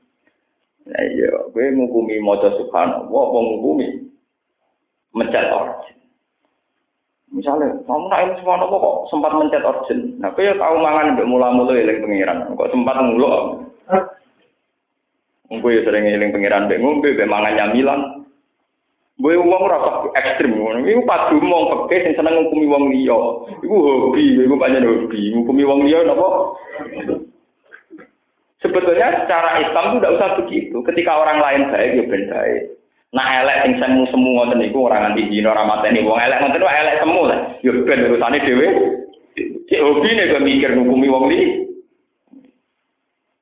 Nah 0.86 1.02
iya, 1.02 1.34
kowe 1.50 1.66
ngukumi 1.66 2.22
maca 2.22 2.54
subhanallah, 2.54 3.10
apa 3.10 3.38
ngukumi 3.42 3.86
mencet 5.18 5.50
origin. 5.50 5.98
Misalnya, 7.34 7.74
kamu 7.90 8.06
nak 8.06 8.22
ilmu 8.22 8.34
subhanallah 8.38 8.78
kok 8.78 8.98
sempat 9.10 9.32
mencet 9.34 9.66
origin. 9.66 10.14
Nah, 10.22 10.30
kowe 10.30 10.46
tahu 10.46 10.76
mangan 10.78 11.18
mbek 11.18 11.26
mula-mula 11.26 11.74
eling 11.74 12.06
pengiran, 12.06 12.54
kok 12.54 12.70
sempat 12.70 13.02
nguluk. 13.02 13.66
Engko 15.50 15.66
ya 15.74 15.82
sering 15.82 16.06
eling 16.06 16.30
pengiran 16.30 16.70
mbek 16.70 16.78
ngombe 16.78 17.18
mbek 17.18 17.26
mangan 17.26 17.58
nyamilan. 17.58 18.25
Gue 19.16 19.32
uang 19.32 19.64
rasa 19.64 20.12
ekstrim, 20.12 20.60
ini 20.60 21.00
padu 21.08 21.40
mau 21.40 21.88
pakai 21.88 22.04
sing 22.04 22.12
seneng 22.20 22.36
ngukumi 22.36 22.68
wong 22.68 22.92
liya. 22.92 23.16
Iku 23.64 23.76
hobi, 24.12 24.36
iku 24.44 24.60
banyak 24.60 24.84
hobi, 24.84 25.32
ngukumi 25.32 25.64
wong 25.64 25.88
liya 25.88 26.04
napa? 26.04 26.52
Sebetulnya 28.60 29.24
secara 29.24 29.64
Islam 29.64 29.84
itu 29.88 29.96
tidak 30.04 30.14
usah 30.20 30.30
begitu. 30.44 30.76
Ketika 30.84 31.16
orang 31.16 31.40
lain 31.40 31.72
baik, 31.72 31.96
ya 31.96 32.04
ben 32.04 32.24
baik. 32.28 32.62
Nah 33.16 33.26
elek 33.40 33.60
sing 33.64 33.72
semu 33.80 34.04
semu 34.12 34.28
ngoten 34.36 34.60
niku 34.60 34.84
ora 34.84 35.08
nganti 35.08 35.32
dina 35.32 35.48
ora 35.56 35.64
mateni 35.64 36.04
wong 36.04 36.20
elek 36.20 36.40
ngoten 36.44 36.66
wae 36.66 36.76
elek 36.76 37.00
semu 37.00 37.20
lah. 37.24 37.40
Ya 37.64 37.72
ben 37.72 38.04
urusane 38.12 38.38
dhewe. 38.44 38.68
Cek 39.72 39.80
hobi 39.80 40.08
nek 40.12 40.44
mikir 40.44 40.70
ngukumi 40.76 41.08
wong 41.08 41.24
liya. 41.32 41.48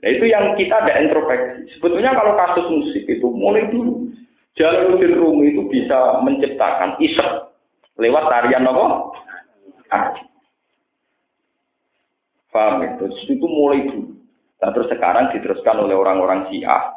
Nah 0.06 0.08
itu 0.12 0.24
yang 0.30 0.54
kita 0.54 0.86
ada 0.86 1.02
introspeksi. 1.02 1.66
Sebetulnya 1.74 2.14
kalau 2.14 2.38
kasus 2.38 2.66
musik 2.70 3.02
itu 3.10 3.26
mulai 3.26 3.66
dulu 3.74 4.14
Jalaluddin 4.54 5.18
Rumi 5.18 5.50
itu 5.50 5.66
bisa 5.66 6.22
menciptakan 6.22 6.94
isek 7.02 7.30
lewat 7.98 8.24
tarian 8.30 8.70
apa? 8.70 8.86
Paham 12.54 12.86
itu? 12.86 13.06
Itu 13.34 13.46
mulai 13.50 13.82
dulu. 13.90 14.14
Nah, 14.62 14.70
terus 14.70 14.86
sekarang 14.94 15.34
diteruskan 15.34 15.82
oleh 15.82 15.98
orang-orang 15.98 16.46
Syiah, 16.48 16.94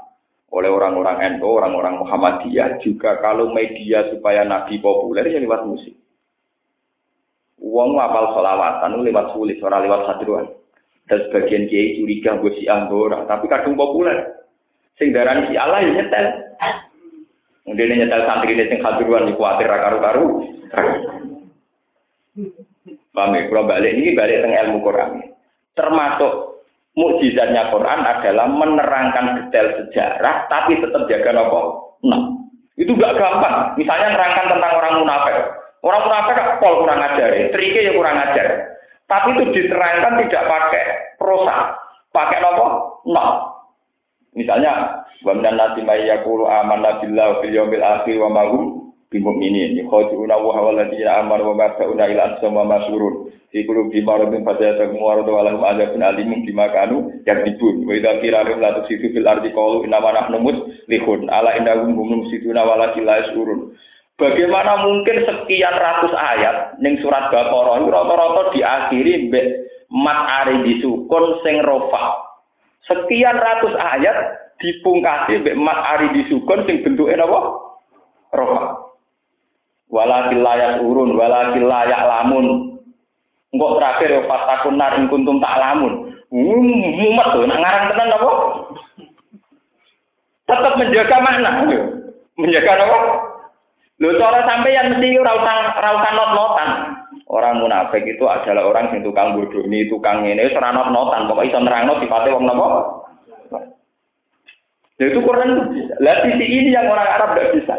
oleh 0.53 0.69
orang-orang 0.69 1.35
NU, 1.35 1.49
orang-orang 1.49 1.97
Muhammadiyah 1.97 2.77
juga 2.85 3.17
kalau 3.19 3.49
media 3.49 4.05
supaya 4.13 4.45
Nabi 4.45 4.77
populer 4.77 5.25
ya 5.25 5.41
lewat 5.41 5.65
musik. 5.65 5.97
Uang 7.57 7.97
apal 7.97 8.37
solawatan 8.37 9.01
lewat 9.01 9.33
sulit, 9.33 9.57
orang 9.65 9.89
lewat 9.89 10.01
sadruan. 10.05 10.45
Dan 11.09 11.25
sebagian 11.27 11.65
kiai 11.67 11.97
curiga 11.97 12.37
gue 12.37 12.53
si 12.53 12.69
orang, 12.69 13.25
tapi 13.25 13.49
kadung 13.49 13.73
populer. 13.73 14.45
Darani 14.97 15.49
si 15.49 15.55
Allah 15.57 15.81
ya 15.81 15.91
nyetel. 15.93 16.25
Kemudian 17.67 17.99
nyetel 17.99 18.23
santri 18.23 18.55
ini 18.55 18.63
sing 18.71 18.79
hadruan 18.79 19.27
khawatir 19.35 19.67
karu-karu. 19.67 20.39
Paham 23.11 23.35
ya? 23.35 23.41
Kalau 23.51 23.67
balik 23.67 23.91
ini 23.91 24.15
balik 24.15 24.39
tentang 24.39 24.71
ilmu 24.71 24.79
Quran. 24.87 25.19
Termasuk 25.75 26.63
mukjizatnya 26.95 27.67
Quran 27.67 28.07
adalah 28.07 28.47
menerangkan 28.47 29.25
detail 29.35 29.67
sejarah, 29.83 30.47
tapi 30.47 30.79
tetap 30.79 31.11
jaga 31.11 31.35
nopo. 31.35 31.91
Nah, 32.07 32.39
itu 32.79 32.95
gak 32.95 33.19
gampang. 33.19 33.75
Misalnya 33.75 34.15
menerangkan 34.15 34.47
tentang 34.47 34.73
orang 34.79 34.95
munafik. 35.03 35.37
Orang 35.83 36.07
munafik 36.07 36.39
pol 36.63 36.87
kurang 36.87 37.03
ajar, 37.03 37.29
ya. 37.35 37.51
triknya 37.51 37.91
ya 37.91 37.91
kurang 37.99 38.15
ajar. 38.15 38.47
Tapi 39.11 39.27
itu 39.35 39.43
diterangkan 39.59 40.23
tidak 40.23 40.43
pakai 40.47 40.85
prosa, 41.19 41.75
pakai 42.15 42.39
nopo. 42.39 42.65
Nah, 43.11 43.56
Misalnya, 44.37 45.01
wa 45.25 45.33
minan 45.33 45.57
nasi 45.57 45.81
may 45.81 46.05
yaqulu 46.05 46.45
amanna 46.45 47.01
billahi 47.01 47.41
fil 47.41 47.53
yawmil 47.57 47.81
akhir 47.81 48.15
wa 48.21 48.29
ma 48.29 48.43
hum 48.45 48.93
bimu'minin. 49.09 49.81
Yukhadi'una 49.81 50.37
wa 50.37 50.53
huwa 50.53 50.69
alladziina 50.77 51.25
amanu 51.25 51.51
wa 51.51 51.65
ma'ta'una 51.65 52.05
ila 52.05 52.21
ansam 52.29 52.53
wa 52.53 52.69
masurun. 52.69 53.33
Fi 53.49 53.65
qulubi 53.65 54.05
maradun 54.05 54.45
fazadahum 54.45 55.01
maradu 55.01 55.33
wa 55.33 55.41
lahum 55.41 55.65
adzabun 55.65 56.05
alimun 56.05 56.45
bima 56.45 56.69
kanu 56.69 57.09
yakdibun. 57.25 57.89
Wa 57.89 57.97
idza 57.97 58.21
qila 58.21 58.45
lahum 58.45 58.61
la 58.61 58.77
tusidu 58.77 59.09
fil 59.09 59.25
ardi 59.25 59.49
qalu 59.49 59.89
inna 59.89 59.97
ma 59.97 60.13
nahnu 60.13 60.37
muslihun. 60.37 61.25
Ala 61.33 61.57
innahum 61.57 61.97
hum 61.97 62.21
mufsiduna 62.21 62.61
walakin 62.61 63.09
la 63.09 63.25
yashurun. 63.25 63.73
Bagaimana 64.17 64.81
mungkin 64.81 65.25
sekian 65.29 65.77
ratus 65.77 66.13
ayat 66.13 66.81
ning 66.81 66.97
surat 67.01 67.29
Baqarah 67.29 67.85
rata-rata 67.85 68.49
diakhiri 68.53 69.29
mbek 69.29 69.45
mat 69.93 70.19
ari 70.41 70.65
disukun 70.65 71.37
sing 71.45 71.61
rofa 71.61 72.26
Sekian 72.87 73.35
ratus 73.35 73.75
ayat 73.75 74.17
dipungkasi 74.63 75.43
mbek 75.43 75.59
mat 75.59 75.79
ari 75.95 76.07
disukun 76.15 76.63
sing 76.63 76.81
bentuke 76.81 77.13
napa? 77.13 77.39
Rofa. 78.31 78.61
Walakil 79.87 80.43
layak 80.43 80.83
urun, 80.83 81.15
walakil 81.15 81.67
layak 81.67 82.01
lamun. 82.03 82.79
Engkau 83.55 83.79
terakhir 83.79 84.11
ya 84.11 84.21
fatakun 84.27 84.75
nar 84.75 84.99
ing 84.99 85.07
kuntum 85.07 85.39
tak 85.39 85.55
lamun. 85.55 86.11
Mumet 86.27 87.27
tuh, 87.31 87.47
nak 87.47 87.59
ngarang 87.63 87.85
tenan 87.87 88.15
apa? 88.19 88.31
Tetap 90.43 90.73
menjaga 90.75 91.17
makna. 91.23 91.51
Menjaga 92.35 92.71
apa? 92.83 92.99
Lho 93.97 94.13
cara 94.19 94.45
sampeyan 94.45 94.93
mesti 94.93 95.17
ora 95.17 95.33
usah 95.39 95.55
ora 95.79 95.89
usah 95.97 96.11
not-notan. 96.13 96.69
Orang 97.27 97.59
munafik 97.59 98.07
itu 98.07 98.23
adalah 98.23 98.71
orang 98.71 98.95
yang 98.95 99.03
tukang 99.03 99.35
bodoh 99.35 99.59
ini, 99.67 99.91
tukang 99.91 100.23
ini, 100.23 100.47
ora 100.47 100.71
not-notan. 100.71 101.27
Pokoknya 101.27 101.49
iso 101.51 101.59
nerangno 101.59 101.93
sifatnya 101.99 102.35
wong 102.39 102.45
napa? 102.47 102.67
Ya 104.97 105.05
itu 105.11 105.19
Quran. 105.21 105.51
Lah 105.99 106.15
sisi 106.23 106.45
ini 106.47 106.71
yang 106.71 106.87
orang 106.87 107.05
Arab 107.05 107.35
tidak 107.35 107.51
bisa. 107.59 107.75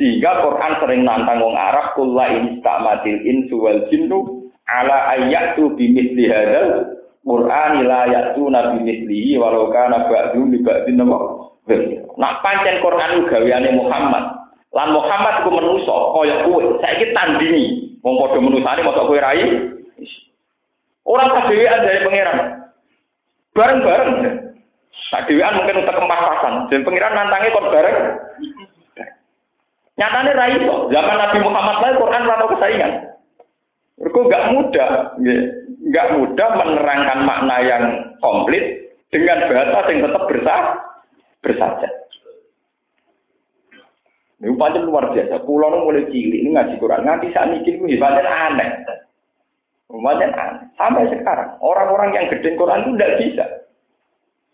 Sehingga 0.00 0.40
Quran 0.40 0.72
sering 0.80 1.02
nantang 1.04 1.44
wong 1.44 1.54
Arab 1.54 1.92
kullu 1.94 2.24
in 2.32 2.64
ta'matil 2.64 3.22
insu 3.28 3.60
wal 3.60 3.84
jinnu 3.92 4.50
ala 4.66 5.14
ayyatu 5.14 5.76
bimithli 5.76 6.32
hadzal 6.32 6.96
Qur'an 7.22 7.86
la 7.86 8.10
ya'tuna 8.10 8.74
bimithlihi 8.74 9.38
walau 9.38 9.70
kana 9.70 10.10
ba'du 10.10 10.42
li 10.50 10.58
ba'din 10.58 10.98
Nak 12.18 12.34
pancen 12.42 12.82
Quran 12.82 13.30
gaweane 13.30 13.70
Muhammad. 13.78 14.42
Lan 14.74 14.88
Muhammad 14.90 15.46
ku 15.46 15.54
menuso 15.54 15.96
kaya 16.18 16.42
kowe. 16.48 16.82
Saiki 16.82 17.14
tandingi. 17.14 17.81
Wong 18.02 18.14
padha 18.18 18.38
menusane 18.42 18.82
mosok 18.82 19.06
kowe 19.06 19.18
rai. 19.18 19.46
Orang 21.06 21.30
kadewean 21.30 21.86
dari 21.86 22.02
pangeran. 22.02 22.38
Bareng-bareng. 23.54 24.10
Kadewean 25.12 25.56
mungkin 25.58 25.80
untuk 25.86 25.96
kempasan. 25.98 26.54
Dan 26.70 26.82
pangeran 26.82 27.14
nantangnya 27.14 27.54
kok 27.54 27.70
bareng. 27.70 27.98
Nyatanya 29.98 30.32
rai 30.34 30.56
kok. 30.58 30.80
Zaman 30.90 31.16
Nabi 31.18 31.38
Muhammad 31.42 31.76
lain 31.78 32.00
Quran 32.02 32.26
rata 32.26 32.46
kesaingan. 32.50 32.92
Mereka 34.02 34.18
gak 34.34 34.46
mudah, 34.50 34.90
gak 35.94 36.10
mudah 36.18 36.48
menerangkan 36.58 37.18
makna 37.22 37.56
yang 37.62 37.84
komplit 38.18 38.90
dengan 39.14 39.46
bahasa 39.46 39.78
yang 39.94 40.10
tetap 40.10 40.22
bersah, 40.26 40.60
bersaja. 41.38 42.01
Ini 44.42 44.58
pancen 44.58 44.90
luar 44.90 45.14
biasa. 45.14 45.46
Pulau 45.46 45.70
nu 45.70 45.86
mulai 45.86 46.10
cilik 46.10 46.42
ini 46.42 46.50
ngaji 46.50 46.74
Quran. 46.82 47.06
Nanti 47.06 47.30
saat 47.30 47.54
ini 47.54 47.62
ini 47.62 47.94
pancen 47.94 48.26
aneh. 48.26 48.70
Pancen 49.86 50.34
aneh. 50.34 50.66
Sampai 50.74 51.06
sekarang 51.14 51.62
orang-orang 51.62 52.10
yang 52.10 52.26
gede 52.26 52.58
Quran 52.58 52.82
itu 52.82 52.90
tidak 52.98 53.14
bisa. 53.22 53.44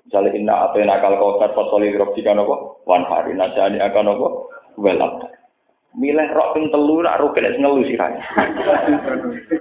Misalnya 0.05 0.36
inna 0.36 0.55
atau 0.68 0.80
nakal 0.84 1.16
kautar 1.20 1.53
fasoli 1.57 1.93
robjika 1.97 2.36
nopo 2.36 2.84
wan 2.84 3.05
hari 3.09 3.32
nasani 3.32 3.80
akan 3.80 4.12
nopo 4.12 4.53
welap. 4.76 5.24
Milih 5.97 6.32
rok 6.36 6.53
ping 6.53 6.68
telu 6.68 7.01
nak 7.01 7.16
rukin 7.20 7.49
es 7.49 7.57
ngelu 7.57 7.80
kan. 7.97 8.12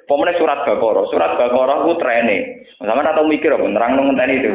Pemenang 0.07 0.39
surat 0.39 0.59
Baqarah, 0.67 1.07
surat 1.07 1.39
Baqarah 1.39 1.87
ku 1.87 1.95
trene. 1.99 2.67
Sama 2.83 2.99
atau 2.99 3.27
mikir 3.27 3.51
apa 3.51 3.63
nerang 3.63 3.95
nang 3.95 4.11
ngenteni 4.11 4.43
itu. 4.43 4.51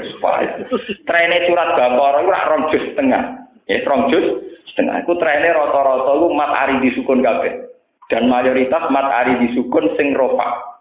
Trene 1.08 1.48
surat 1.48 1.76
Baqarah 1.76 2.20
ku 2.24 2.28
rak 2.28 2.48
rong 2.48 2.62
jus 2.72 2.84
setengah. 2.92 3.24
Ya 3.68 3.80
rong 3.88 4.12
jus 4.12 4.26
setengah. 4.72 5.04
Iku 5.04 5.20
trennya 5.20 5.52
rata-rata 5.52 6.12
lu 6.16 6.32
mat 6.32 6.48
ari 6.48 6.80
disukun 6.80 7.20
kabeh. 7.20 7.68
Dan 8.08 8.32
mayoritas 8.32 8.88
mat 8.88 9.08
ari 9.08 9.36
disukun 9.48 9.92
sing 10.00 10.16
rofa. 10.16 10.80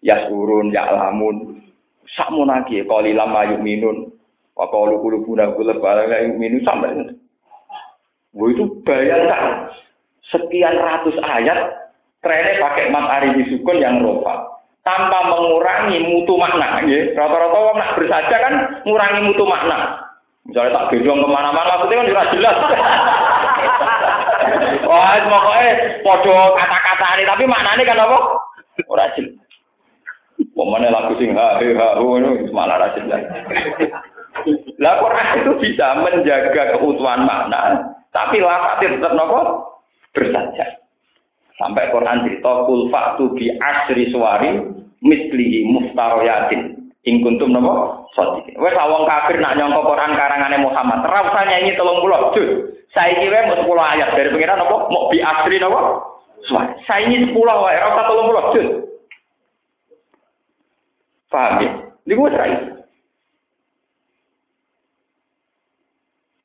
Ya 0.00 0.28
surun, 0.28 0.72
ya 0.72 0.88
lamun. 0.88 1.60
Sakmu 2.16 2.44
lagi, 2.44 2.84
kalau 2.84 3.04
lama 3.04 3.40
yuk 3.52 3.64
minun. 3.64 4.12
Wa 4.56 4.68
qalu 4.68 5.00
qulubuna 5.00 5.52
qulub 5.56 5.80
ala 5.84 6.08
minun 6.36 6.64
sampai. 6.64 7.16
Wo 8.34 8.50
itu 8.50 8.66
bayangkan 8.82 9.70
sekian 10.28 10.74
ratus 10.74 11.16
ayat 11.22 11.90
trennya 12.20 12.60
pakai 12.60 12.90
mat 12.90 13.06
ari 13.20 13.28
disukun 13.40 13.78
yang 13.78 14.02
rofa 14.02 14.54
tanpa 14.84 15.32
mengurangi 15.32 16.04
mutu 16.04 16.36
makna. 16.36 16.84
Rata-rata 17.16 17.56
orang 17.56 17.78
nak 17.80 17.94
bersaja 17.96 18.36
kan 18.36 18.54
mengurangi 18.84 19.20
mutu 19.24 19.44
makna. 19.48 20.03
Misalnya 20.44 20.76
tak 20.76 20.88
gendong 20.92 21.24
ke 21.24 21.28
mana-mana, 21.28 21.80
maksudnya 21.80 22.04
kan 22.04 22.10
jelas 22.12 22.28
jelas. 22.36 22.56
Wah, 24.88 25.16
pokoknya 25.16 25.68
podo 26.04 26.36
kata-kata 26.52 27.06
ini, 27.16 27.24
tapi 27.24 27.44
maknanya 27.48 27.88
kan 27.88 28.04
apa? 28.04 28.18
Ora 28.92 29.08
jelas. 29.16 29.40
Pemane 30.54 30.90
lagu 30.90 31.14
sing 31.16 31.32
ha 31.32 31.62
he 31.62 31.72
ha 31.72 31.96
hu 31.98 32.20
itu 32.20 32.52
malah 32.52 32.76
ra 32.76 32.88
jelas. 32.98 33.22
Lah 34.82 34.94
Quran 35.00 35.28
itu 35.40 35.52
bisa 35.62 35.86
menjaga 36.02 36.76
keutuhan 36.76 37.24
makna, 37.24 37.94
tapi 38.10 38.42
lafaznya 38.42 38.98
tetap 38.98 39.12
nopo 39.16 39.40
bersaja. 40.12 40.66
Sampai 41.54 41.86
Quran 41.94 42.26
cerita 42.26 42.66
kul 42.66 42.90
faktu 42.90 43.30
bi 43.38 43.46
asri 43.62 44.10
suwari 44.10 44.58
mislihi 45.06 45.70
muftaroyatin 45.70 46.83
ing 47.04 47.20
kuntum 47.20 47.52
napa 47.52 48.04
sadiqin. 48.16 48.56
Wis 48.56 48.72
wong 48.72 49.04
kafir 49.04 49.36
nak 49.36 49.60
nyangka 49.60 49.84
Quran 49.84 50.12
karangane 50.16 50.56
Muhammad. 50.64 51.04
Ora 51.04 51.28
usah 51.28 51.44
nyanyi 51.44 51.76
30 51.76 52.32
juz 52.36 52.50
saiki 52.96 53.28
wae 53.28 53.44
mau 53.44 53.60
10 53.60 53.92
ayat. 53.92 54.08
Dari 54.16 54.32
pengiran 54.32 54.58
napa 54.64 54.76
mau 54.88 55.12
bi 55.12 55.20
asri 55.20 55.60
napa 55.60 55.80
saiki 56.88 57.28
10 57.28 57.36
wae. 57.36 57.76
Ora 57.76 57.92
usah 57.92 58.04
30 58.08 58.54
juz 58.56 58.68
paham 61.28 61.60
ya? 61.60 61.70
Niku 62.08 62.28
wis 62.28 62.36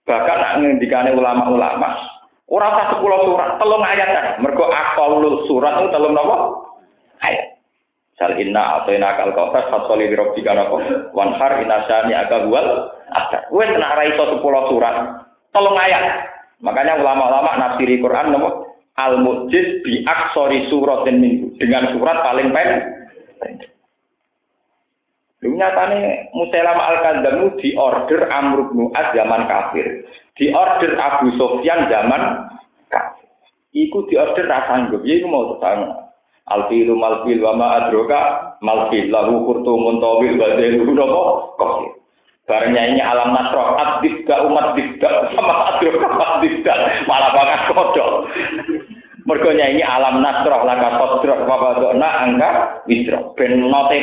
bahkan 0.09 0.41
nak 0.41 0.53
ngendikane 0.57 1.13
ulama-ulama 1.13 1.89
ora 2.49 2.67
usah 2.73 2.85
10 2.99 3.27
surat 3.31 3.49
telung 3.63 3.83
ayat. 3.85 4.07
Kan 4.11 4.25
mergo 4.43 4.67
aqallul 4.67 5.47
surat 5.47 5.87
telung 5.95 6.11
napa 6.11 6.35
ayat 7.23 7.58
Sal 8.19 8.35
inna 8.35 8.83
atau 8.83 8.91
inna 8.91 9.15
kal 9.15 9.31
kautar 9.31 9.71
fasoli 9.71 10.11
birobika 10.11 10.51
nako 10.51 10.83
wanhar 11.15 11.63
inasani 11.63 12.11
aga 12.11 12.43
bual 12.43 12.91
ada. 13.15 13.47
Gue 13.47 13.63
tenak 13.63 13.95
raiso 13.95 14.35
sepuluh 14.35 14.67
surat, 14.67 15.23
tolong 15.55 15.79
ayat. 15.79 16.27
Makanya 16.59 16.99
ulama-ulama 16.99 17.55
nafsiri 17.55 18.03
Quran 18.03 18.35
namo 18.35 18.75
al 18.99 19.23
mujiz 19.23 19.79
bi 19.87 20.03
aksori 20.03 20.67
dan 21.07 21.15
minggu 21.23 21.55
dengan 21.55 21.95
surat 21.95 22.19
paling 22.19 22.51
pendek. 22.51 22.99
Lu 25.39 25.55
nyatane 25.55 26.27
Musailam 26.35 26.75
al-Kadzamu 26.75 27.55
di 27.63 27.71
order 27.79 28.27
Amr 28.27 28.75
bin 28.75 28.91
Az 28.91 29.15
zaman 29.15 29.47
kafir. 29.47 30.03
Di 30.35 30.51
order 30.51 30.99
Abu 30.99 31.31
Sofyan 31.39 31.87
zaman 31.87 32.51
kafir. 32.91 33.27
Iku 33.71 34.03
di 34.11 34.19
order 34.19 34.43
rasanggup. 34.51 34.99
Ya 35.07 35.15
iku 35.23 35.31
mau 35.31 35.55
tetangga. 35.55 36.08
Alfilu 36.49 36.97
malfil 36.97 37.43
wa 37.43 37.53
ma 37.53 37.67
adroka 37.77 38.55
malfil 38.63 39.11
lahu 39.11 39.45
kurtu 39.45 39.73
muntawil 39.75 40.33
wa 40.39 40.47
delu 40.57 40.87
nopo 40.95 41.21
kosir. 41.59 41.99
Barangnya 42.49 42.81
ini 42.89 42.97
alam 42.97 43.29
nasroh 43.37 43.77
adibda 43.77 44.41
umat 44.49 44.73
dibda 44.73 45.29
sama 45.37 45.69
adroka 45.69 46.09
adibda 46.09 46.73
malah 47.05 47.29
banget 47.29 47.61
kodok. 47.69 48.11
Mergonya 49.29 49.69
ini 49.69 49.85
alam 49.85 50.25
nasroh 50.25 50.65
laka 50.65 50.97
wa 51.45 51.55
badokna 51.61 52.09
angka 52.25 52.49
wisroh. 52.89 53.37
Ben 53.37 53.69
note 53.69 54.01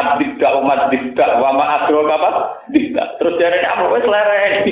adibda 0.00 0.48
umat 0.64 0.88
dibda 0.88 1.26
wa 1.44 1.52
ma 1.52 1.84
adroka 1.84 2.16
apa 2.16 2.30
dibda. 2.72 3.20
Terus 3.20 3.36
dari 3.36 3.60
apa 3.60 3.84
wes 3.92 4.08
lereng. 4.08 4.64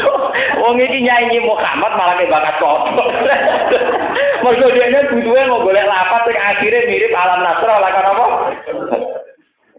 Wong 0.60 0.76
ini 0.76 1.00
nyanyi 1.00 1.40
Muhammad 1.40 1.96
malah 1.96 2.20
ke 2.20 2.28
bakat 2.28 2.54
kodok. 2.60 3.08
Mergo 4.44 4.68
dene 4.76 5.08
butuhe 5.08 5.42
mau 5.48 5.64
golek 5.64 5.88
lapat 5.88 6.20
sing 6.28 6.36
akhire 6.36 6.84
mirip 6.84 7.16
alam 7.16 7.40
nasra 7.40 7.80
lah 7.80 7.90
kan 7.96 8.12
apa? 8.12 8.26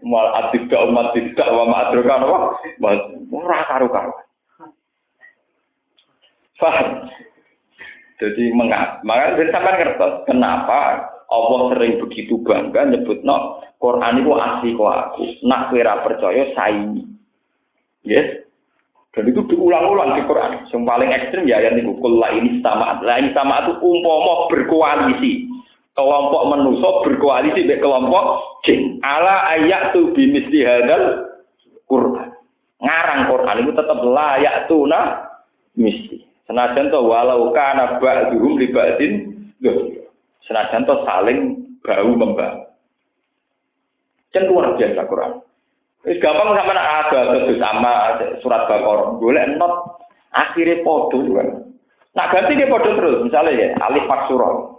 Mal 0.02 0.26
adika 0.42 0.90
umat 0.90 1.14
tidak 1.14 1.46
wa 1.54 1.70
ma'adroka 1.70 2.14
apa? 2.18 2.38
Ora 3.30 3.58
karo-karo. 3.70 4.12
Faham? 6.58 7.06
Jadi 8.18 8.50
mengapa? 8.58 9.06
Maka 9.06 9.38
sampai 9.54 9.76
ngerti 9.78 10.06
kenapa 10.26 11.04
Allah 11.30 11.60
sering 11.70 12.02
begitu 12.02 12.42
bangga 12.42 12.90
nyebut 12.90 13.22
no 13.22 13.62
Quran 13.78 14.18
itu 14.18 14.32
asli 14.34 14.74
kok 14.74 14.94
aku. 14.98 15.24
Nak 15.46 15.70
kira 15.70 15.94
percaya 16.02 16.42
saingi. 16.58 17.06
Yes, 18.02 18.45
dan 19.16 19.32
itu 19.32 19.40
diulang-ulang 19.48 20.20
di 20.20 20.22
Quran. 20.28 20.68
Yang 20.68 20.84
paling 20.84 21.08
ekstrim 21.08 21.48
ya 21.48 21.64
yang 21.64 21.80
itu 21.80 21.96
kulla 22.04 22.28
ini 22.36 22.60
sama. 22.60 23.00
Lah 23.00 23.16
ini 23.16 23.32
sama 23.32 23.64
itu 23.64 23.80
umpomo 23.80 24.52
berkoalisi. 24.52 25.48
Kelompok 25.96 26.52
menuso 26.52 27.00
berkoalisi 27.08 27.64
dengan 27.64 27.80
kelompok 27.80 28.24
jin. 28.68 29.00
Ala 29.00 29.56
ayat 29.56 29.96
tu 29.96 30.12
bimisli 30.12 30.68
hadal 30.68 31.32
Quran. 31.88 32.28
Ngarang 32.76 33.32
Quran 33.32 33.56
itu 33.64 33.72
tetap 33.72 33.98
layak 34.04 34.68
tuna 34.68 35.00
misi. 35.80 36.20
Senajan 36.44 36.92
to 36.92 37.00
walau 37.00 37.56
kana 37.56 37.96
ba'duhum 37.96 38.60
li 38.60 38.68
ba'din 38.68 39.12
Senajan 40.44 40.84
to 40.84 40.94
saling 41.08 41.64
bau 41.80 42.12
membau. 42.12 42.68
Kan 44.36 44.44
luar 44.44 44.76
biasa 44.76 45.08
Quran. 45.08 45.45
Wis 46.06 46.22
gampang 46.22 46.54
sama 46.54 46.70
nak 46.70 47.10
ada 47.10 47.20
terus 47.34 47.58
sama 47.58 48.14
surat 48.38 48.70
bakor. 48.70 49.18
Boleh 49.18 49.42
not 49.58 49.98
akhirnya 50.30 50.86
podo 50.86 51.18
kan. 51.34 51.66
Nah 52.14 52.30
ganti 52.30 52.54
dia 52.54 52.70
podo 52.70 52.94
terus. 52.94 53.26
Misalnya 53.26 53.58
ya 53.58 53.66
alif 53.82 54.06
pak 54.06 54.30
surah. 54.30 54.78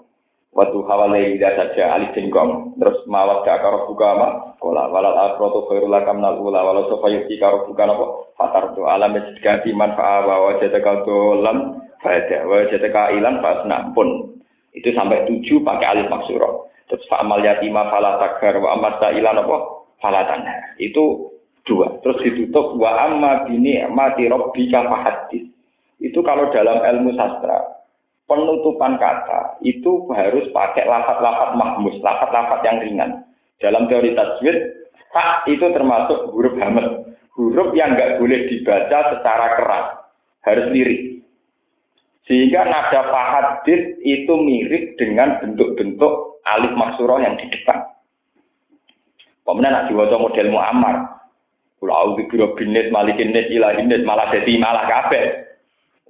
Waktu 0.55 0.79
hawalai 0.87 1.35
tidak 1.35 1.53
saja 1.59 1.99
alif 1.99 2.15
jengkong. 2.15 2.79
Terus 2.79 3.03
mawat 3.11 3.43
ke 3.43 3.51
akar 3.51 3.75
buka 3.91 4.07
ama. 4.15 4.55
Kola 4.63 4.87
walal 4.87 5.19
akrotu 5.19 5.67
khairul 5.67 5.91
lakam 5.91 6.23
nal 6.23 6.39
ula. 6.39 6.63
Walau 6.63 6.87
sofa 6.87 7.11
yuki 7.11 7.35
karo 7.35 7.67
buka 7.67 7.83
nopo. 7.83 8.31
Fatar 8.39 8.71
tu 8.71 8.87
alam 8.87 9.19
ganti 9.43 9.75
manfaat 9.75 10.23
wa 10.23 10.55
jataka 10.63 11.03
dolam. 11.03 11.83
Fada 11.99 12.47
wa 12.47 12.63
jataka 12.71 13.11
ilan 13.19 13.43
fasna 13.43 13.91
pun. 13.91 14.31
Itu 14.71 14.95
sampai 14.95 15.27
tujuh 15.27 15.59
pakai 15.59 15.91
alif 15.91 16.07
maksuro. 16.07 16.71
Terus 16.87 17.03
fa'amal 17.11 17.43
yatima 17.43 17.91
fala 17.91 18.15
tagar 18.15 18.63
wa 18.63 18.79
amat 18.79 19.03
ilan 19.11 19.43
apa? 19.43 19.76
Falatan. 20.01 20.45
Itu 20.79 21.33
dua. 21.67 21.99
Terus 22.01 22.17
ditutup 22.23 22.79
wa 22.79 23.07
amma 23.07 23.45
bini 23.45 23.83
mati 23.91 24.25
rabbika 24.31 24.87
fahadis. 24.87 25.45
Itu 25.97 26.21
kalau 26.21 26.53
dalam 26.53 26.81
ilmu 26.81 27.17
sastra 27.17 27.77
penutupan 28.27 28.99
kata 28.99 29.57
itu 29.63 30.05
harus 30.13 30.45
pakai 30.51 30.85
lafat-lafat 30.85 31.55
mahmus, 31.55 31.97
lafat-lafat 32.03 32.59
yang 32.67 32.77
ringan. 32.83 33.11
Dalam 33.57 33.89
teori 33.89 34.13
tajwid, 34.13 34.57
tak 35.15 35.47
itu 35.49 35.65
termasuk 35.73 36.29
huruf 36.35 36.53
hamad. 36.61 37.07
Huruf 37.33 37.73
yang 37.73 37.95
nggak 37.97 38.21
boleh 38.21 38.45
dibaca 38.51 39.17
secara 39.17 39.47
keras, 39.57 39.87
harus 40.45 40.67
lirik. 40.69 41.01
Sehingga 42.27 42.67
nada 42.67 43.07
fahadis 43.07 43.97
itu 44.03 44.33
mirip 44.35 44.99
dengan 44.99 45.39
bentuk-bentuk 45.39 46.43
alif 46.43 46.73
maksuroh 46.75 47.23
yang 47.23 47.39
di 47.39 47.47
depan. 47.47 47.87
Pemenang 49.47 49.71
nak 49.71 49.85
diwaca 49.87 50.19
model 50.19 50.51
Muammar. 50.51 50.95
Kula 51.79 51.93
auzu 51.95 52.27
birabbinnis 52.27 52.91
malikinnis 52.91 53.47
ilahinnis 53.47 54.03
malah 54.03 54.27
dadi 54.27 54.59
malah 54.59 54.83
kabeh. 54.91 55.47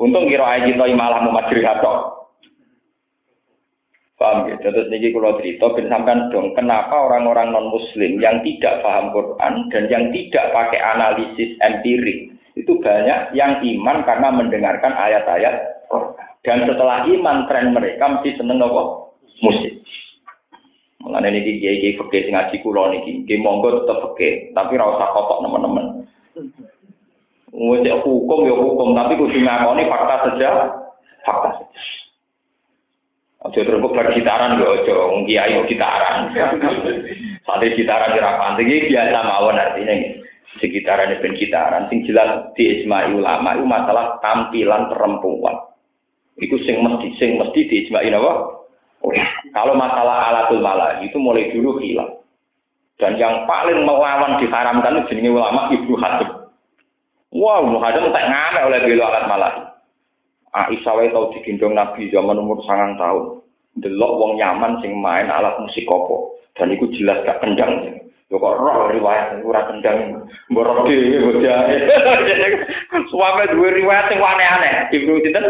Untung 0.02 0.26
kira 0.26 0.58
ae 0.58 0.74
kita 0.74 0.90
malah 0.98 1.22
mau 1.22 1.38
majri 1.38 1.62
hatok. 1.62 2.18
Paham 4.18 4.50
ya? 4.50 4.58
Terus 4.58 4.90
niki 4.90 5.14
kalau 5.14 5.38
cerita, 5.38 5.78
ben 5.78 5.94
sampean 5.94 6.34
dong, 6.34 6.58
kenapa 6.58 7.06
orang-orang 7.06 7.54
non-muslim 7.54 8.18
yang 8.18 8.42
tidak 8.42 8.82
paham 8.82 9.14
Quran 9.14 9.70
dan 9.70 9.84
yang 9.94 10.10
tidak 10.10 10.50
pakai 10.58 10.82
analisis 10.82 11.54
empirik, 11.62 12.34
itu 12.58 12.74
banyak 12.82 13.38
yang 13.38 13.62
iman 13.62 14.02
karena 14.10 14.34
mendengarkan 14.34 14.98
ayat-ayat. 14.98 15.86
Dan 16.42 16.66
setelah 16.66 17.06
iman, 17.06 17.46
tren 17.46 17.78
mereka 17.78 18.10
mesti 18.10 18.34
seneng 18.42 18.58
apa? 18.58 19.14
Musik. 19.46 19.77
Mulane 21.08 21.32
niki 21.32 21.64
kiai-kiai 21.64 21.96
fikih 21.96 22.22
sing 22.28 22.34
ngaji 22.36 22.56
kula 22.60 22.92
niki, 22.92 23.24
nggih 23.24 23.40
monggo 23.40 23.80
tetep 23.80 24.04
fikih, 24.12 24.52
tapi 24.52 24.76
ora 24.76 24.92
usah 24.92 25.10
kotok 25.16 25.40
nemen-nemen. 25.40 25.86
Wis 27.56 27.88
hukum 28.04 28.44
ya 28.44 28.52
hukum, 28.52 28.92
tapi 28.92 29.16
kudu 29.16 29.40
ngakoni 29.40 29.88
fakta 29.88 30.16
saja, 30.28 30.50
fakta 31.24 31.50
saja. 31.64 31.80
Ojo 33.48 33.64
terus 33.64 33.80
bergitaran 33.80 34.60
yo 34.60 34.84
ojo 34.84 34.94
wong 35.16 35.24
kiai 35.24 35.56
gitaran. 35.72 36.36
Sate 37.48 37.66
gitaran 37.80 38.18
ora 38.20 38.36
pantes 38.36 38.68
iki 38.68 38.92
biasa 38.92 39.24
mawon 39.24 39.56
artinya 39.56 39.96
sekitaran 40.60 41.16
ben 41.24 41.38
gitaran 41.40 41.88
sing 41.88 42.04
jelas 42.04 42.52
di 42.58 42.68
ijma 42.68 43.08
ulama 43.14 43.56
itu 43.56 43.64
masalah 43.64 44.20
tampilan 44.20 44.92
perempuan. 44.92 45.56
Iku 46.42 46.60
sing 46.68 46.84
mesti 46.84 47.16
sing 47.16 47.40
mesti 47.40 47.60
di 47.72 47.76
ijma 47.88 48.04
apa? 48.04 48.57
Kalau 49.54 49.74
masalah 49.74 50.30
alatul 50.30 50.62
malah 50.62 51.02
itu 51.02 51.18
mulai 51.18 51.50
dulu 51.50 51.82
hilang. 51.82 52.22
Dan 52.98 53.18
yang 53.22 53.46
paling 53.46 53.86
melawan 53.86 54.42
diharamkan 54.42 55.06
itu 55.06 55.18
jenis 55.18 55.34
ulama 55.34 55.70
Ibnu 55.70 55.96
Hazm. 56.02 56.50
Wah, 57.34 57.62
Ibnu 57.62 57.78
Hazm 57.78 58.10
tak 58.10 58.26
ngamek 58.26 58.66
oleh 58.66 58.80
belo 58.86 59.04
alat 59.06 59.26
malah. 59.30 59.54
Aisyah 60.58 60.94
wae 60.98 61.14
tau 61.14 61.30
digendong 61.38 61.78
Nabi 61.78 62.10
zaman 62.10 62.42
umur 62.42 62.58
sangang 62.66 62.98
tahun. 62.98 63.46
Delok 63.78 64.12
wong 64.18 64.32
nyaman 64.42 64.82
sing 64.82 64.98
main 64.98 65.30
alat 65.30 65.62
musik 65.62 65.86
kopo. 65.86 66.42
Dan 66.58 66.74
itu 66.74 66.90
jelas 66.98 67.22
gak 67.22 67.46
kendang. 67.46 68.02
Yo 68.34 68.42
kok 68.42 68.58
roh 68.58 68.90
riwayat 68.90 69.38
ora 69.46 69.70
kendang. 69.70 70.26
Mbok 70.50 70.90
dhewe 70.90 71.22
bocah. 71.22 71.70
Suame 73.14 73.46
duwe 73.54 73.70
riwayat 73.78 74.10
sing 74.10 74.18
aneh-aneh. 74.18 74.90
Ibnu 74.90 75.22
sinten? 75.22 75.46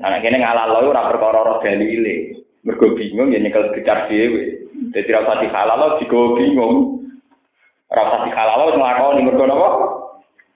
Nah, 0.00 0.16
kene 0.24 0.40
ngalalo 0.40 0.88
ora 0.88 1.12
perkara 1.12 1.44
roh 1.44 1.60
dalile. 1.60 2.40
Mergo 2.64 2.96
bingung 2.96 3.32
ya 3.32 3.40
nyekel 3.40 3.72
gecar 3.76 4.08
dhewe. 4.08 4.68
Dadi 4.96 5.12
ora 5.12 5.24
usah 5.28 5.36
dihalalo 5.44 5.86
digo 6.00 6.40
bingung. 6.40 7.04
Ora 7.92 8.02
usah 8.08 8.20
dihalalo 8.24 8.62
wis 8.72 8.78
nglakoni 8.80 9.20
mergo 9.28 9.44
napa? 9.44 9.68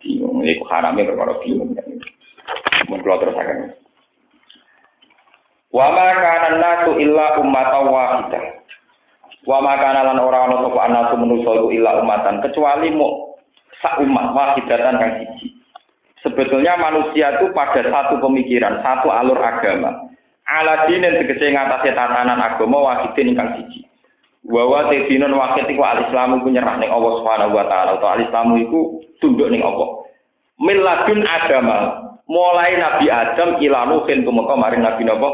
Bingung. 0.01 0.41
Iku 0.41 0.65
harame 0.73 1.05
perkara 1.05 1.37
bingung. 1.45 1.77
Mun 2.89 3.01
kula 3.05 3.21
terusaken. 3.21 3.77
Wa 5.75 5.87
ma 5.93 6.07
kana 6.17 6.49
nasu 6.57 6.97
illa 6.97 7.37
ummatan 7.41 7.85
wahidah. 7.93 8.45
Wa 9.45 9.61
makana 9.61 10.09
lan 10.09 10.25
ora 10.25 10.49
ana 10.49 10.65
sapa 10.65 11.21
manusa 11.21 11.69
illa 11.69 12.01
umatan 12.01 12.41
kecuali 12.41 12.89
mu 12.89 13.37
sak 13.85 14.01
umat 14.01 14.33
wahidatan 14.33 14.97
kang 14.97 15.13
siji. 15.21 15.54
Sebetulnya 16.25 16.81
manusia 16.81 17.37
itu 17.37 17.53
pada 17.53 17.85
satu 17.85 18.17
pemikiran, 18.17 18.81
satu 18.81 19.13
alur 19.13 19.37
agama. 19.37 20.09
Ala 20.49 20.89
dinen 20.89 21.21
tegese 21.21 21.53
ngatasi 21.53 21.93
tatanan 21.93 22.41
agama 22.41 22.81
wahidin 22.81 23.37
ingkang 23.37 23.61
siji. 23.61 23.85
Wa 24.45 24.93
te 24.93 25.09
dinun 25.09 25.33
wahid 25.33 25.65
iku 25.73 25.81
al-islamu 25.81 26.45
ku 26.45 26.53
nyerah 26.53 26.77
ning 26.77 26.93
Allah 26.93 27.13
Subhanahu 27.17 27.57
wa 27.57 27.65
taala 27.65 27.97
utawa 27.97 28.21
al-islamu 28.21 28.61
iku 28.61 28.81
tunduk 29.21 29.49
ning 29.49 29.65
Allah. 29.65 30.05
Miladun 30.61 31.25
agama 31.25 31.77
mulai 32.29 32.77
Nabi 32.77 33.09
Adam 33.09 33.57
ila 33.57 33.89
Nuhin 33.89 34.21
tumeka 34.25 34.55
maring 34.57 34.85
Nabi 34.85 35.03
Nabi 35.09 35.29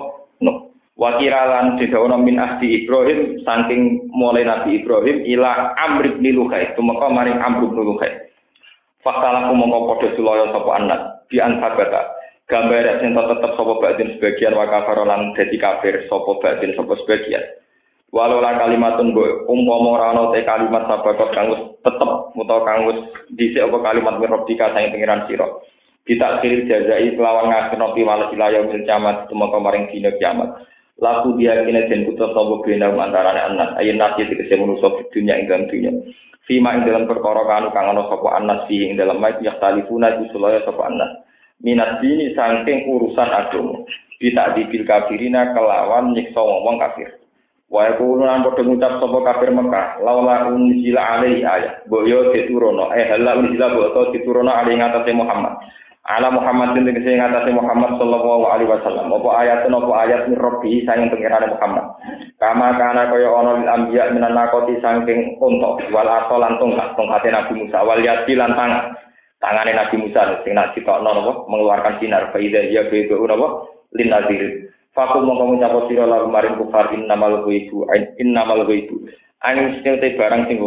Nuh. 0.47 0.71
Wakiralan 0.95 1.83
didawono 1.83 2.23
min 2.23 2.39
ahdi 2.39 2.87
Ibrahim 2.87 3.43
saking 3.43 4.11
mulai 4.15 4.47
Nabi 4.47 4.79
Ibrahim 4.79 5.27
ila 5.27 5.75
Amr 5.75 6.07
bin 6.19 6.31
Luhai 6.31 6.71
tumeka 6.79 7.11
maring 7.11 7.39
Amr 7.43 7.67
bin 7.67 7.99
Luhai. 9.01 9.07
Fakta 9.07 9.29
laku 9.33 9.53
mongko 9.57 9.79
padha 9.89 10.09
sulaya 10.17 10.53
sapa 10.53 10.71
anak 10.77 11.01
di 11.29 11.41
ansabata. 11.41 12.03
Gambar 12.51 12.99
sing 13.01 13.15
tetep 13.15 13.53
sapa 13.55 13.73
batin 13.79 14.09
sebagian 14.19 14.59
wa 14.59 14.67
kafaro 14.67 15.07
lan 15.07 15.33
dadi 15.39 15.57
kafir 15.57 16.05
sapa 16.11 16.31
batin 16.43 16.75
sapa 16.77 16.95
sebagian. 17.01 17.43
Walau 18.11 18.43
lah 18.43 18.59
kalimatun 18.59 19.15
go 19.15 19.47
umpama 19.47 19.95
ora 19.95 20.07
ana 20.11 20.35
te 20.35 20.43
kalimat 20.43 20.83
sabakot 20.91 21.31
kang 21.31 21.47
wis 21.55 21.63
tetep 21.87 22.11
utawa 22.35 22.67
kang 22.67 22.91
wis 22.91 22.99
dhisik 23.39 23.63
apa 23.63 23.79
kalimat 23.87 24.19
mirobika 24.19 24.75
sang 24.75 24.91
pengiran 24.91 25.31
sira. 25.31 25.47
Kita 26.03 26.43
kiri 26.43 26.67
jazai 26.67 27.15
kelawan 27.15 27.55
ngasino 27.55 27.95
piwales 27.95 28.35
wilayah 28.35 28.67
mil 28.67 28.83
kiamat 28.83 29.31
tumeka 29.31 29.63
maring 29.63 29.87
dina 29.95 30.11
kiamat. 30.19 30.59
Laku 31.01 31.41
dia 31.41 31.65
kini 31.65 31.89
den 31.89 32.07
putus 32.07 32.31
sapa 32.31 32.55
bena 32.63 32.93
antara 32.93 33.33
anak 33.49 33.81
ayen 33.81 33.97
nasi 33.97 34.29
tegese 34.29 34.55
manusa 34.61 34.93
dunya 35.11 35.41
ing 35.41 35.49
dalam 35.49 35.65
dunya 35.67 35.93
fima 36.45 36.77
ing 36.77 36.85
dalam 36.85 37.09
perkara 37.09 37.43
kanu 37.49 37.73
kang 37.73 37.89
ana 37.91 38.05
sapa 38.07 38.29
anas 38.37 38.69
fi 38.69 38.85
ing 38.85 39.01
dalam 39.01 39.17
mayit 39.19 39.41
ya 39.41 39.57
talifuna 39.59 40.13
iku 40.21 40.37
sulaya 40.37 40.61
sapa 40.63 40.93
minat 41.61 42.01
dini 42.01 42.33
saking 42.33 42.89
urusan 42.89 43.29
agama. 43.31 43.85
Kita 44.21 44.53
dibil 44.53 44.85
kafirina 44.85 45.57
kelawan 45.57 46.13
nyiksa 46.13 46.37
wong 46.37 46.77
kafir. 46.77 47.09
Wa 47.71 47.89
yaqulu 47.89 48.27
lan 48.27 48.45
padha 48.45 48.67
ngucap 48.67 49.01
sapa 49.01 49.19
kafir 49.25 49.49
Mekah 49.55 50.03
laula 50.05 50.51
unzila 50.53 51.17
alaihi 51.17 51.47
ayat. 51.47 51.89
Boyo 51.89 52.35
diturono 52.35 52.93
eh 52.93 53.09
hala 53.09 53.41
unzila 53.41 53.73
boyo 53.73 54.13
diturono 54.13 54.51
alaihi 54.53 54.77
ngatasé 54.77 55.13
Muhammad 55.17 55.57
ala 56.09 56.33
Muhammad 56.33 56.73
sing 56.73 56.89
tegese 56.89 57.13
ngatasi 57.13 57.53
Muhammad 57.53 58.01
sallallahu 58.01 58.49
alaihi 58.49 58.73
wasallam. 58.73 59.13
Apa 59.13 59.29
ayat 59.45 59.69
apa 59.69 59.93
ayat 60.09 60.21
min 60.33 60.41
rabbi 60.41 60.81
sayang 60.89 61.13
pengirane 61.13 61.53
Muhammad? 61.53 61.85
Kama 62.41 62.73
kana 62.81 63.13
kaya 63.13 63.29
ana 63.29 63.53
lil 63.61 63.69
anbiya 63.69 64.09
minan 64.17 64.33
nakoti 64.33 64.81
saking 64.81 65.37
unta 65.37 65.77
wal 65.93 66.09
asal 66.09 66.41
lan 66.41 66.57
tongkat 66.57 66.97
Nabi 67.29 67.53
Musa 67.53 67.85
wal 67.85 68.01
yadi 68.01 68.33
tangan. 68.33 68.97
Nabi 69.41 69.97
Musa 70.01 70.41
sing 70.41 70.57
nak 70.57 70.73
ditokno 70.73 71.11
napa? 71.13 71.33
Mengeluarkan 71.53 72.01
sinar 72.01 72.33
faida 72.33 72.65
ya 72.65 72.89
bebe 72.89 73.13
napa? 73.21 73.69
Lin 73.93 74.09
nazir. 74.09 74.73
Fakum 74.97 75.23
mongko 75.23 75.55
ngucap 75.55 75.75
sira 75.87 76.03
lalu 76.03 76.33
maring 76.35 76.59
kufar 76.59 76.91
innamal 76.91 77.47
ghaibu 77.47 77.87
innamal 78.19 78.67
ghaibu. 78.67 79.07
Angin 79.45 79.79
sing 79.85 80.01
barang 80.01 80.49
sing 80.51 80.59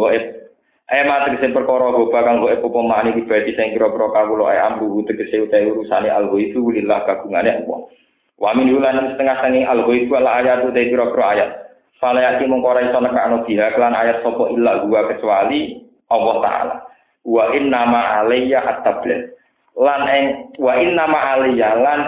Ayo 0.84 1.08
matri 1.08 1.40
sing 1.40 1.56
perkara 1.56 1.96
go 1.96 2.12
bakang 2.12 2.44
go 2.44 2.52
epo 2.52 2.68
pemani 2.68 3.16
pribadi 3.16 3.56
sing 3.56 3.72
kira-kira 3.72 4.04
kawula 4.12 4.52
ae 4.52 4.60
ambu 4.60 5.00
tegese 5.08 5.40
utahe 5.40 5.64
urusane 5.64 6.12
algo 6.12 6.36
itu 6.36 6.60
lillah 6.60 7.08
kagungane 7.08 7.64
Allah. 7.64 7.88
Wa 8.36 8.52
min 8.52 8.68
ulan 8.68 9.16
setengah 9.16 9.40
sangi 9.40 9.64
itu 9.64 10.12
ala 10.12 10.44
ayat 10.44 10.68
utahe 10.68 10.92
kira-kira 10.92 11.24
ayat. 11.24 11.50
Fala 11.96 12.20
yati 12.20 12.44
mung 12.44 12.60
ora 12.60 12.84
iso 12.84 13.00
nekakno 13.00 13.48
biha 13.48 13.72
kelan 13.72 13.96
ayat 13.96 14.20
sapa 14.20 14.44
illa 14.52 14.84
gua 14.84 15.08
kecuali 15.08 15.88
Allah 16.12 16.36
taala. 16.44 16.76
Wa 17.24 17.44
inna 17.56 17.80
ma 17.88 18.20
alayya 18.20 18.60
at-tabligh. 18.60 19.32
Lan 19.80 20.04
ing 20.04 20.24
wa 20.60 20.76
inna 20.76 21.04
ma 21.08 21.20
alayya 21.32 21.80
lan 21.80 22.00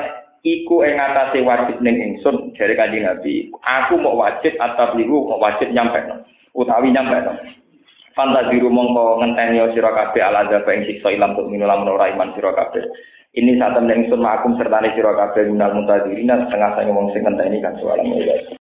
iku 0.45 0.85
ing 0.85 1.01
atase 1.01 1.41
wajib 1.41 1.81
ning 1.81 1.97
ingsun 1.97 2.53
dari 2.53 2.77
kanjeng 2.77 3.09
Nabi. 3.09 3.49
Aku 3.65 3.97
mau 3.97 4.21
wajib 4.21 4.53
at-tabligh 4.61 5.09
mau 5.09 5.41
wajib 5.41 5.73
nyampe 5.73 6.29
utawi 6.53 6.93
nyampe 6.93 7.25
Fantasiru 8.17 8.73
mongko 8.73 9.21
ngenteni 9.21 9.61
sira 9.77 9.93
kabeh 9.93 10.25
ala 10.25 10.49
azab 10.49 10.65
ing 10.73 10.89
siksa 10.89 11.13
ilam 11.13 11.37
tuk 11.37 11.53
minula 11.53 11.77
menora 11.77 12.09
iman 12.17 12.33
sira 12.33 12.49
kabeh. 12.57 12.81
Ini 13.37 13.61
saat 13.61 13.77
temen 13.77 14.09
ingsun 14.09 14.25
makum 14.25 14.57
serta 14.57 14.81
sira 14.97 15.13
kabeh 15.13 15.53
minal 15.53 15.77
muntadirina 15.77 16.49
setengah 16.49 16.81
sange 16.81 16.97
wong 16.97 17.13
sing 17.13 17.29
ngenteni 17.29 17.61
kan 17.61 17.77
soal 17.77 18.01